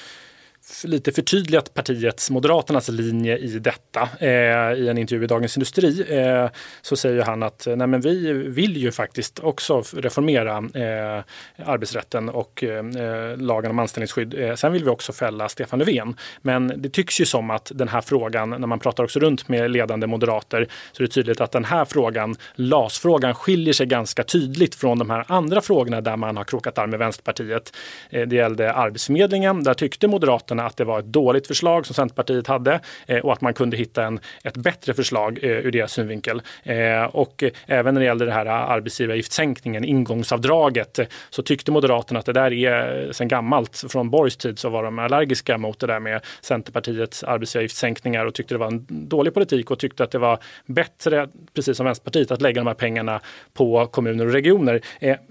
lite 0.83 1.11
förtydligat 1.11 1.73
partiets, 1.73 2.29
Moderaternas 2.29 2.89
linje 2.89 3.37
i 3.37 3.59
detta. 3.59 4.09
Eh, 4.19 4.73
I 4.73 4.87
en 4.89 4.97
intervju 4.97 5.23
i 5.23 5.27
Dagens 5.27 5.57
Industri 5.57 6.17
eh, 6.19 6.49
så 6.81 6.95
säger 6.95 7.23
han 7.23 7.43
att 7.43 7.67
eh, 7.67 7.75
nej 7.75 7.87
men 7.87 8.01
vi 8.01 8.33
vill 8.33 8.77
ju 8.77 8.91
faktiskt 8.91 9.39
också 9.39 9.83
reformera 9.93 10.57
eh, 10.57 11.23
arbetsrätten 11.65 12.29
och 12.29 12.63
eh, 12.63 12.85
eh, 12.85 13.37
lagen 13.37 13.71
om 13.71 13.79
anställningsskydd. 13.79 14.33
Eh, 14.39 14.55
sen 14.55 14.73
vill 14.73 14.83
vi 14.83 14.89
också 14.89 15.13
fälla 15.13 15.49
Stefan 15.49 15.79
Löfven. 15.79 16.15
Men 16.41 16.73
det 16.75 16.89
tycks 16.89 17.21
ju 17.21 17.25
som 17.25 17.49
att 17.49 17.71
den 17.75 17.87
här 17.87 18.01
frågan, 18.01 18.49
när 18.49 18.67
man 18.67 18.79
pratar 18.79 19.03
också 19.03 19.19
runt 19.19 19.47
med 19.47 19.71
ledande 19.71 20.07
moderater, 20.07 20.67
så 20.91 21.03
är 21.03 21.07
det 21.07 21.13
tydligt 21.13 21.41
att 21.41 21.51
den 21.51 21.65
här 21.65 21.85
frågan, 21.85 22.35
LAS-frågan, 22.55 23.35
skiljer 23.35 23.73
sig 23.73 23.85
ganska 23.85 24.23
tydligt 24.23 24.75
från 24.75 24.99
de 24.99 25.09
här 25.09 25.25
andra 25.27 25.61
frågorna 25.61 26.01
där 26.01 26.17
man 26.17 26.37
har 26.37 26.43
krokat 26.43 26.77
arm 26.77 26.89
med 26.89 26.99
Vänsterpartiet. 26.99 27.73
Eh, 28.09 28.27
det 28.27 28.35
gällde 28.35 28.73
Arbetsförmedlingen. 28.73 29.63
Där 29.63 29.73
tyckte 29.73 30.07
Moderaterna 30.07 30.52
Moderaterna 30.53 30.65
att 30.65 30.77
det 30.77 30.85
var 30.85 30.99
ett 30.99 31.05
dåligt 31.05 31.47
förslag 31.47 31.85
som 31.85 31.93
Centerpartiet 31.93 32.47
hade 32.47 32.79
eh, 33.07 33.19
och 33.19 33.33
att 33.33 33.41
man 33.41 33.53
kunde 33.53 33.77
hitta 33.77 34.03
en, 34.03 34.19
ett 34.43 34.57
bättre 34.57 34.93
förslag 34.93 35.39
eh, 35.43 35.49
ur 35.49 35.71
deras 35.71 35.91
synvinkel. 35.91 36.41
Eh, 36.63 37.03
och 37.03 37.43
även 37.67 37.93
när 37.93 38.01
det 38.01 38.05
gällde 38.05 38.25
det 38.25 38.31
här 38.31 38.45
arbetsgivaravgiftssänkningen, 38.45 39.83
ingångsavdraget, 39.83 40.99
så 41.29 41.41
tyckte 41.43 41.71
Moderaterna 41.71 42.19
att 42.19 42.25
det 42.25 42.33
där 42.33 42.53
är 42.53 43.11
sen 43.11 43.27
gammalt. 43.27 43.83
Från 43.89 44.09
Borgs 44.09 44.37
tid 44.37 44.59
så 44.59 44.69
var 44.69 44.83
de 44.83 44.99
allergiska 44.99 45.57
mot 45.57 45.79
det 45.79 45.87
där 45.87 45.99
med 45.99 46.21
Centerpartiets 46.41 47.23
arbetsgivaravgiftssänkningar 47.23 48.25
och 48.25 48.33
tyckte 48.33 48.53
det 48.53 48.59
var 48.59 48.67
en 48.67 48.85
dålig 48.89 49.33
politik 49.33 49.71
och 49.71 49.79
tyckte 49.79 50.03
att 50.03 50.11
det 50.11 50.19
var 50.19 50.39
bättre, 50.65 51.27
precis 51.53 51.77
som 51.77 51.85
Vänsterpartiet, 51.85 52.31
att 52.31 52.41
lägga 52.41 52.61
de 52.61 52.67
här 52.67 52.73
pengarna 52.73 53.21
på 53.53 53.85
kommuner 53.85 54.25
och 54.25 54.33
regioner. 54.33 54.81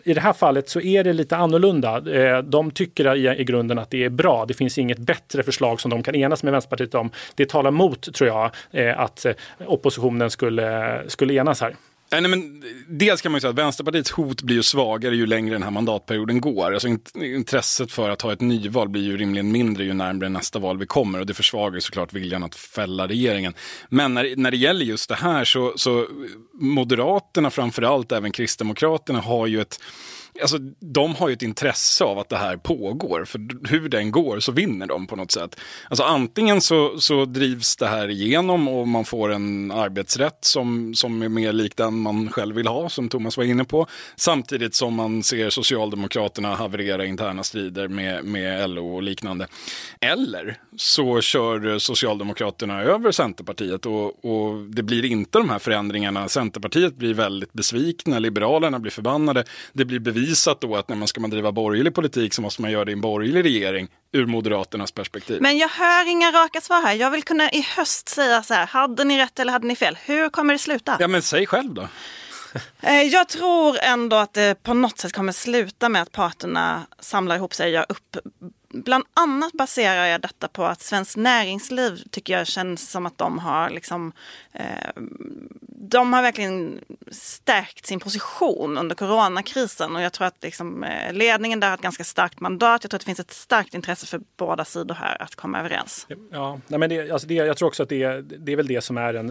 I 0.05 0.15
det 0.15 0.21
här 0.21 0.33
fallet 0.33 0.69
så 0.69 0.81
är 0.81 1.05
det 1.05 1.13
lite 1.13 1.37
annorlunda. 1.37 2.01
De 2.43 2.71
tycker 2.71 3.17
i 3.41 3.45
grunden 3.45 3.79
att 3.79 3.91
det 3.91 4.05
är 4.05 4.11
bra. 4.11 4.47
Det 4.47 4.55
finns 4.55 4.79
inget 4.79 4.99
bättre 5.13 5.43
förslag 5.43 5.81
som 5.81 5.91
de 5.91 6.03
kan 6.03 6.15
enas 6.15 6.43
med 6.43 6.53
Vänsterpartiet 6.53 6.95
om. 6.95 7.11
Det 7.35 7.49
talar 7.49 7.71
mot, 7.71 8.15
tror 8.15 8.29
jag, 8.29 8.51
eh, 8.71 9.01
att 9.01 9.25
eh, 9.25 9.35
oppositionen 9.67 10.31
skulle, 10.31 11.03
skulle 11.09 11.35
enas 11.35 11.61
här. 11.61 11.77
Eh, 12.13 12.21
nej, 12.21 12.31
men 12.31 12.63
dels 12.89 13.23
kan 13.23 13.33
man 13.33 13.37
ju 13.37 13.41
säga 13.41 13.51
att 13.51 13.59
Vänsterpartiets 13.59 14.11
hot 14.11 14.43
blir 14.43 14.57
ju 14.57 14.63
svagare 14.63 15.17
ju 15.17 15.27
längre 15.27 15.55
den 15.55 15.63
här 15.63 15.71
mandatperioden 15.71 16.41
går. 16.41 16.73
Alltså 16.73 16.89
intresset 17.15 17.93
för 17.93 18.11
att 18.11 18.23
ha 18.23 18.33
ett 18.33 18.41
nyval 18.41 18.89
blir 18.89 19.03
ju 19.03 19.17
rimligen 19.17 19.53
mindre 19.53 19.85
ju 19.85 19.93
närmare 19.93 20.29
nästa 20.29 20.59
val 20.59 20.79
vi 20.79 20.87
kommer 20.87 21.21
och 21.21 21.27
det 21.27 21.35
försvagar 21.35 21.81
såklart 21.81 22.13
viljan 22.13 22.45
att 22.45 22.55
fälla 22.55 23.07
regeringen. 23.07 23.55
Men 23.89 24.15
när, 24.15 24.37
när 24.37 24.51
det 24.51 24.57
gäller 24.57 24.85
just 24.85 25.09
det 25.09 25.15
här 25.15 25.45
så, 25.45 25.73
så 25.77 26.07
Moderaterna 26.53 27.51
framförallt, 27.51 28.13
även 28.13 28.33
Kristdemokraterna 28.33 29.21
har 29.21 29.47
ju 29.47 29.61
ett 29.61 29.81
alltså, 30.41 30.59
de 30.81 31.15
har 31.15 31.29
ju 31.29 31.33
ett 31.33 31.43
intresse 31.43 32.05
av 32.05 32.19
att 32.19 32.29
det 32.29 32.37
här 32.37 32.57
pågår. 32.57 33.25
För 33.25 33.69
hur 33.69 33.89
den 33.89 34.11
går 34.11 34.41
så 34.41 34.53
vinner 34.53 34.87
de 34.87 35.07
på 35.07 35.17
något 35.17 35.31
sätt. 35.31 35.61
Alltså 35.89 36.03
antingen 36.05 36.61
så, 36.61 37.01
så 37.01 37.25
drivs 37.25 37.77
det 37.77 37.87
här 37.87 38.09
igenom 38.09 38.69
och 38.69 38.89
man 38.89 39.05
får 39.05 39.33
en 39.33 39.71
arbetsrätt 39.71 40.39
som, 40.41 40.95
som 40.95 41.23
är 41.23 41.29
mer 41.29 41.53
lik 41.53 41.77
den 41.77 41.99
man 41.99 42.29
själv 42.29 42.57
vill 42.57 42.67
ha, 42.67 42.89
som 42.89 43.09
Thomas 43.09 43.37
var 43.37 43.45
inne 43.45 43.65
på. 43.65 43.87
Samtidigt 44.17 44.75
som 44.75 44.95
man 44.95 45.23
ser 45.23 45.51
Socialdemokraterna 45.51 46.55
haverera 46.55 47.07
interna 47.07 47.43
strider 47.43 47.89
med, 47.89 48.25
med 48.25 48.71
LO 48.71 48.95
och 48.95 49.03
liknande. 49.03 49.47
Eller 50.01 50.59
så 50.77 51.21
kör 51.21 51.79
Socialdemokraterna 51.79 52.83
över 52.83 53.11
Centerpartiet 53.11 53.87
och, 53.87 54.25
och 54.25 54.59
det 54.59 54.83
blir 54.83 55.05
inte 55.05 55.39
de 55.39 55.51
här 55.51 55.59
förändringarna. 55.59 56.29
Centerpartiet 56.29 56.97
blir 56.97 57.15
väldigt 57.15 57.53
besvikna, 57.53 58.19
Liberalerna 58.19 58.79
blir 58.79 58.93
förbannade. 58.93 59.45
Det 59.73 59.85
blir 59.85 59.99
bevis 59.99 60.22
bevisat 60.23 60.61
då 60.61 60.77
att 60.77 60.89
när 60.89 60.97
man 60.97 61.09
ska 61.09 61.21
man 61.21 61.31
driva 61.31 61.53
borgerlig 61.53 61.95
politik 61.95 62.35
så 62.35 62.43
måste 62.43 62.63
man 62.63 62.71
göra 62.71 62.85
det 62.85 62.91
i 62.91 62.93
en 62.93 63.01
borgerlig 63.01 63.45
regering 63.45 63.89
ur 64.13 64.27
Moderaternas 64.27 64.93
perspektiv. 64.93 65.43
Men 65.43 65.59
jag 65.59 65.69
hör 65.69 66.09
inga 66.09 66.33
raka 66.33 66.61
svar 66.61 66.83
här. 66.83 66.95
Jag 66.95 67.11
vill 67.11 67.23
kunna 67.23 67.51
i 67.51 67.61
höst 67.77 68.09
säga 68.09 68.43
så 68.43 68.55
här, 68.55 68.67
hade 68.67 69.05
ni 69.05 69.19
rätt 69.19 69.39
eller 69.39 69.53
hade 69.53 69.67
ni 69.67 69.77
fel? 69.77 69.99
Hur 70.05 70.29
kommer 70.29 70.55
det 70.55 70.59
sluta? 70.59 70.97
Ja 71.01 71.09
men 71.09 71.23
säg 71.23 71.47
själv 71.47 71.75
då. 71.75 71.89
Eh, 72.81 73.03
jag 73.03 73.29
tror 73.29 73.79
ändå 73.83 74.17
att 74.17 74.33
det 74.33 74.63
på 74.63 74.75
något 74.75 74.99
sätt 74.99 75.13
kommer 75.13 75.33
sluta 75.33 75.89
med 75.89 76.03
att 76.03 76.13
parterna 76.13 76.83
samlar 77.01 77.37
ihop 77.37 77.55
sig 77.55 77.67
och 77.67 77.73
gör 77.73 77.87
upp 77.89 78.17
bland 78.73 79.05
annat 79.15 79.53
baserar 79.53 80.07
jag 80.07 80.21
detta 80.21 80.49
på 80.49 80.65
att 80.65 80.81
Svenskt 80.81 81.17
Näringsliv 81.17 82.03
tycker 82.11 82.39
jag 82.39 82.47
känns 82.47 82.91
som 82.91 83.07
att 83.07 83.19
de 83.19 83.39
har 83.39 83.71
liksom 83.71 84.13
eh, 84.53 85.03
de 85.93 86.13
har 86.13 86.23
verkligen 86.23 86.81
stärkt 87.11 87.87
sin 87.87 88.01
position 88.01 88.79
under 88.79 88.95
coronakrisen 88.95 89.97
och 89.97 90.03
jag 90.03 90.13
tror 90.13 90.27
att 90.27 90.43
liksom, 90.43 90.85
eh, 90.85 91.13
ledningen 91.13 91.61
där 91.61 91.69
har 91.69 91.75
ett 91.75 91.83
ganska 91.83 92.05
starkt 92.05 92.41
mandat. 92.41 92.85
Jag 92.85 92.91
tror 92.91 92.97
att 92.97 93.01
det 93.01 93.07
finns 93.07 93.21
ett 93.21 93.33
starkt 93.33 93.75
intresse 93.75 94.07
för 94.07 94.21
båda 94.37 94.65
sidor 94.65 94.95
här 94.95 95.23
att 95.23 95.35
komma 95.35 95.59
överens. 95.59 96.07
Ja, 96.31 96.61
nej 96.67 96.79
men 96.81 96.91
det, 96.91 97.11
alltså 97.11 97.29
det, 97.29 97.35
jag 97.35 97.57
tror 97.57 97.69
också 97.69 97.83
att 97.83 97.89
det, 97.89 98.21
det 98.21 98.53
är 98.53 98.57
väl 98.57 98.67
det 98.67 98.81
som 98.81 98.97
är 98.97 99.13
den 99.13 99.27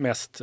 mest 0.00 0.40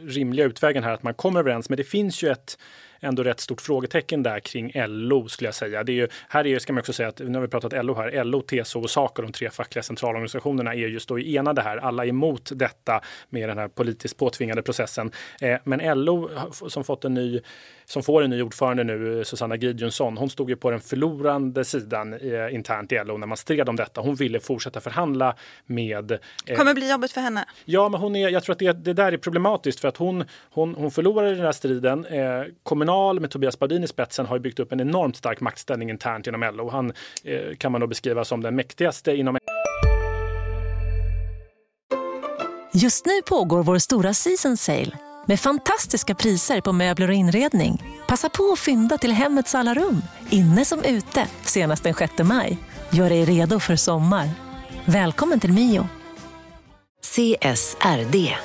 rimliga 0.00 0.46
utvägen 0.46 0.84
här, 0.84 0.92
att 0.92 1.02
man 1.02 1.14
kommer 1.14 1.40
överens. 1.40 1.68
Men 1.68 1.76
det 1.76 1.84
finns 1.84 2.22
ju 2.22 2.28
ett 2.28 2.58
ändå 3.00 3.22
rätt 3.22 3.40
stort 3.40 3.60
frågetecken 3.60 4.22
där 4.22 4.40
kring 4.40 4.72
LO 4.74 5.28
skulle 5.28 5.48
jag 5.48 5.54
säga. 5.54 5.84
Det 5.84 5.92
är 5.92 5.94
ju, 5.94 6.08
här 6.28 6.46
är, 6.46 6.58
ska 6.58 6.72
man 6.72 6.80
också 6.80 6.92
säga 6.92 7.08
att 7.08 7.18
nu 7.18 7.34
har 7.34 7.40
vi 7.40 7.48
pratat 7.48 7.84
LO 7.84 7.94
här, 7.94 8.24
LO, 8.24 8.40
TCO 8.40 8.80
och 8.80 8.90
Saco, 8.90 9.22
de 9.22 9.32
tre 9.32 9.50
fackliga 9.50 9.82
centralorganisationerna 9.82 10.74
är 10.74 10.78
just 10.78 11.08
då 11.08 11.18
enade 11.18 11.62
här. 11.62 11.76
Alla 11.76 12.04
är 12.04 12.08
emot 12.08 12.50
detta 12.54 13.00
med 13.28 13.48
den 13.48 13.58
här 13.58 13.68
politiskt 13.68 14.16
påtvingade 14.16 14.62
processen. 14.62 15.10
Eh, 15.40 15.58
men 15.64 16.04
LO 16.04 16.30
som 16.68 16.84
fått 16.84 17.04
en 17.04 17.14
ny 17.14 17.40
som 17.86 18.02
får 18.02 18.22
en 18.22 18.30
ny 18.30 18.42
ordförande 18.42 18.84
nu, 18.84 19.24
Susanna 19.24 19.56
Gidjonsson, 19.56 20.16
hon 20.16 20.30
stod 20.30 20.50
ju 20.50 20.56
på 20.56 20.70
den 20.70 20.80
förlorande 20.80 21.64
sidan 21.64 22.12
eh, 22.12 22.54
internt 22.54 22.92
i 22.92 23.04
LO 23.04 23.16
när 23.16 23.26
man 23.26 23.36
stred 23.36 23.68
om 23.68 23.76
detta. 23.76 24.00
Hon 24.00 24.14
ville 24.14 24.40
fortsätta 24.40 24.80
förhandla 24.80 25.34
med... 25.66 26.12
Eh, 26.46 26.56
kommer 26.56 26.74
bli 26.74 26.90
jobbigt 26.90 27.12
för 27.12 27.20
henne. 27.20 27.44
Ja, 27.64 27.88
men 27.88 28.00
hon 28.00 28.16
är, 28.16 28.28
jag 28.28 28.42
tror 28.42 28.52
att 28.52 28.58
det, 28.58 28.72
det 28.72 28.92
där 28.92 29.12
är 29.12 29.16
problematiskt 29.16 29.80
för 29.80 29.88
att 29.88 29.96
hon, 29.96 30.24
hon, 30.50 30.74
hon 30.74 30.90
förlorade 30.90 31.34
den 31.34 31.44
här 31.44 31.52
striden. 31.52 32.04
Eh, 32.04 32.42
Kommunal 32.62 33.20
med 33.20 33.30
Tobias 33.30 33.58
Badin 33.58 33.84
i 33.84 33.88
spetsen 33.88 34.26
har 34.26 34.38
byggt 34.38 34.58
upp 34.58 34.72
en 34.72 34.80
enormt 34.80 35.16
stark 35.16 35.40
maktställning 35.40 35.90
internt 35.90 36.26
inom 36.26 36.40
LO. 36.40 36.68
Han 36.68 36.92
eh, 37.24 37.56
kan 37.58 37.72
man 37.72 37.80
då 37.80 37.86
beskriva 37.86 38.24
som 38.24 38.42
den 38.42 38.56
mäktigaste 38.56 39.16
inom 39.16 39.38
Just 42.74 43.06
nu 43.06 43.22
pågår 43.28 43.62
vår 43.62 43.78
stora 43.78 44.14
season 44.14 44.56
sale 44.56 45.05
med 45.26 45.40
fantastiska 45.40 46.14
priser 46.14 46.60
på 46.60 46.72
möbler 46.72 47.08
och 47.08 47.14
inredning. 47.14 47.82
Passa 48.08 48.28
på 48.28 48.52
att 48.52 48.58
fynda 48.58 48.98
till 48.98 49.12
hemmets 49.12 49.54
alla 49.54 49.74
rum, 49.74 50.02
inne 50.30 50.64
som 50.64 50.84
ute, 50.84 51.26
senast 51.42 51.82
den 51.82 51.94
6 51.94 52.12
maj. 52.18 52.58
Gör 52.90 53.10
dig 53.10 53.24
redo 53.24 53.60
för 53.60 53.76
sommar. 53.76 54.30
Välkommen 54.84 55.40
till 55.40 55.52
Mio. 55.52 55.88
CSRD, 57.04 58.36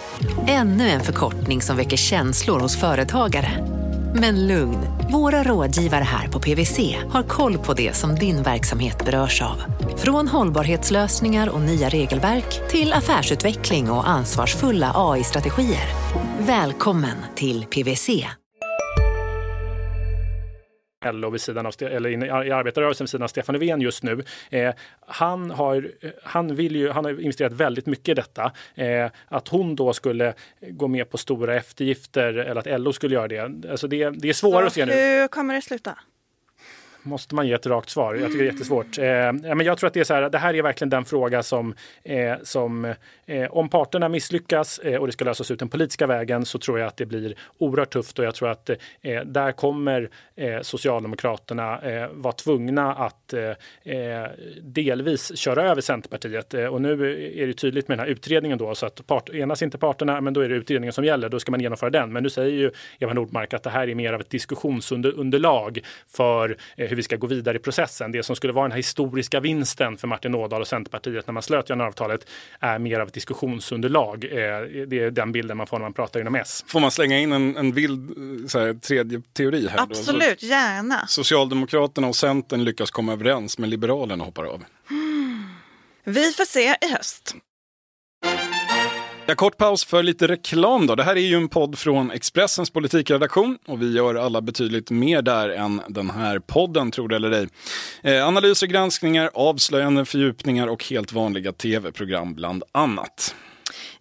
ännu 0.48 0.89
en 0.89 1.02
förkortning 1.02 1.62
som 1.62 1.78
väcker 1.78 1.98
känslor 1.98 2.60
hos 2.60 2.78
företagare. 2.78 3.82
Men 4.15 4.48
lugn, 4.48 4.88
våra 5.12 5.44
rådgivare 5.44 6.04
här 6.04 6.28
på 6.28 6.39
PWC 6.39 6.98
har 7.10 7.24
koll 7.24 7.58
på 7.58 7.74
det 7.74 7.94
som 7.96 8.15
din 8.15 8.44
verksamhet 8.44 9.06
berörs 9.06 9.41
av. 9.41 9.63
Från 9.98 10.28
hållbarhetslösningar 10.28 11.50
och 11.50 11.62
nya 11.62 11.89
regelverk 11.89 12.70
till 12.70 12.94
affärsutveckling 12.94 13.91
och 13.91 14.10
ansvarsfulla 14.10 14.91
AI-strategier. 14.96 15.88
Välkommen 16.47 17.17
till 17.36 17.65
PWC. 17.65 18.10
LO 21.13 21.30
vid 21.30 21.41
sidan 21.41 21.65
av, 21.65 21.73
eller 21.80 22.10
i 22.45 22.51
arbetarrörelsen 22.51 23.04
vid 23.04 23.10
sidan 23.10 23.23
av 23.23 23.27
Stefan 23.27 23.54
Löfven 23.54 23.82
just 23.82 24.04
nu. 24.04 24.23
Eh, 24.49 24.73
han, 25.08 25.51
har, 25.51 25.91
han, 26.23 26.56
vill 26.56 26.75
ju, 26.75 26.89
han 26.89 27.06
har 27.06 27.21
investerat 27.21 27.54
väldigt 27.54 27.86
mycket 27.86 28.10
i 28.10 28.13
detta. 28.13 28.51
Eh, 28.75 29.12
att 29.27 29.47
hon 29.47 29.75
då 29.75 29.93
skulle 29.93 30.34
gå 30.69 30.88
med 30.88 31.10
på 31.10 31.17
stora 31.17 31.56
eftergifter 31.56 32.34
eller 32.34 32.71
att 32.71 32.82
LO 32.82 32.93
skulle 32.93 33.15
göra 33.15 33.27
det. 33.27 33.69
Alltså 33.71 33.88
det, 33.88 34.10
det 34.10 34.30
är 34.30 34.34
svårare 34.34 34.62
Så 34.62 34.67
att 34.67 34.73
se 34.73 34.86
nu. 34.86 34.93
Hur 34.93 35.27
kommer 35.27 35.54
det 35.54 35.62
sluta? 35.62 35.97
Måste 37.03 37.35
man 37.35 37.47
ge 37.47 37.53
ett 37.53 37.65
rakt 37.65 37.89
svar. 37.89 38.15
Jag 38.15 38.25
tycker 38.25 38.43
det 38.43 38.49
är 38.49 38.51
jättesvårt. 38.51 38.97
Eh, 38.97 39.55
men 39.55 39.61
jag 39.61 39.77
tror 39.77 39.87
att 39.87 39.93
det 39.93 39.99
är 39.99 40.03
så 40.03 40.13
här, 40.13 40.29
det 40.29 40.37
här 40.37 40.53
är 40.53 40.61
verkligen 40.61 40.89
den 40.89 41.05
fråga 41.05 41.43
som, 41.43 41.75
eh, 42.03 42.33
som 42.43 42.93
eh, 43.25 43.51
om 43.51 43.69
parterna 43.69 44.09
misslyckas 44.09 44.79
eh, 44.79 44.99
och 44.99 45.07
det 45.07 45.13
ska 45.13 45.25
lösas 45.25 45.51
ut 45.51 45.59
den 45.59 45.69
politiska 45.69 46.07
vägen 46.07 46.45
så 46.45 46.59
tror 46.59 46.79
jag 46.79 46.87
att 46.87 46.97
det 46.97 47.05
blir 47.05 47.35
oerhört 47.57 47.93
tufft 47.93 48.19
och 48.19 48.25
jag 48.25 48.35
tror 48.35 48.49
att 48.49 48.69
eh, 48.69 49.21
där 49.25 49.51
kommer 49.51 50.09
eh, 50.35 50.61
Socialdemokraterna 50.61 51.79
vara 52.11 52.33
tvungna 52.33 52.93
att 52.93 53.33
delvis 54.61 55.37
köra 55.37 55.63
över 55.63 55.81
Centerpartiet. 55.81 56.53
och 56.53 56.81
nu 56.81 56.91
är 57.41 57.47
det 57.47 57.53
tydligt 57.53 57.87
med 57.87 57.97
den 57.97 58.05
här 58.05 58.11
utredningen 58.11 58.57
då 58.57 58.75
så 58.75 58.85
att 58.85 59.07
part, 59.07 59.29
enas 59.29 59.61
inte 59.61 59.77
parterna 59.77 60.21
men 60.21 60.33
då 60.33 60.41
är 60.41 60.49
det 60.49 60.55
utredningen 60.55 60.93
som 60.93 61.05
gäller. 61.05 61.29
Då 61.29 61.39
ska 61.39 61.51
man 61.51 61.61
genomföra 61.61 61.89
den. 61.89 62.13
Men 62.13 62.23
nu 62.23 62.29
säger 62.29 62.51
ju 62.51 62.71
Eva 62.99 63.13
Nordmark 63.13 63.53
att 63.53 63.63
det 63.63 63.69
här 63.69 63.89
är 63.89 63.95
mer 63.95 64.13
av 64.13 64.21
ett 64.21 64.29
diskussionsunderlag 64.29 65.79
för 66.07 66.57
hur 66.91 66.95
vi 66.95 67.04
ska 67.04 67.15
gå 67.15 67.27
vidare 67.27 67.58
i 67.58 67.60
processen. 67.60 68.12
Det 68.12 68.23
som 68.23 68.36
skulle 68.36 68.54
vara 68.54 68.63
den 68.63 68.71
här 68.71 68.77
historiska 68.77 69.39
vinsten 69.39 69.97
för 69.97 70.08
Martin 70.08 70.36
Ådahl 70.36 70.62
och 70.62 70.67
Centerpartiet 70.67 71.27
när 71.27 71.34
man 71.34 71.43
slöt 71.43 71.69
januariavtalet 71.69 72.27
är 72.60 72.80
mer 72.80 72.99
av 72.99 73.08
ett 73.08 73.13
diskussionsunderlag. 73.13 74.23
Eh, 74.23 74.30
det 74.88 74.99
är 74.99 75.12
den 75.12 75.32
bilden 75.32 75.58
man 75.58 75.67
får 75.67 75.80
när 75.80 75.86
man 75.86 75.93
pratar 75.93 76.19
inom 76.19 76.36
S. 76.36 76.65
Får 76.67 76.80
man 76.80 76.91
slänga 76.91 77.19
in 77.19 77.32
en, 77.32 77.58
en 77.58 77.71
vild 77.71 78.12
så 78.51 78.60
här, 78.60 78.73
tredje 78.73 79.21
teori 79.34 79.67
här? 79.67 79.80
Absolut, 79.80 80.39
då? 80.39 80.47
gärna. 80.47 81.08
Socialdemokraterna 81.08 82.08
och 82.08 82.15
Centern 82.15 82.63
lyckas 82.63 82.91
komma 82.91 83.13
överens 83.13 83.58
men 83.58 83.69
Liberalerna 83.69 84.23
hoppar 84.23 84.45
av. 84.45 84.63
Mm. 84.89 85.43
Vi 86.04 86.32
får 86.32 86.45
se 86.45 86.75
i 86.82 86.91
höst. 86.91 87.36
Ja, 89.25 89.36
kort 89.36 89.57
paus 89.57 89.86
för 89.86 90.03
lite 90.03 90.27
reklam 90.27 90.88
då. 90.88 90.95
Det 90.95 91.03
här 91.03 91.15
är 91.15 91.19
ju 91.19 91.36
en 91.36 91.49
podd 91.49 91.77
från 91.77 92.12
Expressens 92.12 92.69
politikredaktion 92.69 93.57
och 93.67 93.81
vi 93.81 93.91
gör 93.91 94.15
alla 94.15 94.41
betydligt 94.41 94.89
mer 94.89 95.21
där 95.21 95.49
än 95.49 95.81
den 95.88 96.10
här 96.10 96.39
podden, 96.39 96.91
tror 96.91 97.10
det 97.10 97.15
eller 97.15 97.31
ej. 97.31 97.47
Eh, 98.03 98.27
analyser, 98.27 98.67
granskningar, 98.67 99.31
avslöjanden, 99.34 100.05
fördjupningar 100.05 100.67
och 100.67 100.84
helt 100.84 101.13
vanliga 101.13 101.51
tv-program 101.51 102.34
bland 102.34 102.63
annat. 102.71 103.36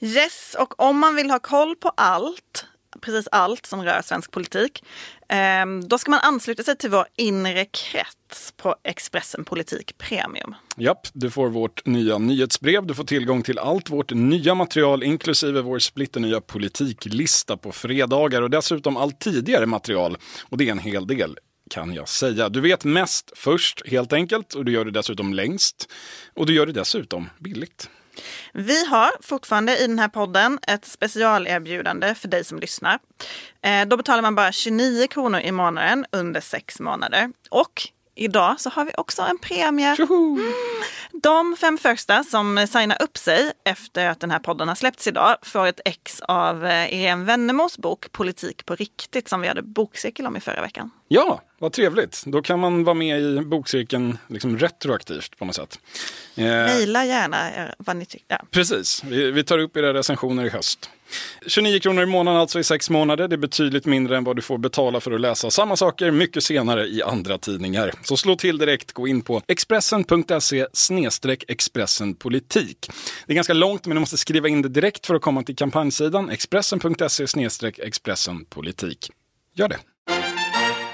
Yes, 0.00 0.56
och 0.59 0.80
om 0.80 0.98
man 0.98 1.16
vill 1.16 1.30
ha 1.30 1.38
koll 1.38 1.76
på 1.76 1.88
allt 1.88 2.66
precis 3.00 3.29
allt 3.33 3.66
som 3.66 3.83
rör 3.83 4.03
svensk 4.03 4.31
politik. 4.31 4.85
Ehm, 5.29 5.88
då 5.88 5.98
ska 5.98 6.11
man 6.11 6.20
ansluta 6.20 6.62
sig 6.62 6.76
till 6.76 6.90
vår 6.90 7.07
inre 7.16 7.64
krets 7.64 8.53
på 8.57 8.76
Expressen 8.85 9.44
Politik 9.44 9.98
Premium. 9.98 10.55
Japp, 10.76 11.07
du 11.12 11.31
får 11.31 11.48
vårt 11.48 11.87
nya 11.87 12.18
nyhetsbrev. 12.18 12.87
Du 12.87 12.94
får 12.94 13.05
tillgång 13.05 13.42
till 13.42 13.59
allt 13.59 13.90
vårt 13.90 14.12
nya 14.12 14.55
material 14.55 15.03
inklusive 15.03 15.61
vår 15.61 15.79
splitternya 15.79 16.40
politiklista 16.40 17.57
på 17.57 17.72
fredagar 17.72 18.42
och 18.42 18.50
dessutom 18.50 18.96
allt 18.96 19.20
tidigare 19.20 19.66
material. 19.66 20.16
Och 20.48 20.59
det 20.59 20.68
är 20.68 20.72
en 20.72 20.79
hel 20.79 21.07
del 21.07 21.38
kan 21.70 21.94
jag 21.94 22.09
säga. 22.09 22.48
Du 22.48 22.61
vet 22.61 22.85
mest 22.85 23.33
först 23.37 23.87
helt 23.87 24.12
enkelt 24.12 24.55
och 24.55 24.64
du 24.64 24.72
gör 24.72 24.85
det 24.85 24.90
dessutom 24.90 25.35
längst. 25.35 25.88
Och 26.35 26.46
du 26.46 26.55
gör 26.55 26.66
det 26.66 26.72
dessutom 26.72 27.31
billigt. 27.38 27.88
Vi 28.52 28.87
har 28.87 29.11
fortfarande 29.20 29.78
i 29.78 29.87
den 29.87 29.98
här 29.98 30.09
podden 30.09 30.59
ett 30.66 30.85
specialerbjudande 30.85 32.14
för 32.14 32.28
dig 32.28 32.44
som 32.44 32.59
lyssnar. 32.59 32.98
Eh, 33.62 33.88
då 33.88 33.96
betalar 33.96 34.22
man 34.22 34.35
bara 34.35 34.52
29 34.52 35.06
kronor 35.06 35.40
i 35.40 35.52
månaden 35.52 36.06
under 36.12 36.40
sex 36.40 36.80
månader. 36.80 37.30
Och 37.50 37.83
idag 38.14 38.61
så 38.61 38.70
har 38.70 38.85
vi 38.85 38.92
också 38.96 39.23
en 39.23 39.38
premie. 39.38 39.96
Mm. 39.99 40.53
De 41.12 41.57
fem 41.57 41.79
första 41.79 42.25
som 42.25 42.66
signar 42.73 43.03
upp 43.03 43.18
sig 43.18 43.53
efter 43.64 44.09
att 44.09 44.20
den 44.20 44.31
här 44.31 44.38
podden 44.38 44.68
har 44.68 44.75
släppts 44.75 45.07
idag 45.07 45.37
får 45.42 45.66
ett 45.66 45.81
ex 45.85 46.20
av 46.20 46.66
eh, 46.66 46.94
Irene 46.94 47.25
Wennemos 47.25 47.79
bok 47.79 48.12
Politik 48.12 48.66
på 48.66 48.75
riktigt 48.75 49.29
som 49.29 49.40
vi 49.40 49.49
hade 49.49 49.62
bokcirkel 49.62 50.27
om 50.27 50.37
i 50.37 50.40
förra 50.40 50.61
veckan. 50.61 50.90
Ja, 51.09 51.40
vad 51.59 51.73
trevligt. 51.73 52.23
Då 52.27 52.42
kan 52.42 52.61
man 52.61 52.85
vara 52.85 52.94
med 52.94 53.20
i 53.20 53.40
bokcirkeln 53.40 54.18
liksom 54.27 54.59
retroaktivt 54.59 55.38
på 55.38 55.44
något 55.44 55.55
sätt. 55.55 55.79
Eh, 56.35 56.44
Mejla 56.44 57.05
gärna 57.05 57.51
eh, 57.53 57.70
vad 57.79 57.96
ni 57.96 58.07
tycker. 58.07 58.27
Ja. 58.29 58.40
Precis, 58.51 59.05
vi, 59.05 59.31
vi 59.31 59.44
tar 59.44 59.59
upp 59.59 59.77
era 59.77 59.94
recensioner 59.94 60.44
i 60.44 60.49
höst. 60.49 60.90
29 61.46 61.81
kronor 61.81 62.03
i 62.03 62.07
månaden 62.07 62.40
alltså 62.40 62.61
i 62.61 62.64
sex 62.64 62.90
månader. 62.90 63.29
Det 63.29 63.35
är 63.35 63.38
betydligt 63.38 63.87
mindre 63.87 64.16
än 64.16 64.25
vad 64.25 64.37
du 64.37 64.42
får 64.42 64.59
betala 64.59 65.01
för 65.01 65.12
att 65.12 65.20
läsa 65.20 65.51
samma 65.51 65.77
saker 65.77 66.11
mycket 66.11 66.44
senare 66.44 66.87
i 66.87 67.03
andra 67.03 67.38
tidningar. 67.38 67.92
Så 68.03 68.16
slå 68.16 68.37
till 68.37 68.59
direkt, 68.59 68.92
gå 68.92 69.09
in 69.09 69.23
på 69.23 69.42
expressen.se 69.46 70.66
Expressen 71.49 72.14
politik. 72.14 72.90
Det 73.27 73.33
är 73.33 73.35
ganska 73.35 73.53
långt 73.53 73.87
men 73.87 73.94
du 73.96 74.01
måste 74.01 74.16
skriva 74.16 74.49
in 74.49 74.62
det 74.62 74.68
direkt 74.68 75.07
för 75.07 75.14
att 75.14 75.23
komma 75.23 75.42
till 75.42 75.57
kampanjsidan 75.57 76.31
expressen.se 76.31 77.27
Expressen 77.79 78.44
politik. 78.44 79.11
Gör 79.55 79.68
det. 79.68 79.79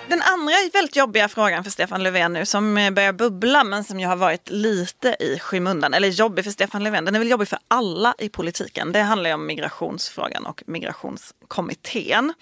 Den 0.08 0.22
andra 0.22 0.54
väldigt 0.72 0.96
jobbiga 0.96 1.28
frågan 1.28 1.64
för 1.64 1.70
Stefan 1.70 2.02
Löfven 2.02 2.32
nu 2.32 2.46
som 2.46 2.78
eh, 2.78 2.90
börjar 2.90 3.12
bubbla 3.12 3.64
men 3.64 3.84
som 3.84 4.00
ju 4.00 4.06
har 4.06 4.16
varit 4.16 4.50
lite 4.50 5.16
i 5.20 5.38
skymundan. 5.38 5.94
Eller 5.94 6.08
jobbig 6.08 6.44
för 6.44 6.52
Stefan 6.52 6.84
Löfven, 6.84 7.04
den 7.04 7.14
är 7.14 7.18
väl 7.18 7.30
jobbig 7.30 7.48
för 7.48 7.58
alla 7.68 8.14
i 8.18 8.28
politiken. 8.28 8.92
Det 8.92 9.02
handlar 9.02 9.30
ju 9.30 9.34
om 9.34 9.46
migrationsfrågan 9.46 10.46
och 10.46 10.62
migrationskommittén. 10.66 12.34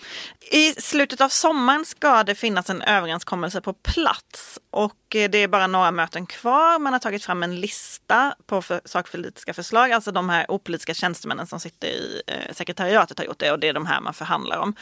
I 0.50 0.72
slutet 0.72 1.20
av 1.20 1.28
sommaren 1.28 1.84
ska 1.84 2.24
det 2.24 2.34
finnas 2.34 2.70
en 2.70 2.82
överenskommelse 2.82 3.60
på 3.60 3.72
plats 3.72 4.58
och 4.70 4.92
Eh, 5.14 5.30
det 5.30 5.38
är 5.38 5.48
bara 5.48 5.66
några 5.66 5.90
möten 5.90 6.26
kvar. 6.26 6.78
Man 6.78 6.92
har 6.92 7.00
tagit 7.00 7.24
fram 7.24 7.42
en 7.42 7.60
lista 7.60 8.34
på 8.46 8.62
för, 8.62 8.80
sakpolitiska 8.84 9.54
förslag, 9.54 9.92
alltså 9.92 10.12
de 10.12 10.28
här 10.28 10.46
opolitiska 10.48 10.94
tjänstemännen 10.94 11.46
som 11.46 11.60
sitter 11.60 11.88
i 11.88 12.22
eh, 12.26 12.54
sekretariatet 12.54 13.18
har 13.18 13.26
gjort 13.26 13.38
det 13.38 13.52
och 13.52 13.58
det 13.58 13.68
är 13.68 13.72
de 13.72 13.86
här 13.86 14.00
man 14.00 14.14
förhandlar 14.14 14.58
om. 14.58 14.74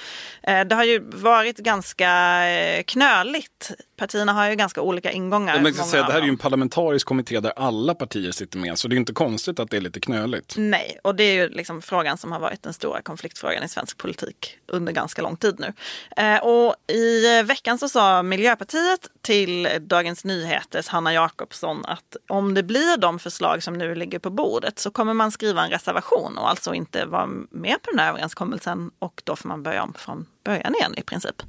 Eh, 0.42 0.64
det 0.64 0.74
har 0.74 0.84
ju 0.84 0.98
varit 1.10 1.58
ganska 1.58 2.10
eh, 2.48 2.82
knöligt. 2.82 3.70
Partierna 4.02 4.32
har 4.32 4.50
ju 4.50 4.56
ganska 4.56 4.80
olika 4.80 5.10
ingångar. 5.10 5.54
Men 5.54 5.74
jag 5.74 5.86
säga, 5.86 6.06
det 6.06 6.12
här 6.12 6.20
är 6.20 6.24
ju 6.24 6.28
en 6.28 6.36
parlamentarisk 6.36 7.06
kommitté 7.06 7.40
där 7.40 7.52
alla 7.56 7.94
partier 7.94 8.32
sitter 8.32 8.58
med, 8.58 8.78
så 8.78 8.88
det 8.88 8.94
är 8.94 8.96
inte 8.96 9.12
konstigt 9.12 9.58
att 9.60 9.70
det 9.70 9.76
är 9.76 9.80
lite 9.80 10.00
knöligt. 10.00 10.54
Nej, 10.56 10.98
och 11.04 11.14
det 11.14 11.24
är 11.24 11.34
ju 11.34 11.48
liksom 11.48 11.82
frågan 11.82 12.18
som 12.18 12.32
har 12.32 12.40
varit 12.40 12.62
den 12.62 12.72
stora 12.72 13.02
konfliktfrågan 13.02 13.64
i 13.64 13.68
svensk 13.68 13.98
politik 13.98 14.58
under 14.66 14.92
ganska 14.92 15.22
lång 15.22 15.36
tid 15.36 15.60
nu. 15.60 15.72
Eh, 16.16 16.42
och 16.42 16.74
i 16.92 17.42
veckan 17.42 17.78
så 17.78 17.88
sa 17.88 18.22
Miljöpartiet 18.22 19.08
till 19.20 19.68
Dagens 19.80 20.24
Nyheters 20.24 20.88
Hanna 20.88 21.12
Jakobsson 21.12 21.84
att 21.84 22.16
om 22.28 22.54
det 22.54 22.62
blir 22.62 22.96
de 22.96 23.18
förslag 23.18 23.62
som 23.62 23.74
nu 23.74 23.94
ligger 23.94 24.18
på 24.18 24.30
bordet 24.30 24.78
så 24.78 24.90
kommer 24.90 25.14
man 25.14 25.32
skriva 25.32 25.64
en 25.64 25.70
reservation 25.70 26.38
och 26.38 26.50
alltså 26.50 26.74
inte 26.74 27.04
vara 27.04 27.26
med 27.50 27.82
på 27.82 27.90
den 27.90 27.98
här 27.98 28.08
överenskommelsen 28.08 28.90
och 28.98 29.22
då 29.24 29.36
får 29.36 29.48
man 29.48 29.62
börja 29.62 29.82
om 29.82 29.94
från 29.94 30.26
början 30.44 30.74
igen 30.74 30.94
i 30.96 31.02
princip. 31.02 31.42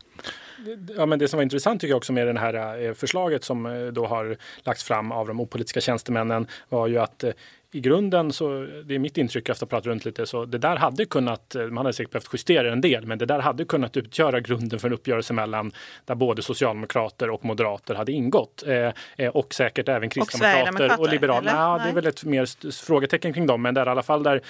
Ja, 0.97 1.06
men 1.06 1.19
det 1.19 1.28
som 1.28 1.38
var 1.38 1.43
intressant 1.43 1.82
tycker 1.82 1.91
jag 1.91 1.97
också 1.97 2.13
med 2.13 2.28
det 2.28 2.39
här 2.39 2.86
eh, 2.86 2.93
förslaget 2.93 3.43
som 3.43 3.65
eh, 3.65 3.86
då 3.86 4.06
har 4.06 4.38
lagts 4.63 4.84
fram 4.84 5.12
av 5.12 5.28
de 5.28 5.39
opolitiska 5.39 5.82
tjänstemännen 5.82 6.47
var 6.69 6.88
ju 6.88 6.97
att 6.97 7.23
eh, 7.23 7.32
i 7.73 7.79
grunden 7.79 8.31
så, 8.31 8.67
det 8.86 8.95
är 8.95 8.99
mitt 8.99 9.17
intryck 9.17 9.49
efter 9.49 9.65
att 9.65 9.71
ha 9.71 9.75
pratat 9.75 9.88
runt 9.88 10.05
lite, 10.05 10.25
så 10.25 10.45
det 10.45 10.57
där 10.57 10.75
hade 10.75 11.05
kunnat, 11.05 11.55
man 11.69 11.77
hade 11.77 11.93
säkert 11.93 12.12
behövt 12.12 12.29
justera 12.33 12.71
en 12.71 12.81
del, 12.81 13.05
men 13.05 13.17
det 13.17 13.25
där 13.25 13.39
hade 13.39 13.65
kunnat 13.65 13.97
utgöra 13.97 14.39
grunden 14.39 14.79
för 14.79 14.88
en 14.88 14.93
uppgörelse 14.93 15.33
mellan 15.33 15.71
där 16.05 16.15
både 16.15 16.41
socialdemokrater 16.41 17.29
och 17.29 17.45
moderater 17.45 17.95
hade 17.95 18.12
ingått. 18.12 18.63
Eh, 18.67 18.91
eh, 19.17 19.29
och 19.29 19.53
säkert 19.53 19.89
även 19.89 20.09
kristdemokrater 20.09 20.62
och, 20.62 20.77
Sverigedemokrater, 20.77 21.12
liberaler. 21.12 21.49
eller? 21.49 21.59
Ja, 21.59 21.81
det 21.83 21.89
är 21.89 21.93
väl 21.93 22.05
ett 22.07 22.23
mer 22.23 22.71
frågetecken 22.86 23.33
kring 23.33 23.47
dem, 23.47 23.62
men 23.62 23.73
där 23.73 23.86
i 23.86 23.89
alla 23.89 24.03
fall 24.03 24.23
där 24.23 24.41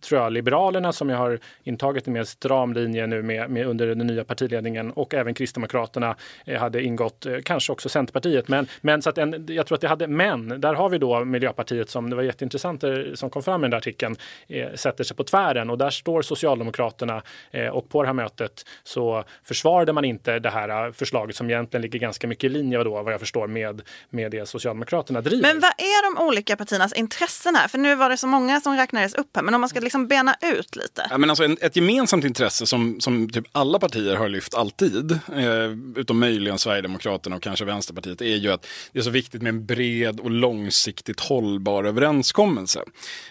tror 0.00 0.20
jag 0.20 0.32
Liberalerna 0.32 0.92
som 0.92 1.08
jag 1.08 1.18
har 1.18 1.38
intagit 1.64 2.06
en 2.06 2.12
mer 2.12 2.24
stram 2.24 2.72
linje 2.72 3.06
nu 3.06 3.22
med, 3.22 3.50
med 3.50 3.66
under 3.66 3.86
den 3.86 3.98
nya 3.98 4.24
partiledningen 4.24 4.90
och 4.92 5.14
även 5.14 5.34
Kristdemokraterna 5.34 6.16
eh, 6.44 6.60
hade 6.60 6.82
ingått, 6.82 7.26
eh, 7.26 7.38
kanske 7.44 7.72
också 7.72 7.88
Centerpartiet. 7.88 8.48
Men, 8.48 8.66
men 8.80 9.02
så 9.02 9.10
att 9.10 9.18
en, 9.18 9.46
jag 9.48 9.66
tror 9.66 9.76
att 9.76 9.80
det 9.80 9.88
hade, 9.88 10.06
men 10.06 10.60
där 10.60 10.74
har 10.74 10.88
vi 10.88 10.98
då 10.98 11.24
Miljöpartiet 11.24 11.90
som, 11.90 12.10
det 12.10 12.16
var 12.16 12.22
jätteintressant 12.22 12.71
det 12.80 13.16
som 13.16 13.30
kom 13.30 13.42
fram 13.42 13.60
i 13.60 13.64
den 13.64 13.70
där 13.70 13.78
artikeln, 13.78 14.16
eh, 14.48 14.74
sätter 14.74 15.04
sig 15.04 15.16
på 15.16 15.24
tvären 15.24 15.70
och 15.70 15.78
där 15.78 15.90
står 15.90 16.22
Socialdemokraterna 16.22 17.22
eh, 17.50 17.66
och 17.66 17.88
på 17.88 18.02
det 18.02 18.08
här 18.08 18.14
mötet 18.14 18.66
så 18.82 19.24
försvarade 19.44 19.92
man 19.92 20.04
inte 20.04 20.38
det 20.38 20.50
här 20.50 20.86
eh, 20.86 20.92
förslaget 20.92 21.36
som 21.36 21.50
egentligen 21.50 21.82
ligger 21.82 21.98
ganska 21.98 22.26
mycket 22.26 22.44
i 22.44 22.48
linje 22.48 22.84
då, 22.84 23.02
vad 23.02 23.12
jag 23.12 23.20
förstår 23.20 23.46
med, 23.46 23.82
med 24.10 24.30
det 24.30 24.48
Socialdemokraterna 24.48 25.20
driver. 25.20 25.42
Men 25.42 25.60
vad 25.60 25.70
är 25.70 26.14
de 26.14 26.26
olika 26.26 26.56
partiernas 26.56 26.92
intressen 26.92 27.56
här? 27.56 27.68
För 27.68 27.78
nu 27.78 27.94
var 27.94 28.10
det 28.10 28.16
så 28.16 28.26
många 28.26 28.60
som 28.60 28.76
räknades 28.76 29.14
upp 29.14 29.36
här, 29.36 29.42
men 29.42 29.54
om 29.54 29.60
man 29.60 29.68
ska 29.68 29.80
liksom 29.80 30.08
bena 30.08 30.36
ut 30.42 30.76
lite. 30.76 31.06
Ja, 31.10 31.18
men 31.18 31.30
alltså 31.30 31.44
en, 31.44 31.56
ett 31.60 31.76
gemensamt 31.76 32.24
intresse 32.24 32.66
som, 32.66 33.00
som 33.00 33.30
typ 33.30 33.44
alla 33.52 33.78
partier 33.78 34.16
har 34.16 34.28
lyft 34.28 34.54
alltid, 34.54 35.12
eh, 35.12 35.96
utom 35.96 36.20
möjligen 36.20 36.58
Sverigedemokraterna 36.58 37.36
och 37.36 37.42
kanske 37.42 37.64
Vänsterpartiet, 37.64 38.20
är 38.20 38.36
ju 38.36 38.52
att 38.52 38.66
det 38.92 38.98
är 38.98 39.02
så 39.02 39.10
viktigt 39.10 39.42
med 39.42 39.50
en 39.50 39.66
bred 39.66 40.20
och 40.20 40.30
långsiktigt 40.30 41.20
hållbar 41.20 41.84
överenskommelse. 41.84 42.61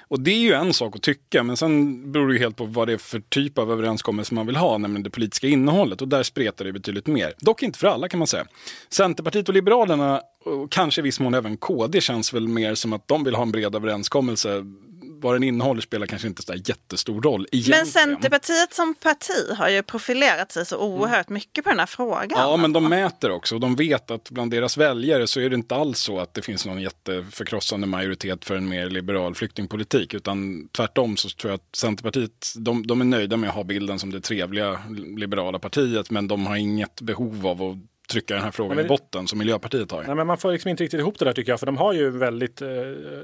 Och 0.08 0.22
det 0.22 0.32
är 0.32 0.40
ju 0.40 0.54
en 0.54 0.74
sak 0.74 0.96
att 0.96 1.02
tycka, 1.02 1.44
men 1.44 1.58
sen 1.58 2.12
beror 2.12 2.28
det 2.28 2.34
ju 2.34 2.40
helt 2.40 2.56
på 2.56 2.66
vad 2.66 2.88
det 2.88 2.94
är 2.94 2.98
för 2.98 3.20
typ 3.20 3.58
av 3.58 3.72
överenskommelse 3.72 4.34
man 4.34 4.48
vill 4.48 4.56
ha, 4.56 4.78
nämligen 4.78 5.04
det 5.04 5.10
politiska 5.10 5.48
innehållet. 5.48 6.02
Och 6.02 6.08
där 6.08 6.24
spretar 6.24 6.66
det 6.66 6.74
betydligt 6.74 7.08
mer. 7.08 7.34
Dock 7.40 7.64
inte 7.64 7.80
för 7.80 7.88
alla 7.88 8.08
kan 8.08 8.18
man 8.18 8.28
säga. 8.28 8.46
Centerpartiet 8.90 9.48
och 9.48 9.54
Liberalerna, 9.54 10.22
och 10.46 10.72
kanske 10.72 11.02
i 11.02 11.04
viss 11.04 11.20
mån 11.20 11.34
även 11.34 11.58
KD, 11.58 12.02
känns 12.02 12.34
väl 12.34 12.48
mer 12.48 12.76
som 12.76 12.94
att 12.94 13.08
de 13.08 13.24
vill 13.24 13.36
ha 13.36 13.44
en 13.44 13.52
bred 13.52 13.76
överenskommelse. 13.76 14.64
Vad 15.22 15.36
den 15.36 15.44
innehåller 15.44 15.82
spelar 15.82 16.08
kanske 16.08 16.28
inte 16.28 16.42
så 16.42 16.54
jättestor 16.54 17.22
roll 17.22 17.48
egentligen. 17.52 17.80
Men 17.80 17.88
Centerpartiet 17.88 18.74
som 18.74 18.96
parti 18.96 19.56
har 19.58 19.70
ju 19.70 19.84
profilerat 19.84 20.52
sig 20.52 20.66
så 20.66 20.78
oerhört 20.78 21.30
mycket 21.30 21.64
på 21.64 21.70
den 21.70 21.80
här 21.80 21.86
frågan. 21.86 22.30
Ja, 22.30 22.58
men 22.58 22.74
de 22.74 22.90
mäter 22.90 23.32
också 23.32 23.56
och 23.56 23.62
de 23.62 23.76
vet 23.76 24.12
att 24.12 24.30
bland 24.30 24.52
deras 24.52 24.78
väljare 24.78 25.28
så 25.28 25.40
är 25.40 25.50
det 25.50 25.56
inte 25.56 25.76
alls 25.76 26.00
så 26.00 26.20
att 26.20 26.34
det 26.34 26.42
finns 26.42 26.66
någon 26.66 26.82
jätteförkrossande 26.82 27.88
majoritet 27.88 28.46
för 28.46 28.56
en 28.56 28.70
mer 28.70 28.90
liberal 28.90 29.36
flyktingpolitik. 29.36 30.14
Utan 30.14 30.68
tvärtom 30.68 31.18
så 31.18 31.30
tror 31.30 31.52
jag 31.52 31.56
att 31.56 31.76
Centerpartiet, 31.76 32.54
de, 32.56 32.88
de 32.88 33.02
är 33.02 33.06
nöjda 33.06 33.38
med 33.38 33.50
att 33.50 33.56
ha 33.56 33.64
bilden 33.64 34.00
som 34.00 34.12
det 34.12 34.22
trevliga 34.22 34.80
liberala 35.18 35.60
partiet. 35.60 36.12
Men 36.12 36.28
de 36.28 36.48
har 36.48 36.56
inget 36.56 37.02
behov 37.02 37.48
av 37.48 37.64
att 37.64 37.78
trycka 38.10 38.34
den 38.34 38.44
här 38.44 38.52
frågan 38.52 38.76
men 38.76 38.86
i 38.86 38.88
botten 38.88 39.28
som 39.28 39.40
Miljöpartiet 39.40 39.92
har. 39.92 40.04
Nej, 40.04 40.16
men 40.16 40.28
man 40.28 40.38
får 40.38 40.52
liksom 40.52 40.70
inte 40.70 40.84
riktigt 40.84 41.00
ihop 41.00 41.20
det 41.20 41.26
där 41.26 41.34
tycker 41.34 41.52
jag, 41.52 41.60
för 41.60 41.66
de 41.66 41.78
har 41.78 41.94
ju 41.94 42.10
väldigt 42.10 42.62
eh, 42.62 42.68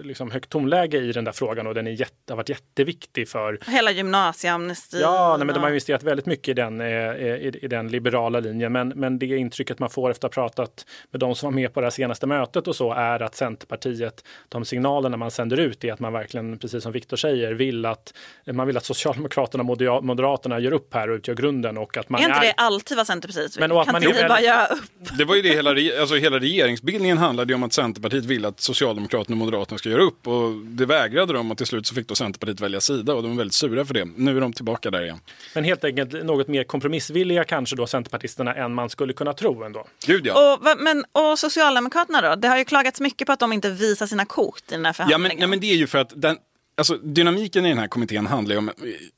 liksom 0.02 0.32
högt 0.32 0.50
tonläge 0.50 0.98
i 0.98 1.12
den 1.12 1.24
där 1.24 1.32
frågan 1.32 1.68
och 1.68 1.74
den 1.74 1.88
är 1.88 1.92
jätte, 1.92 2.14
har 2.34 2.36
varit 2.36 2.50
jätteviktig 2.50 3.30
för 3.30 3.60
Hela 3.68 3.92
gymnasieamnestin. 3.92 5.00
Ja, 5.00 5.36
nej, 5.38 5.46
men 5.46 5.56
de 5.56 5.62
har 5.62 5.70
investerat 5.70 6.04
väldigt 6.04 6.26
mycket 6.26 6.48
i 6.48 6.54
den, 6.54 6.82
eh, 6.82 6.88
i, 6.88 7.60
i 7.62 7.68
den 7.68 7.88
liberala 7.88 8.40
linjen. 8.40 8.72
Men, 8.72 8.90
men 8.90 9.20
det 9.20 9.26
intrycket 9.26 9.80
man 9.80 9.90
får 9.90 10.12
efter 10.12 10.28
att 10.28 10.36
ha 10.36 10.44
pratat 10.44 10.86
med 11.12 11.20
de 11.20 11.36
som 11.36 11.48
var 11.48 11.56
med 11.56 11.74
på 11.74 11.80
det 11.80 11.86
här 11.86 11.92
senaste 11.92 12.28
mötet 12.28 12.68
och 12.68 12.76
så 12.76 12.94
är 12.94 13.22
att 13.22 13.36
Centerpartiet, 13.36 14.24
de 14.50 14.66
signalerna 14.66 15.18
man 15.18 15.32
sänder 15.32 15.60
ut 15.60 15.84
är 15.84 15.94
att 15.94 16.00
man 16.00 16.14
verkligen, 16.14 16.60
precis 16.60 16.84
som 16.84 16.92
Viktor 16.92 17.18
säger, 17.18 17.54
vill 17.54 17.86
att 17.86 18.14
man 18.46 18.68
vill 18.68 18.78
att 18.78 18.86
Socialdemokraterna 18.86 19.92
och 19.92 20.04
Moderaterna 20.04 20.60
gör 20.60 20.72
upp 20.72 20.94
här 20.94 21.10
och 21.10 21.16
utgör 21.16 21.36
grunden 21.36 21.78
och 21.78 21.98
att 21.98 22.10
man 22.10 22.22
Är 22.22 22.26
inte 22.26 22.38
är 22.38 22.42
det 22.42 22.54
alltid 22.58 22.98
vad 22.98 23.08
Centerpartiet 23.08 23.56
vill? 23.56 23.60
Men 23.60 23.72
och 23.72 23.82
att 23.82 23.86
kan 23.86 23.94
man 23.94 24.04
inte 24.04 24.22
vi 24.22 24.28
bara 24.28 24.42
göra 24.42 24.77
upp? 24.78 25.18
Det 25.18 25.26
var 25.26 25.36
ju 25.36 25.42
det 25.42 25.50
hela, 25.50 25.70
alltså 26.00 26.16
hela 26.16 26.40
regeringsbildningen 26.40 27.18
handlade 27.18 27.52
ju 27.52 27.56
om 27.56 27.64
att 27.64 27.74
Centerpartiet 27.74 28.26
ville 28.26 28.48
att 28.48 28.60
Socialdemokraterna 28.62 29.34
och 29.34 29.38
Moderaterna 29.38 29.78
ska 29.78 29.90
göra 29.90 30.02
upp. 30.04 30.28
Och 30.28 30.56
det 30.56 30.86
vägrade 30.86 31.34
de 31.34 31.52
och 31.52 31.58
till 31.58 31.68
slut 31.68 31.88
så 31.88 31.96
fick 31.96 32.08
då 32.08 32.16
Centerpartiet 32.16 32.60
välja 32.62 32.82
sida 32.82 33.14
och 33.14 33.22
de 33.24 33.32
var 33.32 33.38
väldigt 33.38 33.54
sura 33.54 33.86
för 33.86 33.94
det. 33.94 34.06
Nu 34.16 34.38
är 34.38 34.42
de 34.42 34.54
tillbaka 34.54 34.92
där 34.92 35.04
igen. 35.04 35.20
men 35.56 35.64
helt 35.64 35.84
enkelt 35.84 36.24
något 36.26 36.48
mer 36.48 36.64
kompromissvilliga 36.64 37.44
kanske 37.44 37.76
då 37.76 37.88
Centerpartisterna 37.88 38.54
än 38.56 38.74
man 38.74 38.90
skulle 38.90 39.14
kunna 39.14 39.34
tro 39.34 39.64
ändå. 39.64 39.88
Gud 40.06 40.26
ja. 40.28 40.54
Och, 40.54 40.78
men, 40.80 41.06
och 41.12 41.40
Socialdemokraterna 41.40 42.22
då? 42.22 42.36
Det 42.36 42.48
har 42.48 42.58
ju 42.58 42.66
klagats 42.66 43.02
mycket 43.02 43.26
på 43.26 43.32
att 43.32 43.40
de 43.40 43.54
inte 43.54 43.70
visar 43.70 44.08
sina 44.08 44.26
kort 44.26 44.62
i 44.68 44.72
den 44.72 44.86
här 44.86 44.90
Ja, 44.90 44.94
förhandlingen. 44.94 45.22
men, 45.22 45.38
nej, 45.40 45.48
men 45.48 45.60
det 45.60 45.72
är 45.72 45.76
ju 45.76 45.88
för 45.88 45.98
att 45.98 46.12
den, 46.16 46.38
alltså, 46.78 46.98
dynamiken 46.98 47.66
i 47.66 47.70
den 47.70 47.78
här 47.78 47.88
kommittén 47.88 48.28
handlar 48.28 48.56
ju 48.56 48.60
om 48.60 48.72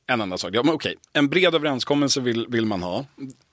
en 0.10 0.22
enda 0.22 0.38
sak. 0.38 0.50
Ja, 0.54 0.64
men 0.64 0.74
okej, 0.74 0.96
en 1.14 1.28
bred 1.30 1.56
överenskommelse 1.56 2.22
vill, 2.22 2.46
vill 2.50 2.66
man 2.66 2.84
ha. 2.84 3.06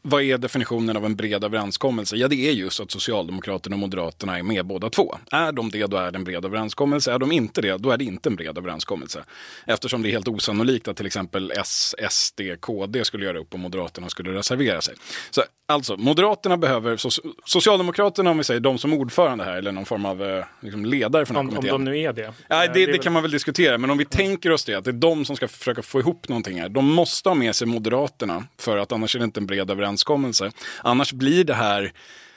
Vad 0.03 0.23
är 0.23 0.39
definitionen 0.39 0.97
av 0.97 1.05
en 1.05 1.17
bred 1.17 1.45
överenskommelse? 1.45 2.17
Ja, 2.17 2.29
det 2.29 2.49
är 2.49 2.53
just 2.53 2.81
att 2.81 2.91
Socialdemokraterna 2.91 3.77
och 3.77 3.81
Moderaterna 3.81 4.39
är 4.39 4.43
med 4.43 4.67
båda 4.67 4.91
två. 4.91 5.17
Är 5.31 5.53
de 5.53 5.71
det, 5.71 5.87
då 5.87 5.97
är 5.97 6.11
det 6.11 6.19
en 6.19 6.25
bred 6.25 6.45
överenskommelse. 6.45 7.13
Är 7.13 7.19
de 7.19 7.33
inte 7.33 7.61
det, 7.63 7.77
då 7.79 7.91
är 7.91 7.97
det 7.97 8.05
inte 8.05 8.29
en 8.29 8.37
bred 8.37 8.59
överenskommelse. 8.59 9.25
Eftersom 9.67 10.03
det 10.03 10.09
är 10.09 10.11
helt 10.11 10.29
osannolikt 10.29 10.89
att 10.89 10.97
till 10.97 11.07
exempel 11.07 11.53
S, 11.57 11.95
SD, 12.11 12.41
KD 12.61 13.05
skulle 13.05 13.25
göra 13.25 13.39
upp 13.39 13.53
och 13.55 13.61
Moderaterna 13.61 14.09
skulle 14.09 14.35
reservera 14.35 14.81
sig. 14.81 14.95
Så 15.31 15.43
alltså, 15.69 15.97
Moderaterna 15.97 16.57
behöver, 16.57 16.97
so 16.97 17.11
Socialdemokraterna, 17.45 18.31
om 18.31 18.39
vi 18.39 18.45
säger 18.45 18.61
de 18.61 18.79
som 18.79 18.93
ordförande 18.93 19.45
här, 19.45 19.57
eller 19.57 19.73
någon 19.73 19.85
form 19.85 20.05
av 20.07 20.23
eh, 20.25 20.45
liksom 20.61 20.85
ledare 20.85 21.27
för 21.27 21.35
den 21.35 21.37
här 21.37 21.41
Om, 21.41 21.49
om 21.49 21.55
kommittén. 21.55 21.85
de 21.85 21.91
nu 21.91 21.99
är 22.01 22.13
det. 22.13 22.33
Nej, 22.51 22.67
Eh, 22.69 22.73
det, 22.75 22.87
det 22.87 22.93
väl- 22.93 23.01
kan 23.01 23.13
man 23.13 23.23
väl 23.23 23.31
diskutera, 23.31 23.79
men 23.79 23.91
om 23.91 23.99
vi 23.99 24.05
tänker 24.05 24.51
oss 24.53 24.65
det, 24.65 24.75
att 24.75 24.85
det 24.85 24.91
är 24.91 24.93
de 24.93 25.25
som 25.25 25.37
ska 25.37 25.49
försöka 25.49 25.83
få 25.83 26.01
ihop 26.01 26.29
någonting 26.29 26.46
här. 26.55 26.69
De 26.69 26.95
måste 26.95 27.29
ha 27.29 27.35
med 27.35 27.57
sig 27.57 27.67
Moderaterna, 27.67 28.45
för 28.59 28.79
att 28.79 28.93
annars 28.93 29.15
är 29.15 29.19
det 29.19 29.25
inte 29.25 29.41
en 29.41 29.47
bred 29.47 29.71
överenskommelse. 29.71 30.53
Annars 30.83 31.13
blir 31.13 31.45
det 31.45 31.55
här 31.55 31.93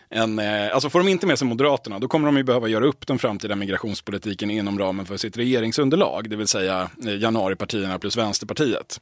en, 0.10 0.40
eh, 0.40 0.74
alltså 0.74 0.90
får 0.90 1.00
de 1.00 1.08
inte 1.08 1.28
med 1.28 1.40
sig 1.40 1.48
Moderaterna, 1.48 2.00
då 2.00 2.08
kommer 2.08 2.26
de 2.26 2.38
ju 2.38 2.44
behöva 2.44 2.68
göra 2.68 2.86
upp 2.86 3.08
den 3.08 3.20
framtida 3.20 3.56
migrationspolitiken 3.56 4.52
inom 4.52 4.80
ramen 4.80 5.06
för 5.06 5.18
sitt 5.18 5.38
regeringsunderlag, 5.38 6.30
det 6.30 6.36
vill 6.36 6.48
säga 6.48 6.90
eh, 7.06 7.16
januaripartierna 7.18 8.00
plus 8.00 8.18
Vänsterpartiet. 8.18 9.02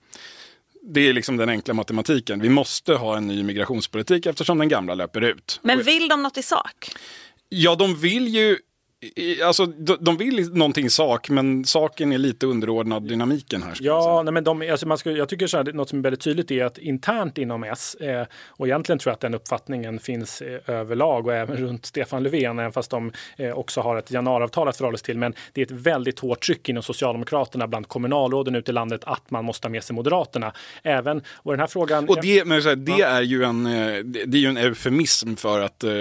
Det 0.81 1.09
är 1.09 1.13
liksom 1.13 1.37
den 1.37 1.49
enkla 1.49 1.73
matematiken. 1.73 2.41
Vi 2.41 2.49
måste 2.49 2.93
ha 2.93 3.17
en 3.17 3.27
ny 3.27 3.43
migrationspolitik 3.43 4.25
eftersom 4.25 4.57
den 4.57 4.69
gamla 4.69 4.93
löper 4.93 5.21
ut. 5.21 5.59
Men 5.63 5.83
vill 5.83 6.07
de 6.07 6.23
något 6.23 6.37
i 6.37 6.43
sak? 6.43 6.89
Ja, 7.49 7.75
de 7.75 7.95
vill 7.95 8.27
ju... 8.27 8.57
Alltså, 9.43 9.65
de, 9.99 10.17
vill 10.17 10.53
någonting 10.53 10.89
sak, 10.89 11.29
men 11.29 11.65
saken 11.65 12.13
är 12.13 12.17
lite 12.17 12.45
underordnad 12.45 13.07
dynamiken 13.07 13.63
här. 13.63 13.77
Ja, 13.79 14.21
nej, 14.25 14.33
men 14.33 14.43
de, 14.43 14.69
alltså 14.71 14.87
man 14.87 14.97
ska, 14.97 15.11
jag 15.11 15.29
tycker 15.29 15.47
så 15.47 15.57
här, 15.57 15.73
något 15.73 15.89
som 15.89 15.99
är 15.99 16.03
väldigt 16.03 16.21
tydligt 16.21 16.51
är 16.51 16.65
att 16.65 16.77
internt 16.77 17.37
inom 17.37 17.63
S, 17.63 17.95
eh, 17.95 18.25
och 18.47 18.67
egentligen 18.67 18.99
tror 18.99 19.11
jag 19.11 19.13
att 19.13 19.21
den 19.21 19.33
uppfattningen 19.33 19.99
finns 19.99 20.41
eh, 20.41 20.59
överlag 20.67 21.27
och 21.27 21.33
även 21.33 21.57
runt 21.57 21.85
Stefan 21.85 22.23
Löfven, 22.23 22.59
även 22.59 22.71
fast 22.71 22.91
de 22.91 23.11
eh, 23.37 23.51
också 23.51 23.81
har 23.81 23.97
ett 23.97 24.11
januariavtal 24.11 24.67
att 24.67 24.77
förhålla 24.77 24.97
sig 24.97 25.05
till. 25.05 25.17
Men 25.17 25.33
det 25.53 25.61
är 25.61 25.65
ett 25.65 25.71
väldigt 25.71 26.19
hårt 26.19 26.41
tryck 26.45 26.69
inom 26.69 26.83
Socialdemokraterna 26.83 27.67
bland 27.67 27.87
kommunalråden 27.87 28.55
ute 28.55 28.71
i 28.71 28.73
landet 28.73 29.01
att 29.03 29.31
man 29.31 29.45
måste 29.45 29.67
ha 29.67 29.71
med 29.71 29.83
sig 29.83 29.95
Moderaterna. 29.95 30.53
Även, 30.83 31.21
och 31.35 31.51
den 31.51 31.59
här 31.59 31.67
frågan... 31.67 32.09
Och 32.09 32.21
det, 32.21 32.45
men 32.45 32.61
här, 32.61 32.75
det, 32.75 33.01
är 33.01 33.21
ju 33.21 33.43
en, 33.43 33.65
eh, 33.65 34.03
det 34.03 34.37
är 34.37 34.41
ju 34.41 34.49
en 34.49 34.57
eufemism 34.57 35.35
för 35.35 35.61
att 35.61 35.83
eh, 35.83 35.91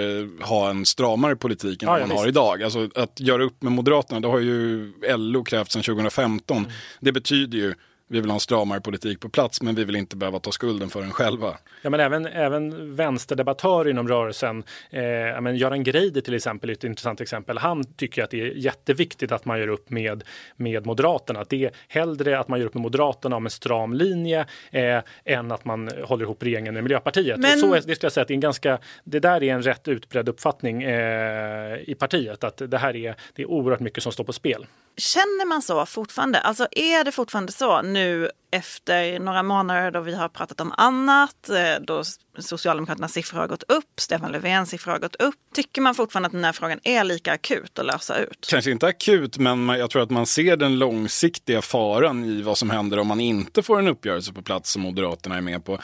ha 0.41 0.69
en 0.69 0.85
stramare 0.85 1.35
politik 1.35 1.83
än 1.83 1.87
Ja, 1.87 1.93
vad 1.93 2.01
ja, 2.01 2.07
man 2.07 2.17
har 2.17 2.23
visst. 2.23 2.37
idag. 2.37 2.63
Alltså, 2.63 2.86
att 2.95 3.19
göra 3.19 3.43
upp 3.43 3.61
med 3.61 3.71
Moderaterna, 3.71 4.19
det 4.19 4.27
har 4.27 4.39
ju 4.39 4.93
LO 5.17 5.43
krävt 5.43 5.71
sedan 5.71 5.83
2015. 5.83 6.57
Mm. 6.57 6.71
Det 6.99 7.11
betyder 7.11 7.57
ju 7.57 7.73
vi 8.07 8.21
vill 8.21 8.29
ha 8.29 8.35
en 8.35 8.39
stramare 8.39 8.81
politik 8.81 9.19
på 9.19 9.29
plats 9.29 9.61
men 9.61 9.75
vi 9.75 9.83
vill 9.83 9.95
inte 9.95 10.15
behöva 10.15 10.39
ta 10.39 10.51
skulden 10.51 10.89
för 10.89 11.01
den 11.01 11.11
själva. 11.11 11.57
Ja, 11.81 11.89
men 11.89 11.99
även, 11.99 12.25
även 12.25 12.95
vänsterdebattörer 12.95 13.89
inom 13.89 14.07
rörelsen, 14.07 14.63
eh, 14.89 15.01
men 15.41 15.55
Göran 15.55 15.83
Greider 15.83 16.21
till 16.21 16.33
exempel 16.33 16.69
är 16.69 16.73
ett 16.73 16.83
intressant 16.83 17.21
exempel. 17.21 17.57
Han 17.57 17.83
tycker 17.83 18.23
att 18.23 18.29
det 18.29 18.41
är 18.41 18.45
jätteviktigt 18.45 19.31
att 19.31 19.45
man 19.45 19.59
gör 19.59 19.67
upp 19.67 19.89
med, 19.89 20.23
med 20.55 20.85
Moderaterna. 20.85 21.39
Att 21.39 21.49
det 21.49 21.65
är 21.65 21.71
hellre 21.87 22.39
att 22.39 22.47
man 22.47 22.59
gör 22.59 22.65
upp 22.65 22.73
med 22.73 22.81
Moderaterna 22.81 23.35
om 23.35 23.45
en 23.45 23.51
stram 23.51 23.93
linje 23.93 24.45
eh, 24.71 25.01
än 25.25 25.51
att 25.51 25.65
man 25.65 25.91
håller 26.03 26.23
ihop 26.23 26.43
regeringen 26.43 26.73
med 26.73 26.83
Miljöpartiet. 26.83 27.39
Men... 27.39 27.53
Och 27.53 27.59
så 27.59 27.73
är, 27.73 27.75
det 27.75 27.81
skulle 27.81 27.97
jag 28.01 28.11
säga 28.11 28.21
att 28.21 28.27
det, 28.27 28.33
är 28.33 28.35
en 28.35 28.39
ganska, 28.39 28.79
det 29.03 29.19
där 29.19 29.43
är 29.43 29.53
en 29.53 29.61
rätt 29.61 29.87
utbredd 29.87 30.29
uppfattning 30.29 30.83
eh, 30.83 31.77
i 31.89 31.95
partiet. 31.99 32.43
Att 32.43 32.61
det 32.67 32.77
här 32.77 32.95
är, 32.95 33.15
det 33.35 33.41
är 33.41 33.45
oerhört 33.45 33.79
mycket 33.79 34.03
som 34.03 34.11
står 34.11 34.23
på 34.23 34.33
spel. 34.33 34.65
Känner 34.97 35.45
man 35.45 35.61
så 35.61 35.85
fortfarande? 35.85 36.39
Alltså 36.39 36.67
är 36.71 37.03
det 37.03 37.11
fortfarande 37.11 37.51
så 37.51 37.81
nu 37.81 38.29
efter 38.51 39.19
några 39.19 39.43
månader 39.43 39.91
då 39.91 40.01
vi 40.01 40.15
har 40.15 40.29
pratat 40.29 40.61
om 40.61 40.73
annat, 40.77 41.49
eh, 41.49 41.81
då 41.81 42.03
Socialdemokraternas 42.39 43.13
siffror 43.13 43.39
har 43.39 43.47
gått 43.47 43.63
upp, 43.63 43.99
Stefan 43.99 44.31
Löfvens 44.31 44.69
siffror 44.69 44.91
har 44.91 44.99
gått 44.99 45.15
upp. 45.15 45.35
Tycker 45.53 45.81
man 45.81 45.95
fortfarande 45.95 46.27
att 46.27 46.33
den 46.33 46.43
här 46.43 46.51
frågan 46.51 46.79
är 46.83 47.03
lika 47.03 47.33
akut 47.33 47.79
att 47.79 47.85
lösa 47.85 48.17
ut? 48.17 48.47
Kanske 48.49 48.71
inte 48.71 48.87
akut, 48.87 49.37
men 49.37 49.69
jag 49.69 49.89
tror 49.89 50.01
att 50.01 50.09
man 50.09 50.25
ser 50.25 50.57
den 50.57 50.79
långsiktiga 50.79 51.61
faran 51.61 52.23
i 52.23 52.41
vad 52.41 52.57
som 52.57 52.69
händer 52.69 52.99
om 52.99 53.07
man 53.07 53.19
inte 53.19 53.63
får 53.63 53.79
en 53.79 53.87
uppgörelse 53.87 54.33
på 54.33 54.41
plats 54.41 54.71
som 54.71 54.81
Moderaterna 54.81 55.37
är 55.37 55.41
med 55.41 55.65
på. 55.65 55.79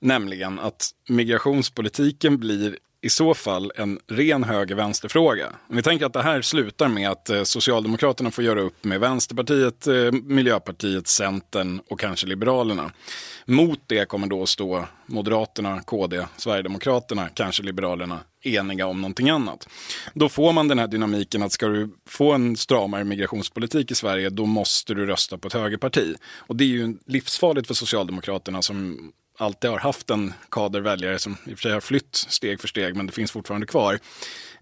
Nämligen 0.00 0.58
att 0.58 0.90
migrationspolitiken 1.08 2.38
blir 2.38 2.78
i 3.04 3.10
så 3.10 3.34
fall 3.34 3.72
en 3.76 3.98
ren 4.06 4.44
höger-vänster-fråga. 4.44 5.52
Om 5.68 5.76
vi 5.76 5.82
tänker 5.82 6.06
att 6.06 6.12
det 6.12 6.22
här 6.22 6.42
slutar 6.42 6.88
med 6.88 7.10
att 7.10 7.30
eh, 7.30 7.42
Socialdemokraterna 7.42 8.30
får 8.30 8.44
göra 8.44 8.60
upp 8.60 8.84
med 8.84 9.00
Vänsterpartiet, 9.00 9.86
eh, 9.86 10.12
Miljöpartiet, 10.12 11.08
Centern 11.08 11.80
och 11.90 12.00
kanske 12.00 12.26
Liberalerna. 12.26 12.92
Mot 13.46 13.80
det 13.86 14.08
kommer 14.08 14.26
då 14.26 14.46
stå 14.46 14.84
Moderaterna, 15.06 15.80
KD, 15.80 16.26
Sverigedemokraterna, 16.36 17.28
kanske 17.34 17.62
Liberalerna 17.62 18.20
eniga 18.42 18.86
om 18.86 19.00
någonting 19.00 19.30
annat. 19.30 19.68
Då 20.14 20.28
får 20.28 20.52
man 20.52 20.68
den 20.68 20.78
här 20.78 20.86
dynamiken 20.86 21.42
att 21.42 21.52
ska 21.52 21.68
du 21.68 21.90
få 22.08 22.32
en 22.32 22.56
stramare 22.56 23.04
migrationspolitik 23.04 23.90
i 23.90 23.94
Sverige 23.94 24.30
då 24.30 24.46
måste 24.46 24.94
du 24.94 25.06
rösta 25.06 25.38
på 25.38 25.48
ett 25.48 25.54
högerparti. 25.54 26.14
Och 26.36 26.56
det 26.56 26.64
är 26.64 26.68
ju 26.68 26.96
livsfarligt 27.06 27.66
för 27.66 27.74
Socialdemokraterna 27.74 28.62
som 28.62 28.98
alltid 29.38 29.70
har 29.70 29.78
haft 29.78 30.10
en 30.10 30.34
kader 30.50 30.80
väljare 30.80 31.18
som 31.18 31.36
i 31.46 31.54
och 31.54 31.58
för 31.58 31.62
sig 31.62 31.72
har 31.72 31.80
flytt 31.80 32.14
steg 32.16 32.60
för 32.60 32.68
steg, 32.68 32.96
men 32.96 33.06
det 33.06 33.12
finns 33.12 33.32
fortfarande 33.32 33.66
kvar. 33.66 33.98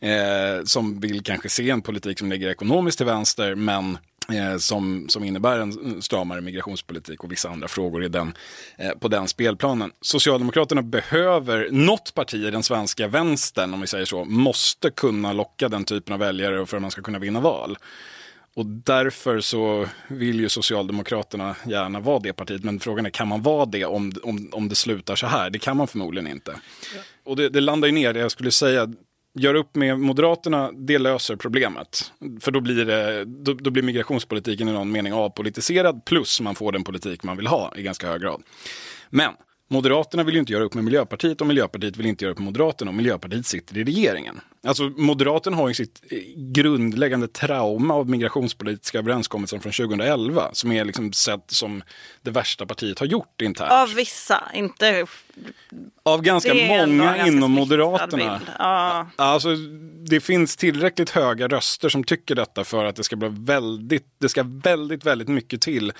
Eh, 0.00 0.64
som 0.64 1.00
vill 1.00 1.22
kanske 1.22 1.48
se 1.48 1.70
en 1.70 1.82
politik 1.82 2.18
som 2.18 2.30
ligger 2.30 2.50
ekonomiskt 2.50 2.98
till 2.98 3.06
vänster, 3.06 3.54
men 3.54 3.98
eh, 4.32 4.56
som, 4.58 5.08
som 5.08 5.24
innebär 5.24 5.58
en 5.58 6.02
stramare 6.02 6.40
migrationspolitik 6.40 7.24
och 7.24 7.32
vissa 7.32 7.48
andra 7.48 7.68
frågor 7.68 8.04
i 8.04 8.08
den, 8.08 8.34
eh, 8.78 8.90
på 8.90 9.08
den 9.08 9.28
spelplanen. 9.28 9.90
Socialdemokraterna 10.00 10.82
behöver, 10.82 11.68
något 11.70 12.14
parti 12.14 12.34
i 12.34 12.50
den 12.50 12.62
svenska 12.62 13.08
vänstern, 13.08 13.74
om 13.74 13.80
vi 13.80 13.86
säger 13.86 14.04
så, 14.04 14.24
måste 14.24 14.90
kunna 14.90 15.32
locka 15.32 15.68
den 15.68 15.84
typen 15.84 16.12
av 16.12 16.20
väljare 16.20 16.66
för 16.66 16.76
att 16.76 16.82
man 16.82 16.90
ska 16.90 17.02
kunna 17.02 17.18
vinna 17.18 17.40
val. 17.40 17.76
Och 18.54 18.66
därför 18.66 19.40
så 19.40 19.88
vill 20.08 20.40
ju 20.40 20.48
Socialdemokraterna 20.48 21.56
gärna 21.66 22.00
vara 22.00 22.18
det 22.18 22.32
partiet. 22.32 22.64
Men 22.64 22.80
frågan 22.80 23.06
är, 23.06 23.10
kan 23.10 23.28
man 23.28 23.42
vara 23.42 23.66
det 23.66 23.84
om, 23.84 24.12
om, 24.22 24.48
om 24.52 24.68
det 24.68 24.74
slutar 24.74 25.16
så 25.16 25.26
här? 25.26 25.50
Det 25.50 25.58
kan 25.58 25.76
man 25.76 25.88
förmodligen 25.88 26.30
inte. 26.30 26.60
Ja. 26.96 27.00
Och 27.24 27.36
det, 27.36 27.48
det 27.48 27.60
landar 27.60 27.88
ju 27.88 27.94
ner, 27.94 28.12
det 28.12 28.20
jag 28.20 28.30
skulle 28.30 28.50
säga, 28.50 28.88
gör 29.34 29.54
upp 29.54 29.76
med 29.76 30.00
Moderaterna, 30.00 30.72
det 30.72 30.98
löser 30.98 31.36
problemet. 31.36 32.12
För 32.40 32.50
då 32.50 32.60
blir, 32.60 32.84
det, 32.84 33.24
då, 33.24 33.54
då, 33.54 33.70
blir 33.70 33.82
migrationspolitiken 33.82 34.68
i 34.68 34.72
någon 34.72 34.92
mening 34.92 35.12
avpolitiserad, 35.12 36.04
plus 36.04 36.40
man 36.40 36.54
får 36.54 36.72
den 36.72 36.84
politik 36.84 37.22
man 37.22 37.36
vill 37.36 37.46
ha 37.46 37.72
i 37.76 37.82
ganska 37.82 38.08
hög 38.08 38.20
grad. 38.20 38.42
Men 39.10 39.32
Moderaterna 39.68 40.22
vill 40.22 40.34
ju 40.34 40.40
inte 40.40 40.52
göra 40.52 40.64
upp 40.64 40.74
med 40.74 40.84
Miljöpartiet 40.84 41.40
och 41.40 41.46
Miljöpartiet 41.46 41.96
vill 41.96 42.06
inte 42.06 42.24
göra 42.24 42.32
upp 42.32 42.38
med 42.38 42.44
Moderaterna 42.44 42.90
och 42.90 42.94
Miljöpartiet 42.94 43.46
sitter 43.46 43.78
i 43.78 43.84
regeringen. 43.84 44.40
Alltså 44.66 44.82
Moderaterna 44.96 45.56
har 45.56 45.68
ju 45.68 45.74
sitt 45.74 46.02
eh, 46.10 46.18
grundläggande 46.36 47.28
trauma 47.28 47.94
av 47.94 48.08
migrationspolitiska 48.08 48.98
överenskommelsen 48.98 49.60
från 49.60 49.72
2011 49.72 50.50
som 50.52 50.72
är 50.72 50.84
liksom 50.84 51.12
sett 51.12 51.50
som 51.50 51.82
det 52.22 52.30
värsta 52.30 52.66
partiet 52.66 52.98
har 52.98 53.06
gjort 53.06 53.40
internt. 53.40 53.72
Av 53.72 53.94
vissa, 53.94 54.42
inte... 54.54 55.06
Av 56.02 56.22
ganska 56.22 56.54
många 56.54 57.26
inom 57.26 57.50
Moderaterna. 57.50 58.40
Ja. 58.58 59.06
Alltså, 59.16 59.48
det 60.08 60.20
finns 60.20 60.56
tillräckligt 60.56 61.10
höga 61.10 61.48
röster 61.48 61.88
som 61.88 62.04
tycker 62.04 62.34
detta 62.34 62.64
för 62.64 62.84
att 62.84 62.96
det 62.96 63.04
ska 63.04 63.16
bli 63.16 63.28
väldigt, 63.32 64.06
det 64.18 64.28
ska 64.28 64.44
väldigt, 64.46 65.06
väldigt 65.06 65.28
mycket 65.28 65.60
till 65.60 65.92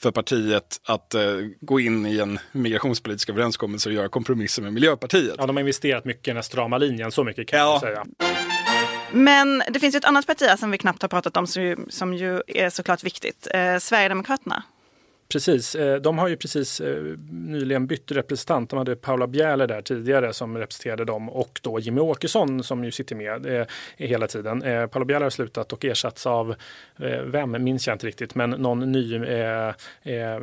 för 0.00 0.10
partiet 0.10 0.80
att 0.84 1.14
uh, 1.14 1.48
gå 1.60 1.80
in 1.80 2.06
i 2.06 2.18
en 2.18 2.38
migrationspolitisk 2.52 3.28
överenskommelse 3.28 3.88
och 3.88 3.94
göra 3.94 4.08
kompromisser 4.08 4.62
med 4.62 4.72
Miljöpartiet. 4.72 5.34
Ja, 5.38 5.46
de 5.46 5.56
har 5.56 5.60
investerat 5.60 6.04
mycket 6.04 6.28
i 6.28 6.32
den 6.32 6.42
strama 6.42 6.78
linjen, 6.78 7.12
så 7.12 7.24
mycket 7.24 7.48
kan 7.48 7.58
ja. 7.58 7.72
jag 7.72 7.80
säga. 7.80 8.05
Men 9.12 9.62
det 9.70 9.80
finns 9.80 9.94
ju 9.94 9.98
ett 9.98 10.04
annat 10.04 10.26
parti 10.26 10.58
som 10.58 10.70
vi 10.70 10.78
knappt 10.78 11.02
har 11.02 11.08
pratat 11.08 11.36
om 11.36 11.46
som 11.46 11.62
ju, 11.62 11.76
som 11.88 12.14
ju 12.14 12.42
är 12.46 12.70
såklart 12.70 13.04
viktigt. 13.04 13.48
Eh, 13.54 13.78
Sverigedemokraterna. 13.78 14.62
Precis, 15.28 15.74
eh, 15.74 15.96
de 15.96 16.18
har 16.18 16.28
ju 16.28 16.36
precis 16.36 16.80
eh, 16.80 17.02
nyligen 17.30 17.86
bytt 17.86 18.12
representant. 18.12 18.70
De 18.70 18.76
hade 18.76 18.96
Paula 18.96 19.26
Bjäler 19.26 19.66
där 19.66 19.82
tidigare 19.82 20.32
som 20.32 20.58
representerade 20.58 21.04
dem 21.04 21.28
och 21.28 21.60
då 21.62 21.80
Jimmy 21.80 22.00
Åkesson 22.00 22.62
som 22.62 22.84
ju 22.84 22.90
sitter 22.90 23.16
med 23.16 23.46
eh, 23.46 23.66
hela 23.96 24.26
tiden. 24.26 24.62
Eh, 24.62 24.86
Paula 24.86 25.04
Bjäler 25.04 25.24
har 25.26 25.30
slutat 25.30 25.72
och 25.72 25.84
ersatts 25.84 26.26
av, 26.26 26.54
vem 27.24 27.64
minns 27.64 27.86
jag 27.86 27.94
inte 27.94 28.06
riktigt, 28.06 28.34
men 28.34 28.50
någon 28.50 28.92
ny 28.92 29.18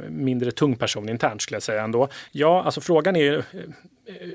mindre 0.09 0.51
tung 0.51 0.75
person 0.75 1.09
internt 1.09 1.41
skulle 1.41 1.55
jag 1.55 1.63
säga 1.63 1.83
ändå. 1.83 2.07
Ja, 2.31 2.63
alltså 2.63 2.81
frågan 2.81 3.15
är 3.15 3.23
ju 3.23 3.43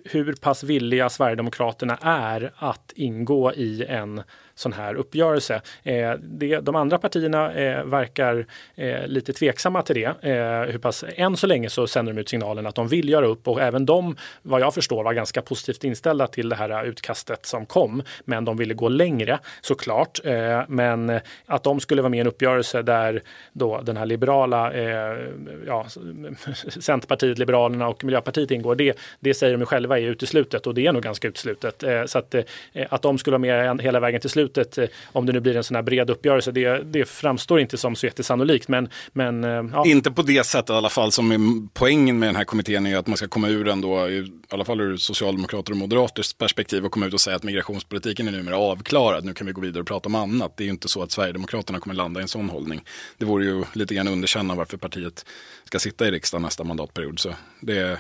hur 0.04 0.32
pass 0.32 0.64
villiga 0.64 1.08
Sverigedemokraterna 1.08 1.98
är 2.02 2.52
att 2.56 2.92
ingå 2.94 3.52
i 3.52 3.84
en 3.84 4.22
sån 4.58 4.72
här 4.72 4.94
uppgörelse. 4.94 5.60
Eh, 5.82 6.12
det, 6.20 6.60
de 6.60 6.76
andra 6.76 6.98
partierna 6.98 7.52
eh, 7.54 7.84
verkar 7.84 8.46
eh, 8.74 9.06
lite 9.06 9.32
tveksamma 9.32 9.82
till 9.82 9.94
det. 9.94 10.30
Eh, 10.30 10.72
hur 10.72 10.78
pass, 10.78 11.04
än 11.16 11.36
så 11.36 11.46
länge 11.46 11.70
så 11.70 11.86
sänder 11.86 12.12
de 12.12 12.20
ut 12.20 12.28
signalen 12.28 12.66
att 12.66 12.74
de 12.74 12.88
vill 12.88 13.08
göra 13.08 13.26
upp 13.26 13.48
och 13.48 13.60
även 13.60 13.86
de, 13.86 14.16
vad 14.42 14.60
jag 14.60 14.74
förstår, 14.74 15.04
var 15.04 15.12
ganska 15.12 15.42
positivt 15.42 15.84
inställda 15.84 16.26
till 16.26 16.48
det 16.48 16.56
här 16.56 16.84
utkastet 16.84 17.46
som 17.46 17.66
kom. 17.66 18.02
Men 18.24 18.44
de 18.44 18.56
ville 18.56 18.74
gå 18.74 18.88
längre 18.88 19.38
såklart. 19.60 20.20
Eh, 20.24 20.62
men 20.68 21.20
att 21.46 21.62
de 21.62 21.80
skulle 21.80 22.02
vara 22.02 22.10
med 22.10 22.18
i 22.18 22.20
en 22.20 22.26
uppgörelse 22.26 22.82
där 22.82 23.22
då 23.52 23.80
den 23.80 23.96
här 23.96 24.06
liberala, 24.06 24.72
eh, 24.72 25.18
ja, 25.66 25.86
Centerpartiet, 26.80 27.38
Liberalerna 27.38 27.88
och 27.88 28.04
Miljöpartiet 28.04 28.50
ingår, 28.50 28.74
det, 28.74 28.98
det 29.20 29.34
säger 29.34 29.56
de 29.56 29.66
själva 29.66 29.98
är 29.98 30.02
uteslutet 30.02 30.66
och 30.66 30.74
det 30.74 30.86
är 30.86 30.92
nog 30.92 31.02
ganska 31.02 31.28
uteslutet. 31.28 31.82
Eh, 31.82 32.04
så 32.04 32.18
att, 32.18 32.34
eh, 32.34 32.42
att 32.88 33.02
de 33.02 33.18
skulle 33.18 33.38
vara 33.38 33.66
med 33.66 33.80
hela 33.80 34.00
vägen 34.00 34.20
till 34.20 34.30
slut 34.30 34.47
beslutet, 34.48 34.78
eh, 34.78 35.12
om 35.12 35.26
det 35.26 35.32
nu 35.32 35.40
blir 35.40 35.56
en 35.56 35.64
sån 35.64 35.74
här 35.74 35.82
bred 35.82 36.10
uppgörelse, 36.10 36.52
det, 36.52 36.82
det 36.84 37.08
framstår 37.08 37.60
inte 37.60 37.76
som 37.76 37.96
så 37.96 38.06
jättesannolikt. 38.06 38.68
Men, 38.68 38.88
men, 39.12 39.44
eh, 39.44 39.50
ja. 39.72 39.86
Inte 39.86 40.10
på 40.10 40.22
det 40.22 40.46
sättet 40.46 40.70
i 40.70 40.72
alla 40.72 40.88
fall, 40.88 41.12
som 41.12 41.32
är 41.32 41.68
poängen 41.74 42.18
med 42.18 42.28
den 42.28 42.36
här 42.36 42.44
kommittén 42.44 42.86
är 42.86 42.96
att 42.96 43.06
man 43.06 43.16
ska 43.16 43.28
komma 43.28 43.48
ur 43.48 43.64
den 43.64 43.80
då, 43.80 44.08
i 44.08 44.32
alla 44.48 44.64
fall 44.64 44.80
ur 44.80 44.96
Socialdemokrater 44.96 45.72
och 45.72 45.78
Moderaters 45.78 46.32
perspektiv 46.32 46.84
och 46.84 46.92
komma 46.92 47.06
ut 47.06 47.14
och 47.14 47.20
säga 47.20 47.36
att 47.36 47.42
migrationspolitiken 47.42 48.28
är 48.28 48.32
numera 48.32 48.56
avklarad, 48.56 49.24
nu 49.24 49.34
kan 49.34 49.46
vi 49.46 49.52
gå 49.52 49.60
vidare 49.60 49.80
och 49.80 49.86
prata 49.86 50.08
om 50.08 50.14
annat. 50.14 50.56
Det 50.56 50.62
är 50.62 50.66
ju 50.66 50.70
inte 50.70 50.88
så 50.88 51.02
att 51.02 51.12
Sverigedemokraterna 51.12 51.80
kommer 51.80 51.94
landa 51.94 52.20
i 52.20 52.22
en 52.22 52.28
sån 52.28 52.48
hållning. 52.48 52.80
Det 53.18 53.24
vore 53.24 53.44
ju 53.44 53.64
lite 53.72 53.94
grann 53.94 54.08
underkänna 54.08 54.54
varför 54.54 54.76
partiet 54.76 55.26
ska 55.64 55.78
sitta 55.78 56.08
i 56.08 56.10
riksdagen 56.10 56.42
nästa 56.42 56.64
mandatperiod. 56.64 57.18
Så 57.18 57.34
det 57.60 57.98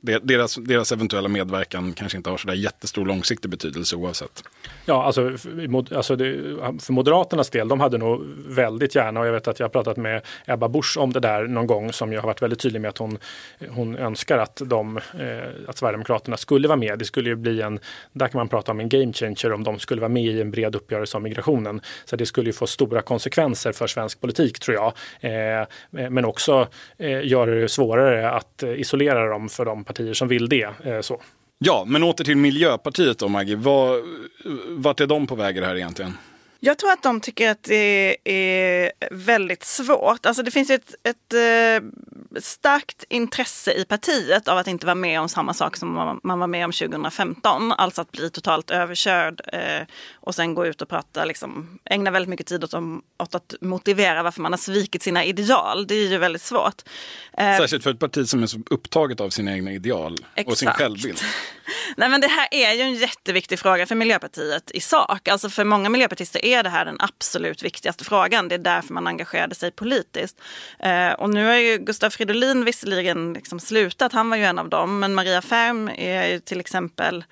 deras, 0.00 0.54
deras 0.54 0.92
eventuella 0.92 1.28
medverkan 1.28 1.92
kanske 1.92 2.16
inte 2.16 2.30
har 2.30 2.36
så 2.36 2.46
där 2.46 2.54
jättestor 2.54 3.06
långsiktig 3.06 3.50
betydelse 3.50 3.96
oavsett. 3.96 4.42
Ja, 4.84 5.04
alltså, 5.04 5.30
alltså 5.94 6.16
det, 6.16 6.32
för 6.80 6.92
Moderaternas 6.92 7.50
del, 7.50 7.68
de 7.68 7.80
hade 7.80 7.98
nog 7.98 8.22
väldigt 8.46 8.94
gärna, 8.94 9.20
och 9.20 9.26
jag 9.26 9.32
vet 9.32 9.48
att 9.48 9.58
jag 9.58 9.64
har 9.64 9.70
pratat 9.70 9.96
med 9.96 10.22
Ebba 10.46 10.68
Busch 10.68 10.96
om 10.98 11.12
det 11.12 11.20
där 11.20 11.46
någon 11.46 11.66
gång, 11.66 11.92
som 11.92 12.12
jag 12.12 12.20
har 12.20 12.26
varit 12.26 12.42
väldigt 12.42 12.58
tydlig 12.58 12.80
med 12.80 12.88
att 12.88 12.98
hon, 12.98 13.18
hon 13.68 13.96
önskar 13.96 14.38
att, 14.38 14.62
de, 14.64 14.96
eh, 14.96 15.68
att 15.68 15.78
Sverigedemokraterna 15.78 16.36
skulle 16.36 16.68
vara 16.68 16.78
med. 16.78 16.98
Det 16.98 17.04
skulle 17.04 17.28
ju 17.28 17.36
bli 17.36 17.62
en, 17.62 17.78
där 18.12 18.28
kan 18.28 18.38
man 18.38 18.48
prata 18.48 18.72
om 18.72 18.80
en 18.80 18.88
game 18.88 19.12
changer 19.12 19.52
om 19.52 19.64
de 19.64 19.78
skulle 19.78 20.00
vara 20.00 20.08
med 20.08 20.24
i 20.24 20.40
en 20.40 20.50
bred 20.50 20.74
uppgörelse 20.74 21.16
om 21.16 21.22
migrationen. 21.22 21.80
Så 22.04 22.16
det 22.16 22.26
skulle 22.26 22.48
ju 22.48 22.52
få 22.52 22.66
stora 22.66 23.02
konsekvenser 23.02 23.72
för 23.72 23.86
svensk 23.86 24.20
politik 24.20 24.60
tror 24.60 24.76
jag. 24.76 24.92
Eh, 25.20 25.66
men 25.90 26.24
också 26.24 26.68
eh, 26.98 27.26
göra 27.26 27.50
det 27.50 27.68
svårare 27.68 28.30
att 28.30 28.62
eh, 28.62 28.80
isolera 28.80 29.28
dem 29.28 29.48
för 29.54 29.64
de 29.64 29.84
partier 29.84 30.14
som 30.14 30.28
vill 30.28 30.48
det. 30.48 30.68
Eh, 30.84 31.00
så. 31.00 31.20
Ja, 31.58 31.84
men 31.86 32.02
åter 32.02 32.24
till 32.24 32.36
Miljöpartiet 32.36 33.18
då 33.18 33.28
Maggie. 33.28 33.56
Var, 33.56 34.02
vart 34.80 35.00
är 35.00 35.06
de 35.06 35.26
på 35.26 35.34
väg 35.34 35.60
här 35.60 35.76
egentligen? 35.76 36.12
Jag 36.66 36.78
tror 36.78 36.92
att 36.92 37.02
de 37.02 37.20
tycker 37.20 37.50
att 37.50 37.62
det 37.62 38.16
är 38.24 38.92
väldigt 39.10 39.64
svårt. 39.64 40.26
Alltså 40.26 40.42
det 40.42 40.50
finns 40.50 40.70
ett, 40.70 40.94
ett 41.02 41.32
eh, 41.32 41.88
starkt 42.40 43.04
intresse 43.08 43.72
i 43.72 43.84
partiet 43.84 44.48
av 44.48 44.58
att 44.58 44.66
inte 44.66 44.86
vara 44.86 44.94
med 44.94 45.20
om 45.20 45.28
samma 45.28 45.54
sak 45.54 45.76
som 45.76 46.20
man 46.22 46.38
var 46.38 46.46
med 46.46 46.64
om 46.64 46.72
2015. 46.72 47.72
Alltså 47.72 48.00
att 48.00 48.12
bli 48.12 48.30
totalt 48.30 48.70
överkörd 48.70 49.40
eh, 49.52 49.86
och 50.14 50.34
sen 50.34 50.54
gå 50.54 50.66
ut 50.66 50.82
och 50.82 50.88
prata, 50.88 51.24
liksom, 51.24 51.78
ägna 51.84 52.10
väldigt 52.10 52.28
mycket 52.28 52.46
tid 52.46 52.64
åt, 52.64 52.74
åt, 53.18 53.34
att 53.34 53.54
motivera 53.60 54.22
varför 54.22 54.42
man 54.42 54.52
har 54.52 54.58
svikit 54.58 55.02
sina 55.02 55.24
ideal. 55.24 55.86
Det 55.86 55.94
är 55.94 56.08
ju 56.08 56.18
väldigt 56.18 56.42
svårt. 56.42 56.82
Eh, 57.38 57.56
Särskilt 57.58 57.82
för 57.82 57.90
ett 57.90 58.00
parti 58.00 58.28
som 58.28 58.42
är 58.42 58.46
så 58.46 58.58
upptaget 58.70 59.20
av 59.20 59.30
sina 59.30 59.52
egna 59.52 59.72
ideal 59.72 60.14
Exakt. 60.34 60.48
och 60.48 60.58
sin 60.58 60.68
självbild. 60.68 61.20
Nej 61.96 62.08
men 62.08 62.20
det 62.20 62.28
här 62.28 62.48
är 62.50 62.72
ju 62.72 62.80
en 62.80 62.94
jätteviktig 62.94 63.58
fråga 63.58 63.86
för 63.86 63.94
Miljöpartiet 63.94 64.70
i 64.70 64.80
sak. 64.80 65.28
Alltså 65.28 65.50
för 65.50 65.64
många 65.64 65.88
miljöpartister 65.88 66.44
är 66.44 66.53
det 66.62 66.68
här 66.68 66.84
den 66.84 66.96
absolut 66.98 67.62
viktigaste 67.62 68.04
frågan. 68.04 68.48
Det 68.48 68.54
är 68.54 68.58
därför 68.58 68.94
man 68.94 69.06
engagerade 69.06 69.54
sig 69.54 69.70
politiskt. 69.70 70.40
Eh, 70.78 71.12
och 71.12 71.30
nu 71.30 71.46
har 71.46 71.54
ju 71.54 71.78
Gustav 71.78 72.10
Fridolin 72.10 72.64
visserligen 72.64 73.32
liksom 73.32 73.60
slutat, 73.60 74.12
han 74.12 74.30
var 74.30 74.36
ju 74.36 74.44
en 74.44 74.58
av 74.58 74.68
dem. 74.68 74.98
Men 74.98 75.14
Maria 75.14 75.42
Färm 75.42 75.88
är 75.88 76.26
ju 76.26 76.40
till 76.40 76.60
exempel 76.60 77.24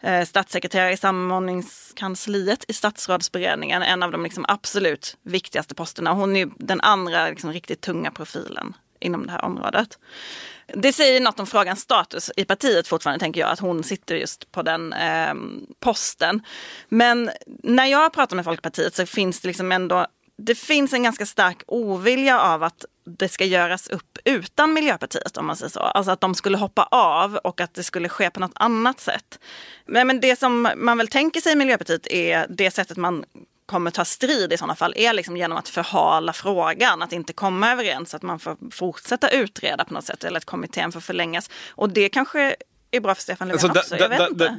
eh, 0.00 0.24
statssekreterare 0.24 0.92
i 0.92 0.96
samordningskansliet 0.96 2.64
i 2.68 2.72
statsrådsberedningen. 2.72 3.82
En 3.82 4.02
av 4.02 4.12
de 4.12 4.22
liksom 4.22 4.44
absolut 4.48 5.16
viktigaste 5.22 5.74
posterna. 5.74 6.12
Hon 6.12 6.36
är 6.36 6.48
den 6.56 6.80
andra 6.80 7.28
liksom 7.28 7.52
riktigt 7.52 7.80
tunga 7.80 8.10
profilen 8.10 8.74
inom 9.00 9.26
det 9.26 9.32
här 9.32 9.44
området. 9.44 9.98
Det 10.74 10.92
säger 10.92 11.20
något 11.20 11.40
om 11.40 11.46
frågans 11.46 11.80
status 11.80 12.30
i 12.36 12.44
partiet 12.44 12.88
fortfarande, 12.88 13.20
tänker 13.20 13.40
jag, 13.40 13.50
att 13.50 13.60
hon 13.60 13.84
sitter 13.84 14.16
just 14.16 14.52
på 14.52 14.62
den 14.62 14.92
eh, 14.92 15.34
posten. 15.80 16.42
Men 16.88 17.30
när 17.46 17.86
jag 17.86 18.12
pratar 18.12 18.36
med 18.36 18.44
Folkpartiet 18.44 18.94
så 18.94 19.06
finns 19.06 19.40
det 19.40 19.48
liksom 19.48 19.72
ändå 19.72 20.06
det 20.42 20.54
finns 20.54 20.92
en 20.92 21.02
ganska 21.02 21.26
stark 21.26 21.62
ovilja 21.66 22.40
av 22.40 22.62
att 22.62 22.84
det 23.18 23.28
ska 23.28 23.44
göras 23.44 23.88
upp 23.88 24.18
utan 24.24 24.72
Miljöpartiet 24.72 25.36
om 25.36 25.46
man 25.46 25.56
säger 25.56 25.70
så. 25.70 25.80
Alltså 25.80 26.12
att 26.12 26.20
de 26.20 26.34
skulle 26.34 26.56
hoppa 26.56 26.82
av 26.90 27.36
och 27.36 27.60
att 27.60 27.74
det 27.74 27.82
skulle 27.82 28.08
ske 28.08 28.30
på 28.30 28.40
något 28.40 28.52
annat 28.54 29.00
sätt. 29.00 29.38
Men, 29.86 30.06
men 30.06 30.20
det 30.20 30.38
som 30.38 30.68
man 30.76 30.98
väl 30.98 31.08
tänker 31.08 31.40
sig 31.40 31.52
i 31.52 31.56
Miljöpartiet 31.56 32.06
är 32.06 32.46
det 32.48 32.70
sättet 32.70 32.96
man 32.96 33.24
kommer 33.70 33.90
ta 33.90 34.04
strid 34.04 34.52
i 34.52 34.56
sådana 34.56 34.74
fall 34.74 34.94
är 34.96 35.12
liksom 35.12 35.36
genom 35.36 35.58
att 35.58 35.68
förhala 35.68 36.32
frågan, 36.32 37.02
att 37.02 37.12
inte 37.12 37.32
komma 37.32 37.72
överens, 37.72 38.14
att 38.14 38.22
man 38.22 38.38
får 38.38 38.56
fortsätta 38.70 39.30
utreda 39.30 39.84
på 39.84 39.94
något 39.94 40.04
sätt 40.04 40.24
eller 40.24 40.36
att 40.36 40.44
kommittén 40.44 40.92
får 40.92 41.00
förlängas. 41.00 41.50
Och 41.70 41.90
det 41.90 42.08
kanske 42.08 42.56
är 42.90 43.00
bra 43.00 43.14
för 43.14 43.22
Stefan 43.22 43.48
Löfven 43.48 43.70
alltså, 43.70 43.94
också. 43.94 44.08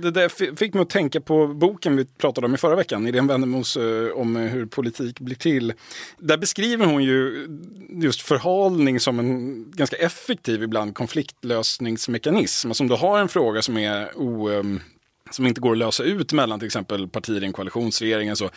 Det, 0.01 0.12
det 0.12 0.30
fick 0.59 0.74
mig 0.74 0.82
att 0.82 0.89
tänka 0.89 1.22
på 1.22 1.47
boken 1.47 1.95
vi 1.95 2.05
pratade 2.05 2.47
om 2.47 2.53
i 2.53 2.57
förra 2.57 2.76
veckan, 2.76 3.07
Irene 3.07 3.34
Wennemos 3.34 3.78
eh, 3.78 4.12
om 4.16 4.36
hur 4.36 4.66
politik 4.66 5.20
blir 5.20 5.36
till. 5.36 5.74
Där 6.18 6.38
beskriver 6.38 6.86
hon 6.86 7.03
ju 7.03 7.47
just 7.89 8.22
förhalning 8.22 8.99
som 8.99 9.20
en 9.20 9.66
ganska 9.72 9.95
effektiv 9.95 10.64
ibland 10.64 10.95
konfliktlösningsmekanism. 10.95 12.68
Alltså 12.68 12.84
om 12.84 12.88
du 12.88 12.95
har 12.95 13.20
en 13.20 13.30
fråga 13.30 13.62
som 13.62 13.78
är 13.78 14.18
o, 14.18 14.49
ehm, 14.49 14.80
som 15.32 15.48
inte 15.48 15.62
går 15.62 15.72
att 15.72 15.78
lösa 15.78 16.04
ut 16.04 16.34
mellan 16.34 16.60
till 16.60 16.66
exempel 16.66 17.08
partier 17.08 17.44
i 17.44 17.46
en 17.46 17.54
koalitionsregering 17.54 18.36
så, 18.36 18.50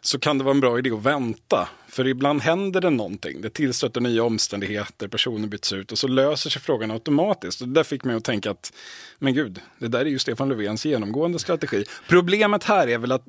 så 0.00 0.18
kan 0.18 0.38
det 0.38 0.44
vara 0.44 0.54
en 0.54 0.60
bra 0.60 0.78
idé 0.78 0.90
att 0.90 1.02
vänta. 1.02 1.68
För 1.88 2.06
ibland 2.06 2.42
händer 2.42 2.80
det 2.80 2.90
någonting. 2.90 3.40
Det 3.40 3.50
tillstöter 3.50 4.00
nya 4.00 4.22
omständigheter, 4.22 5.08
personer 5.08 5.48
byts 5.48 5.72
ut 5.72 5.92
och 5.92 5.98
så 5.98 6.08
löser 6.08 6.50
sig 6.50 6.62
frågan 6.62 6.90
automatiskt. 6.90 7.60
Och 7.60 7.68
det 7.68 7.74
där 7.74 7.84
fick 7.84 8.04
mig 8.04 8.16
att 8.16 8.24
tänka 8.24 8.50
att, 8.50 8.72
men 9.18 9.34
gud, 9.34 9.60
det 9.78 9.88
där 9.88 10.00
är 10.00 10.04
ju 10.04 10.18
Stefan 10.18 10.48
Löfvens 10.48 10.86
genomgående 10.86 11.38
strategi. 11.38 11.84
Problemet 12.08 12.64
här 12.64 12.88
är 12.88 12.98
väl 12.98 13.12
att 13.12 13.24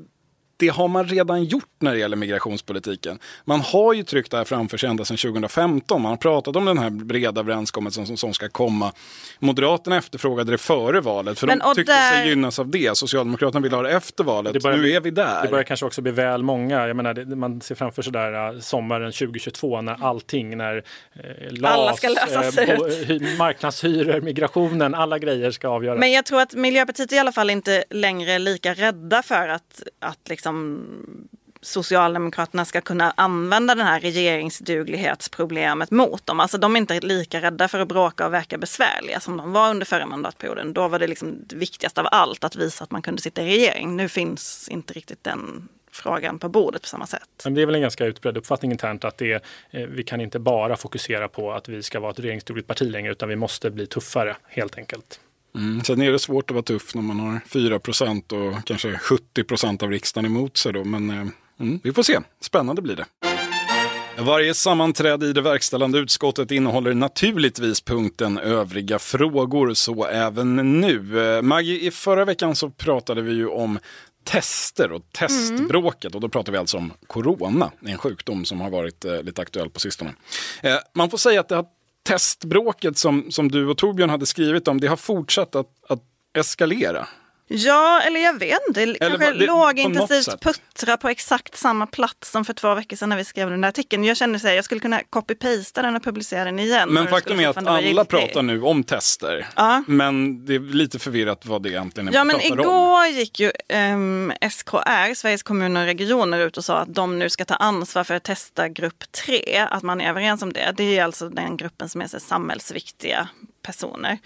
det 0.59 0.67
har 0.67 0.87
man 0.87 1.07
redan 1.07 1.43
gjort 1.43 1.65
när 1.79 1.93
det 1.93 1.99
gäller 1.99 2.17
migrationspolitiken. 2.17 3.19
Man 3.45 3.61
har 3.61 3.93
ju 3.93 4.03
tryckt 4.03 4.31
det 4.31 4.37
här 4.37 4.43
framför 4.43 4.77
sig 4.77 4.89
ända 4.89 5.05
sedan 5.05 5.17
2015. 5.17 6.01
Man 6.01 6.09
har 6.09 6.17
pratat 6.17 6.55
om 6.55 6.65
den 6.65 6.77
här 6.77 6.89
breda 6.89 7.41
överenskommelsen 7.41 8.07
som, 8.07 8.17
som 8.17 8.33
ska 8.33 8.49
komma. 8.49 8.91
Moderaterna 9.39 9.97
efterfrågade 9.97 10.51
det 10.51 10.57
före 10.57 11.01
valet 11.01 11.39
för 11.39 11.47
Men, 11.47 11.59
de 11.59 11.75
tyckte 11.75 11.93
där... 11.93 12.11
sig 12.11 12.29
gynnas 12.29 12.59
av 12.59 12.69
det. 12.69 12.97
Socialdemokraterna 12.97 13.59
vill 13.59 13.73
ha 13.73 13.81
det 13.81 13.91
efter 13.91 14.23
valet. 14.23 14.53
Det 14.53 14.59
börjar, 14.59 14.77
nu 14.77 14.91
är 14.91 14.99
vi 14.99 15.11
där. 15.11 15.43
Det 15.43 15.49
börjar 15.49 15.63
kanske 15.63 15.85
också 15.85 16.01
bli 16.01 16.11
väl 16.11 16.43
många. 16.43 16.87
Jag 16.87 16.95
menar, 16.95 17.13
det, 17.13 17.35
man 17.35 17.61
ser 17.61 17.75
framför 17.75 18.01
sig 18.01 18.13
där 18.13 18.53
uh, 18.53 18.59
sommaren 18.59 19.11
2022 19.11 19.81
när 19.81 20.05
allting, 20.05 20.57
när 20.57 20.83
eh, 21.13 21.51
LAS, 21.51 21.71
alla 21.71 21.93
ska 21.93 22.09
lösas 22.09 22.57
eh, 22.57 23.11
ut. 23.11 23.37
marknadshyror, 23.37 24.21
migrationen, 24.21 24.95
alla 24.95 25.19
grejer 25.19 25.51
ska 25.51 25.67
avgöras. 25.67 25.99
Men 25.99 26.11
jag 26.11 26.25
tror 26.25 26.41
att 26.41 26.53
Miljöpartiet 26.53 27.11
är 27.11 27.15
i 27.15 27.19
alla 27.19 27.31
fall 27.31 27.49
inte 27.49 27.83
längre 27.89 28.39
lika 28.39 28.73
rädda 28.73 29.23
för 29.23 29.47
att, 29.47 29.83
att 29.99 30.29
liksom 30.29 30.48
liksom 30.51 31.39
Socialdemokraterna 31.61 32.65
ska 32.65 32.81
kunna 32.81 33.13
använda 33.17 33.75
det 33.75 33.83
här 33.83 33.99
regeringsduglighetsproblemet 33.99 35.91
mot 35.91 36.25
dem. 36.25 36.39
Alltså 36.39 36.57
de 36.57 36.75
är 36.75 36.79
inte 36.79 36.99
lika 36.99 37.41
rädda 37.41 37.67
för 37.67 37.79
att 37.79 37.87
bråka 37.87 38.25
och 38.25 38.33
verka 38.33 38.57
besvärliga 38.57 39.19
som 39.19 39.37
de 39.37 39.51
var 39.51 39.69
under 39.69 39.85
förra 39.85 40.05
mandatperioden. 40.05 40.73
Då 40.73 40.87
var 40.87 40.99
det 40.99 41.07
liksom 41.07 41.37
det 41.47 41.55
viktigaste 41.55 42.01
av 42.01 42.07
allt 42.11 42.43
att 42.43 42.55
visa 42.55 42.83
att 42.83 42.91
man 42.91 43.01
kunde 43.01 43.21
sitta 43.21 43.41
i 43.41 43.45
regering. 43.45 43.95
Nu 43.95 44.09
finns 44.09 44.69
inte 44.69 44.93
riktigt 44.93 45.23
den 45.23 45.69
frågan 45.91 46.39
på 46.39 46.49
bordet 46.49 46.81
på 46.81 46.87
samma 46.87 47.07
sätt. 47.07 47.29
Men 47.43 47.53
det 47.53 47.61
är 47.61 47.65
väl 47.65 47.75
en 47.75 47.81
ganska 47.81 48.05
utbredd 48.05 48.37
uppfattning 48.37 48.71
internt 48.71 49.03
att 49.03 49.17
det, 49.17 49.31
är, 49.71 49.87
vi 49.87 50.03
kan 50.03 50.21
inte 50.21 50.39
bara 50.39 50.77
fokusera 50.77 51.27
på 51.27 51.51
att 51.51 51.69
vi 51.69 51.83
ska 51.83 51.99
vara 51.99 52.11
ett 52.11 52.19
regeringsdugligt 52.19 52.67
parti 52.67 52.91
längre 52.91 53.11
utan 53.11 53.29
vi 53.29 53.35
måste 53.35 53.69
bli 53.69 53.87
tuffare 53.87 54.35
helt 54.47 54.77
enkelt. 54.77 55.19
Mm. 55.55 55.83
Sen 55.83 56.01
är 56.01 56.11
det 56.11 56.19
svårt 56.19 56.51
att 56.51 56.55
vara 56.55 56.63
tuff 56.63 56.95
när 56.95 57.01
man 57.01 57.19
har 57.19 57.39
4 57.47 57.79
procent 57.79 58.31
och 58.31 58.65
kanske 58.65 58.97
70 58.97 59.43
procent 59.43 59.83
av 59.83 59.91
riksdagen 59.91 60.25
emot 60.25 60.57
sig. 60.57 60.73
Då. 60.73 60.83
Men 60.83 61.09
eh, 61.09 61.27
mm, 61.59 61.79
vi 61.83 61.93
får 61.93 62.03
se. 62.03 62.19
Spännande 62.41 62.81
blir 62.81 62.95
det. 62.95 63.05
Varje 64.21 64.53
sammanträde 64.53 65.25
i 65.25 65.33
det 65.33 65.41
verkställande 65.41 65.99
utskottet 65.99 66.51
innehåller 66.51 66.93
naturligtvis 66.93 67.81
punkten 67.81 68.37
övriga 68.37 68.99
frågor, 68.99 69.73
så 69.73 70.05
även 70.05 70.55
nu. 70.81 71.21
Eh, 71.35 71.41
Maggie, 71.41 71.87
i 71.87 71.91
förra 71.91 72.25
veckan 72.25 72.55
så 72.55 72.69
pratade 72.69 73.21
vi 73.21 73.33
ju 73.33 73.47
om 73.47 73.79
tester 74.23 74.91
och 74.91 75.01
testbråket. 75.11 76.05
Mm. 76.05 76.15
Och 76.15 76.21
då 76.21 76.29
pratar 76.29 76.51
vi 76.51 76.57
alltså 76.57 76.77
om 76.77 76.93
corona, 77.07 77.71
en 77.85 77.97
sjukdom 77.97 78.45
som 78.45 78.61
har 78.61 78.69
varit 78.69 79.05
eh, 79.05 79.21
lite 79.21 79.41
aktuell 79.41 79.69
på 79.69 79.79
sistone. 79.79 80.13
Eh, 80.61 80.77
man 80.93 81.09
får 81.09 81.17
säga 81.17 81.39
att 81.39 81.49
det 81.49 81.55
har 81.55 81.65
testbråket 82.03 82.97
som, 82.97 83.31
som 83.31 83.51
du 83.51 83.67
och 83.67 83.77
Torbjörn 83.77 84.09
hade 84.09 84.25
skrivit 84.25 84.67
om, 84.67 84.79
det 84.79 84.87
har 84.87 84.95
fortsatt 84.95 85.55
att, 85.55 85.67
att 85.89 86.03
eskalera. 86.37 87.07
Ja, 87.51 88.01
eller 88.01 88.19
jag 88.19 88.39
vet 88.39 88.59
inte. 88.67 88.81
Eller 88.81 88.95
kanske 88.95 89.31
det, 89.31 89.45
lågintensivt 89.45 90.41
puttra 90.41 90.97
på 90.97 91.09
exakt 91.09 91.57
samma 91.57 91.87
plats 91.87 92.31
som 92.31 92.45
för 92.45 92.53
två 92.53 92.75
veckor 92.75 92.97
sedan 92.97 93.09
när 93.09 93.17
vi 93.17 93.25
skrev 93.25 93.49
den 93.49 93.61
där 93.61 93.69
artikeln. 93.69 94.03
Jag 94.03 94.17
känner 94.17 94.35
att 94.35 94.55
jag 94.55 94.65
skulle 94.65 94.81
kunna 94.81 95.01
copy-pasta 95.09 95.81
den 95.81 95.95
och 95.95 96.03
publicera 96.03 96.45
den 96.45 96.59
igen. 96.59 96.89
Men 96.93 97.07
faktum 97.07 97.39
är 97.39 97.47
att 97.47 97.67
alla 97.67 98.05
pratar 98.05 98.41
nu 98.41 98.61
om 98.61 98.83
tester. 98.83 99.47
Ja. 99.55 99.83
Men 99.87 100.45
det 100.45 100.55
är 100.55 100.59
lite 100.59 100.99
förvirrat 100.99 101.45
vad 101.45 101.63
det 101.63 101.69
egentligen 101.69 102.07
är 102.07 102.13
Ja, 102.13 102.23
men 102.23 102.41
igår 102.41 103.07
om. 103.07 103.13
gick 103.13 103.39
ju 103.39 103.51
um, 103.73 104.33
SKR, 104.51 105.13
Sveriges 105.13 105.43
kommuner 105.43 105.81
och 105.81 105.87
regioner, 105.87 106.39
ut 106.39 106.57
och 106.57 106.65
sa 106.65 106.77
att 106.77 106.95
de 106.95 107.19
nu 107.19 107.29
ska 107.29 107.45
ta 107.45 107.55
ansvar 107.55 108.03
för 108.03 108.13
att 108.15 108.23
testa 108.23 108.69
grupp 108.69 109.11
3. 109.25 109.67
Att 109.69 109.83
man 109.83 110.01
är 110.01 110.09
överens 110.09 110.41
om 110.41 110.53
det. 110.53 110.73
Det 110.77 110.97
är 110.97 111.03
alltså 111.03 111.29
den 111.29 111.57
gruppen 111.57 111.89
som 111.89 112.01
är 112.01 112.07
så 112.07 112.19
samhällsviktiga 112.19 113.29
personer. 113.61 114.19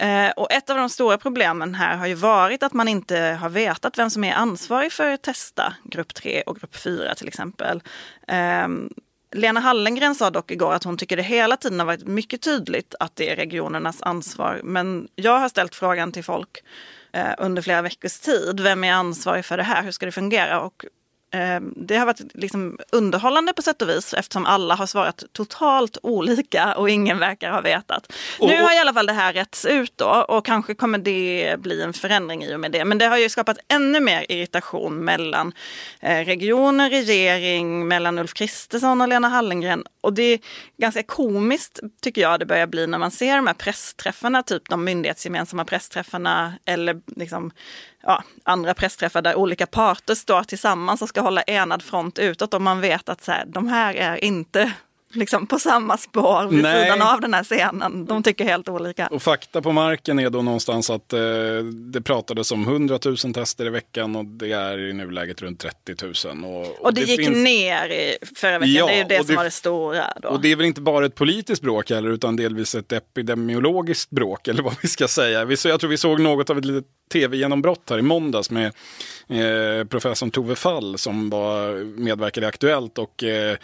Eh, 0.00 0.30
och 0.30 0.52
ett 0.52 0.70
av 0.70 0.76
de 0.76 0.88
stora 0.88 1.18
problemen 1.18 1.74
här 1.74 1.96
har 1.96 2.06
ju 2.06 2.14
varit 2.14 2.62
att 2.62 2.72
man 2.72 2.88
inte 2.88 3.18
har 3.40 3.48
vetat 3.48 3.98
vem 3.98 4.10
som 4.10 4.24
är 4.24 4.32
ansvarig 4.32 4.92
för 4.92 5.12
att 5.12 5.22
testa 5.22 5.74
grupp 5.84 6.14
3 6.14 6.42
och 6.42 6.56
grupp 6.56 6.76
4 6.76 7.14
till 7.14 7.28
exempel. 7.28 7.82
Eh, 8.28 8.68
Lena 9.32 9.60
Hallengren 9.60 10.14
sa 10.14 10.30
dock 10.30 10.50
igår 10.50 10.72
att 10.72 10.84
hon 10.84 10.96
tycker 10.96 11.16
det 11.16 11.22
hela 11.22 11.56
tiden 11.56 11.78
har 11.78 11.86
varit 11.86 12.06
mycket 12.06 12.42
tydligt 12.42 12.94
att 13.00 13.16
det 13.16 13.30
är 13.30 13.36
regionernas 13.36 14.02
ansvar. 14.02 14.60
Men 14.64 15.08
jag 15.14 15.38
har 15.38 15.48
ställt 15.48 15.74
frågan 15.74 16.12
till 16.12 16.24
folk 16.24 16.62
eh, 17.12 17.30
under 17.38 17.62
flera 17.62 17.82
veckors 17.82 18.20
tid. 18.20 18.60
Vem 18.60 18.84
är 18.84 18.92
ansvarig 18.92 19.44
för 19.44 19.56
det 19.56 19.62
här? 19.62 19.82
Hur 19.82 19.90
ska 19.90 20.06
det 20.06 20.12
fungera? 20.12 20.60
Och 20.60 20.84
det 21.76 21.96
har 21.96 22.06
varit 22.06 22.34
liksom 22.34 22.78
underhållande 22.92 23.52
på 23.52 23.62
sätt 23.62 23.82
och 23.82 23.88
vis 23.88 24.14
eftersom 24.14 24.46
alla 24.46 24.74
har 24.74 24.86
svarat 24.86 25.24
totalt 25.32 25.98
olika 26.02 26.74
och 26.74 26.90
ingen 26.90 27.18
verkar 27.18 27.50
ha 27.50 27.60
vetat. 27.60 28.12
Och, 28.38 28.48
nu 28.48 28.62
har 28.62 28.76
i 28.76 28.78
alla 28.78 28.92
fall 28.92 29.06
det 29.06 29.12
här 29.12 29.32
rätts 29.32 29.64
ut 29.64 29.92
då 29.96 30.24
och 30.28 30.44
kanske 30.44 30.74
kommer 30.74 30.98
det 30.98 31.56
bli 31.58 31.82
en 31.82 31.92
förändring 31.92 32.44
i 32.44 32.54
och 32.54 32.60
med 32.60 32.72
det. 32.72 32.84
Men 32.84 32.98
det 32.98 33.06
har 33.06 33.18
ju 33.18 33.28
skapat 33.28 33.58
ännu 33.68 34.00
mer 34.00 34.26
irritation 34.28 35.04
mellan 35.04 35.52
eh, 36.00 36.24
regioner, 36.24 36.90
regering, 36.90 37.88
mellan 37.88 38.18
Ulf 38.18 38.34
Kristersson 38.34 39.00
och 39.00 39.08
Lena 39.08 39.28
Hallengren. 39.28 39.84
Och 40.00 40.12
det 40.12 40.22
är 40.22 40.40
ganska 40.76 41.02
komiskt 41.02 41.80
tycker 42.00 42.20
jag 42.20 42.40
det 42.40 42.46
börjar 42.46 42.66
bli 42.66 42.86
när 42.86 42.98
man 42.98 43.10
ser 43.10 43.36
de 43.36 43.46
här 43.46 43.54
pressträffarna, 43.54 44.42
typ 44.42 44.68
de 44.68 44.84
myndighetsgemensamma 44.84 45.64
pressträffarna 45.64 46.54
eller 46.64 47.00
liksom 47.06 47.50
ja, 48.02 48.24
andra 48.42 48.74
pressträffar 48.74 49.22
där 49.22 49.34
olika 49.34 49.66
parter 49.66 50.14
står 50.14 50.42
tillsammans 50.42 51.02
och 51.02 51.08
ska 51.08 51.20
hålla 51.20 51.42
enad 51.42 51.82
front 51.82 52.18
utåt 52.18 52.54
och 52.54 52.62
man 52.62 52.80
vet 52.80 53.08
att 53.08 53.24
så 53.24 53.32
här, 53.32 53.44
de 53.46 53.68
här 53.68 53.94
är 53.94 54.24
inte 54.24 54.72
liksom 55.12 55.46
på 55.46 55.58
samma 55.58 55.96
spår 55.96 56.46
vid 56.50 56.62
Nej. 56.62 56.84
sidan 56.84 57.02
av 57.02 57.20
den 57.20 57.34
här 57.34 57.44
scenen. 57.44 58.04
De 58.06 58.22
tycker 58.22 58.44
helt 58.44 58.68
olika. 58.68 59.06
Och 59.06 59.22
fakta 59.22 59.62
på 59.62 59.72
marken 59.72 60.18
är 60.18 60.30
då 60.30 60.42
någonstans 60.42 60.90
att 60.90 61.12
eh, 61.12 61.20
det 61.92 62.00
pratades 62.02 62.52
om 62.52 62.62
100 62.62 62.98
000 63.04 63.16
tester 63.16 63.66
i 63.66 63.68
veckan 63.68 64.16
och 64.16 64.24
det 64.24 64.52
är 64.52 64.78
i 64.78 64.92
nuläget 64.92 65.42
runt 65.42 65.60
30 65.60 66.26
000. 66.34 66.44
Och, 66.44 66.80
Och 66.86 66.94
det, 66.94 67.00
gick 67.00 67.20
finns- 67.20 67.36
ner 67.44 67.88
i 67.88 68.16
förra 68.36 68.58
veckan, 68.58 68.72
Ja, 68.74 68.86
det 68.86 68.92
är 68.92 68.98
ju 68.98 69.04
det 69.04 69.18
och 69.20 69.26
som 69.26 69.32
det- 69.32 69.36
var 69.36 69.44
det 69.44 69.50
stora. 69.50 70.04
Då. 70.22 70.28
Och 70.28 70.40
det 70.40 70.52
är 70.52 70.56
väl 70.56 70.66
inte 70.66 70.80
bara 70.80 71.06
ett 71.06 71.14
politiskt 71.14 71.62
bråk 71.62 71.90
heller, 71.90 72.10
utan 72.10 72.36
delvis 72.36 72.74
ett 72.74 72.92
epidemiologiskt 72.92 74.10
bråk, 74.10 74.48
eller 74.48 74.62
vad 74.62 74.74
vi 74.82 74.88
ska 74.88 75.08
säga. 75.08 75.44
Vi, 75.44 75.56
så- 75.56 75.68
jag 75.68 75.80
tror 75.80 75.90
vi 75.90 75.96
såg 75.96 76.20
något 76.20 76.50
av 76.50 76.58
ett 76.58 76.64
litet 76.64 76.84
tv-genombrott 77.12 77.90
här 77.90 77.98
i 77.98 78.02
måndags 78.02 78.50
med 78.50 78.66
eh, 79.28 79.84
professorn 79.86 80.30
Tove 80.30 80.54
Fall 80.56 80.98
som 80.98 81.30
var 81.30 81.84
medverkade 81.84 82.44
i 82.46 82.48
Aktuellt 82.48 82.98
och 82.98 83.24
eh, 83.24 83.56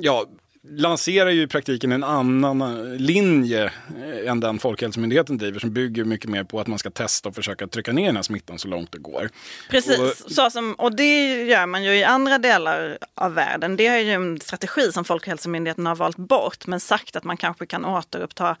ja, 0.00 0.26
lanserar 0.70 1.30
ju 1.30 1.42
i 1.42 1.46
praktiken 1.46 1.92
en 1.92 2.04
annan 2.04 2.60
eh, 2.60 2.96
linje 3.00 3.64
eh, 3.64 4.30
än 4.30 4.40
den 4.40 4.58
Folkhälsomyndigheten 4.58 5.38
driver 5.38 5.60
som 5.60 5.72
bygger 5.72 6.04
mycket 6.04 6.30
mer 6.30 6.44
på 6.44 6.60
att 6.60 6.66
man 6.66 6.78
ska 6.78 6.90
testa 6.90 7.28
och 7.28 7.34
försöka 7.34 7.66
trycka 7.66 7.92
ner 7.92 8.06
den 8.06 8.16
här 8.16 8.22
smittan 8.22 8.58
så 8.58 8.68
långt 8.68 8.92
det 8.92 8.98
går. 8.98 9.30
Precis, 9.70 9.98
Och- 9.98 10.32
så 10.32 10.50
som, 10.50 10.74
och 10.74 10.96
det 10.96 11.44
gör 11.44 11.66
man 11.66 11.84
ju 11.84 11.94
i 11.94 12.04
andra 12.04 12.38
delar 12.38 12.98
av 13.14 13.34
världen. 13.34 13.76
Det 13.76 13.86
är 13.86 13.98
ju 13.98 14.12
en 14.12 14.40
strategi 14.40 14.92
som 14.92 15.04
Folkhälsomyndigheten 15.04 15.86
har 15.86 15.96
valt 15.96 16.16
bort 16.16 16.66
men 16.66 16.80
sagt 16.80 17.16
att 17.16 17.24
man 17.24 17.36
kanske 17.36 17.66
kan 17.66 17.84
återuppta 17.84 18.56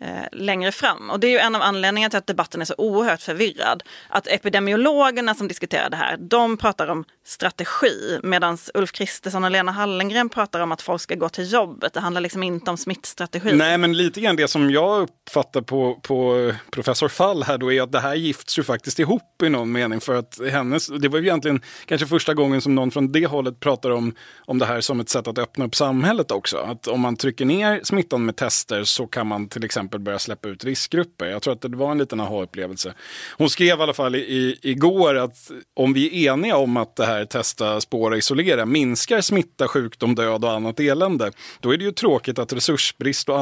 eh, 0.00 0.06
längre 0.32 0.72
fram. 0.72 1.10
Och 1.10 1.20
det 1.20 1.26
är 1.26 1.30
ju 1.30 1.38
en 1.38 1.54
av 1.54 1.62
anledningarna 1.62 2.10
till 2.10 2.18
att 2.18 2.26
debatten 2.26 2.60
är 2.60 2.64
så 2.64 2.74
oerhört 2.78 3.22
förvirrad. 3.22 3.82
Att 4.08 4.26
epidemiologerna 4.26 5.34
som 5.34 5.48
diskuterar 5.48 5.90
det 5.90 5.96
här, 5.96 6.16
de 6.16 6.56
pratar 6.56 6.88
om 6.88 7.04
strategi 7.26 8.18
medan 8.22 8.58
Ulf 8.74 8.92
Kristersson 8.92 9.44
och 9.44 9.50
Lena 9.50 9.72
Hallengren 9.72 10.28
pratar 10.28 10.60
om 10.60 10.72
att 10.72 10.82
folk 10.82 11.02
ska 11.02 11.14
gå 11.14 11.28
till 11.28 11.47
jobbet. 11.52 11.92
Det 11.92 12.00
handlar 12.00 12.20
liksom 12.20 12.42
inte 12.42 12.70
om 12.70 12.76
smittstrategi. 12.76 13.52
Nej, 13.52 13.78
men 13.78 13.96
lite 13.96 14.20
grann 14.20 14.36
det 14.36 14.48
som 14.48 14.70
jag 14.70 15.02
uppfattar 15.02 15.60
på, 15.60 16.00
på 16.02 16.52
professor 16.70 17.08
Fall 17.08 17.42
här 17.42 17.58
då 17.58 17.72
är 17.72 17.82
att 17.82 17.92
det 17.92 18.00
här 18.00 18.14
gifts 18.14 18.58
ju 18.58 18.62
faktiskt 18.62 18.98
ihop 18.98 19.42
i 19.42 19.48
någon 19.48 19.72
mening. 19.72 20.00
För 20.00 20.14
att 20.14 20.38
hennes, 20.50 20.86
det 20.86 21.08
var 21.08 21.18
ju 21.18 21.24
egentligen 21.24 21.60
kanske 21.86 22.06
första 22.06 22.34
gången 22.34 22.60
som 22.60 22.74
någon 22.74 22.90
från 22.90 23.12
det 23.12 23.26
hållet 23.26 23.60
pratar 23.60 23.90
om, 23.90 24.14
om 24.38 24.58
det 24.58 24.66
här 24.66 24.80
som 24.80 25.00
ett 25.00 25.08
sätt 25.08 25.26
att 25.26 25.38
öppna 25.38 25.64
upp 25.64 25.74
samhället 25.74 26.30
också. 26.30 26.56
Att 26.56 26.88
om 26.88 27.00
man 27.00 27.16
trycker 27.16 27.44
ner 27.44 27.80
smittan 27.84 28.24
med 28.24 28.36
tester 28.36 28.84
så 28.84 29.06
kan 29.06 29.26
man 29.26 29.48
till 29.48 29.64
exempel 29.64 30.00
börja 30.00 30.18
släppa 30.18 30.48
ut 30.48 30.64
riskgrupper. 30.64 31.26
Jag 31.26 31.42
tror 31.42 31.54
att 31.54 31.60
det 31.60 31.68
var 31.68 31.90
en 31.90 31.98
liten 31.98 32.20
aha-upplevelse. 32.20 32.94
Hon 33.36 33.50
skrev 33.50 33.78
i 33.78 33.82
alla 33.82 33.94
fall 33.94 34.14
i, 34.14 34.18
i, 34.18 34.58
igår 34.62 35.14
att 35.14 35.50
om 35.74 35.92
vi 35.92 36.26
är 36.26 36.32
eniga 36.32 36.56
om 36.56 36.76
att 36.76 36.96
det 36.96 37.06
här 37.06 37.24
testa, 37.24 37.80
spåra, 37.80 38.16
isolera 38.16 38.66
minskar 38.66 39.20
smitta, 39.20 39.68
sjukdom, 39.68 40.14
död 40.14 40.44
och 40.44 40.52
annat 40.52 40.80
elände, 40.80 41.32
då 41.60 41.72
är 41.74 41.76
det 41.76 41.84
ju 41.84 41.92
tråkigt 41.92 42.38
att 42.38 42.52
resursbrist 42.52 43.28
och 43.28 43.38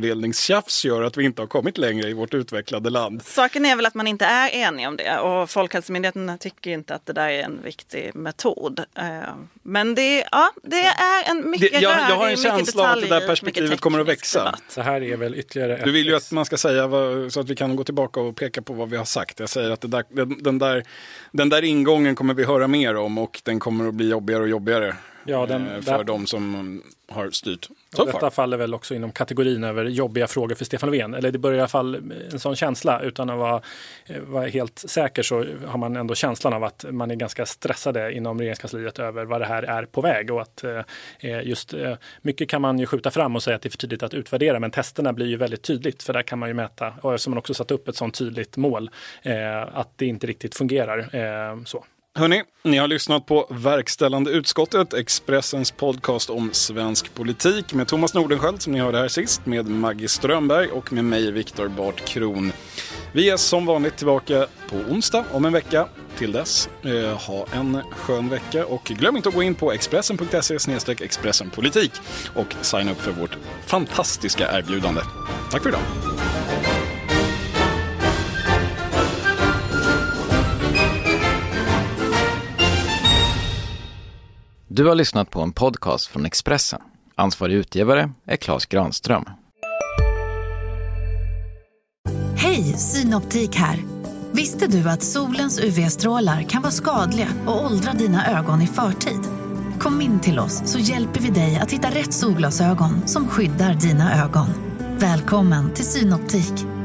ansvarsfördelningstjafs 0.00 0.84
gör 0.84 1.02
att 1.02 1.16
vi 1.16 1.24
inte 1.24 1.42
har 1.42 1.46
kommit 1.46 1.78
längre 1.78 2.08
i 2.08 2.12
vårt 2.12 2.34
utvecklade 2.34 2.90
land. 2.90 3.22
Saken 3.24 3.66
är 3.66 3.76
väl 3.76 3.86
att 3.86 3.94
man 3.94 4.06
inte 4.06 4.24
är 4.24 4.54
enig 4.54 4.88
om 4.88 4.96
det 4.96 5.18
och 5.18 5.50
Folkhälsomyndigheten 5.50 6.38
tycker 6.40 6.70
inte 6.70 6.94
att 6.94 7.06
det 7.06 7.12
där 7.12 7.28
är 7.28 7.42
en 7.42 7.62
viktig 7.62 8.10
metod. 8.14 8.78
Eh, 8.98 9.04
Men 9.62 9.94
det, 9.94 10.24
ja, 10.32 10.50
det 10.62 10.80
är 10.86 11.30
en 11.30 11.50
mycket 11.50 11.72
Det- 11.72 11.78
jag- 11.80 11.92
jag 11.92 11.98
har 11.98 12.12
en 12.14 12.20
rörig, 12.20 12.38
känsla 12.38 12.56
mycket 12.58 12.76
av 12.78 12.84
att 12.86 13.00
det 13.00 13.20
där 13.20 13.28
perspektivet 13.28 13.80
kommer 13.80 13.98
att 14.00 14.08
växa. 14.08 14.44
debatt. 14.44 14.62
Så 14.68 14.80
här 14.80 15.02
är 15.02 15.16
väl 15.16 15.34
ytterligare 15.34 15.80
Du 15.84 15.92
vill 15.92 16.06
ju 16.06 16.16
att 16.16 16.32
man 16.32 16.44
ska 16.44 16.56
säga 16.56 16.86
vad, 16.86 17.32
så 17.32 17.40
att 17.40 17.48
vi 17.50 17.56
kan 17.56 17.76
gå 17.76 17.84
tillbaka 17.84 18.20
och 18.20 18.36
peka 18.36 18.62
på 18.62 18.72
vad 18.72 18.90
vi 18.90 18.96
har 18.96 19.04
sagt. 19.04 19.40
Jag 19.40 19.48
säger 19.48 19.70
att 19.70 19.80
det 19.80 19.88
där, 19.88 20.04
den, 20.10 20.42
den, 20.42 20.58
där, 20.58 20.84
den 21.32 21.48
där 21.48 21.64
ingången 21.64 22.14
kommer 22.14 22.34
vi 22.34 22.44
höra 22.44 22.68
mer 22.68 22.96
om 22.96 23.18
och 23.18 23.40
den 23.44 23.60
kommer 23.60 23.88
att 23.88 23.94
bli 23.94 24.08
jobbigare 24.10 24.42
och 24.42 24.48
jobbigare 24.48 24.96
Ja, 25.26 25.46
den- 25.46 25.66
eh, 25.70 25.80
för 25.80 25.98
där- 25.98 26.04
de 26.04 26.26
som 26.26 26.82
har 27.08 27.30
styrt. 27.30 27.68
Så 27.96 28.04
Detta 28.04 28.20
far. 28.20 28.30
faller 28.30 28.56
väl 28.56 28.74
också 28.74 28.94
inom 28.94 29.12
kategorin 29.12 29.64
över 29.64 29.84
jobbiga 29.84 30.26
frågor 30.26 30.54
för 30.54 30.64
Stefan 30.64 30.90
Löfven. 30.90 31.14
Eller 31.14 31.30
det 31.30 31.38
börjar 31.38 31.56
i 31.56 31.60
alla 31.60 31.68
fall 31.68 32.12
en 32.32 32.40
sån 32.40 32.56
känsla. 32.56 33.00
Utan 33.00 33.30
att 33.30 33.38
vara, 33.38 33.62
eh, 34.06 34.20
vara 34.20 34.46
helt 34.46 34.78
säker 34.78 35.22
så 35.22 35.44
har 35.66 35.78
man 35.78 35.96
ändå 35.96 36.14
känslan 36.14 36.52
av 36.52 36.64
att 36.64 36.84
man 36.90 37.10
är 37.10 37.14
ganska 37.14 37.46
stressade 37.46 38.12
inom 38.12 38.38
regeringskansliet 38.38 38.98
över 38.98 39.24
vad 39.24 39.40
det 39.40 39.46
här 39.46 39.62
är 39.62 39.84
på 39.84 40.00
väg. 40.00 40.30
Och 40.30 40.42
att 40.42 40.64
eh, 41.20 41.42
just 41.44 41.74
eh, 41.74 41.94
mycket 42.22 42.48
kan 42.48 42.62
man 42.62 42.78
ju 42.78 42.86
skjuta 42.86 43.10
fram 43.10 43.36
och 43.36 43.42
säga 43.42 43.56
att 43.56 43.62
det 43.62 43.68
är 43.68 43.70
för 43.70 43.78
tidigt 43.78 44.02
att 44.02 44.14
utvärdera. 44.14 44.60
Men 44.60 44.70
testerna 44.70 45.12
blir 45.12 45.26
ju 45.26 45.36
väldigt 45.36 45.62
tydligt. 45.62 46.02
För 46.02 46.12
där 46.12 46.22
kan 46.22 46.38
man 46.38 46.48
ju 46.48 46.54
mäta, 46.54 46.92
och 47.00 47.14
eftersom 47.14 47.30
man 47.30 47.38
också 47.38 47.54
satt 47.54 47.70
upp 47.70 47.88
ett 47.88 47.96
sånt 47.96 48.14
tydligt 48.18 48.56
mål, 48.56 48.90
eh, 49.22 49.62
att 49.78 49.88
det 49.96 50.06
inte 50.06 50.26
riktigt 50.26 50.54
fungerar. 50.54 51.64
Så. 51.64 51.84
Hörni, 52.18 52.42
ni 52.62 52.76
har 52.76 52.88
lyssnat 52.88 53.26
på 53.26 53.46
Verkställande 53.50 54.30
utskottet, 54.30 54.94
Expressens 54.94 55.70
podcast 55.70 56.30
om 56.30 56.52
svensk 56.52 57.14
politik 57.14 57.74
med 57.74 57.88
Thomas 57.88 58.14
Nordenskjöld 58.14 58.62
som 58.62 58.72
ni 58.72 58.78
hörde 58.80 58.98
här 58.98 59.08
sist, 59.08 59.46
med 59.46 59.66
Maggie 59.68 60.08
Strömberg 60.08 60.68
och 60.68 60.92
med 60.92 61.04
mig 61.04 61.30
Viktor 61.30 61.68
Bart 61.68 62.04
Kron. 62.04 62.52
Vi 63.12 63.30
är 63.30 63.36
som 63.36 63.66
vanligt 63.66 63.96
tillbaka 63.96 64.46
på 64.70 64.76
onsdag 64.76 65.24
om 65.32 65.44
en 65.44 65.52
vecka. 65.52 65.88
Till 66.18 66.32
dess, 66.32 66.68
eh, 66.82 67.18
ha 67.26 67.46
en 67.52 67.82
skön 67.90 68.28
vecka 68.28 68.66
och 68.66 68.84
glöm 68.84 69.16
inte 69.16 69.28
att 69.28 69.34
gå 69.34 69.42
in 69.42 69.54
på 69.54 69.72
expressen.se 69.72 71.04
expressenpolitik 71.04 71.92
och 72.34 72.54
signa 72.60 72.92
upp 72.92 73.00
för 73.00 73.12
vårt 73.12 73.38
fantastiska 73.66 74.58
erbjudande. 74.58 75.00
Tack 75.50 75.62
för 75.62 75.68
idag! 75.68 75.82
Du 84.76 84.86
har 84.86 84.94
lyssnat 84.94 85.30
på 85.30 85.40
en 85.40 85.52
podcast 85.52 86.06
från 86.06 86.26
Expressen. 86.26 86.80
Ansvarig 87.14 87.54
utgivare 87.54 88.10
är 88.26 88.36
Klas 88.36 88.66
Granström. 88.66 89.24
Hej, 92.36 92.62
Synoptik 92.62 93.56
här. 93.56 93.78
Visste 94.32 94.66
du 94.66 94.88
att 94.88 95.02
solens 95.02 95.60
UV-strålar 95.60 96.42
kan 96.42 96.62
vara 96.62 96.72
skadliga 96.72 97.28
och 97.46 97.64
åldra 97.64 97.92
dina 97.92 98.38
ögon 98.38 98.62
i 98.62 98.66
förtid? 98.66 99.20
Kom 99.78 100.00
in 100.00 100.20
till 100.20 100.38
oss 100.38 100.62
så 100.72 100.78
hjälper 100.78 101.20
vi 101.20 101.30
dig 101.30 101.56
att 101.56 101.72
hitta 101.72 101.90
rätt 101.90 102.14
solglasögon 102.14 103.08
som 103.08 103.28
skyddar 103.28 103.74
dina 103.74 104.24
ögon. 104.24 104.48
Välkommen 104.98 105.74
till 105.74 105.86
Synoptik. 105.86 106.75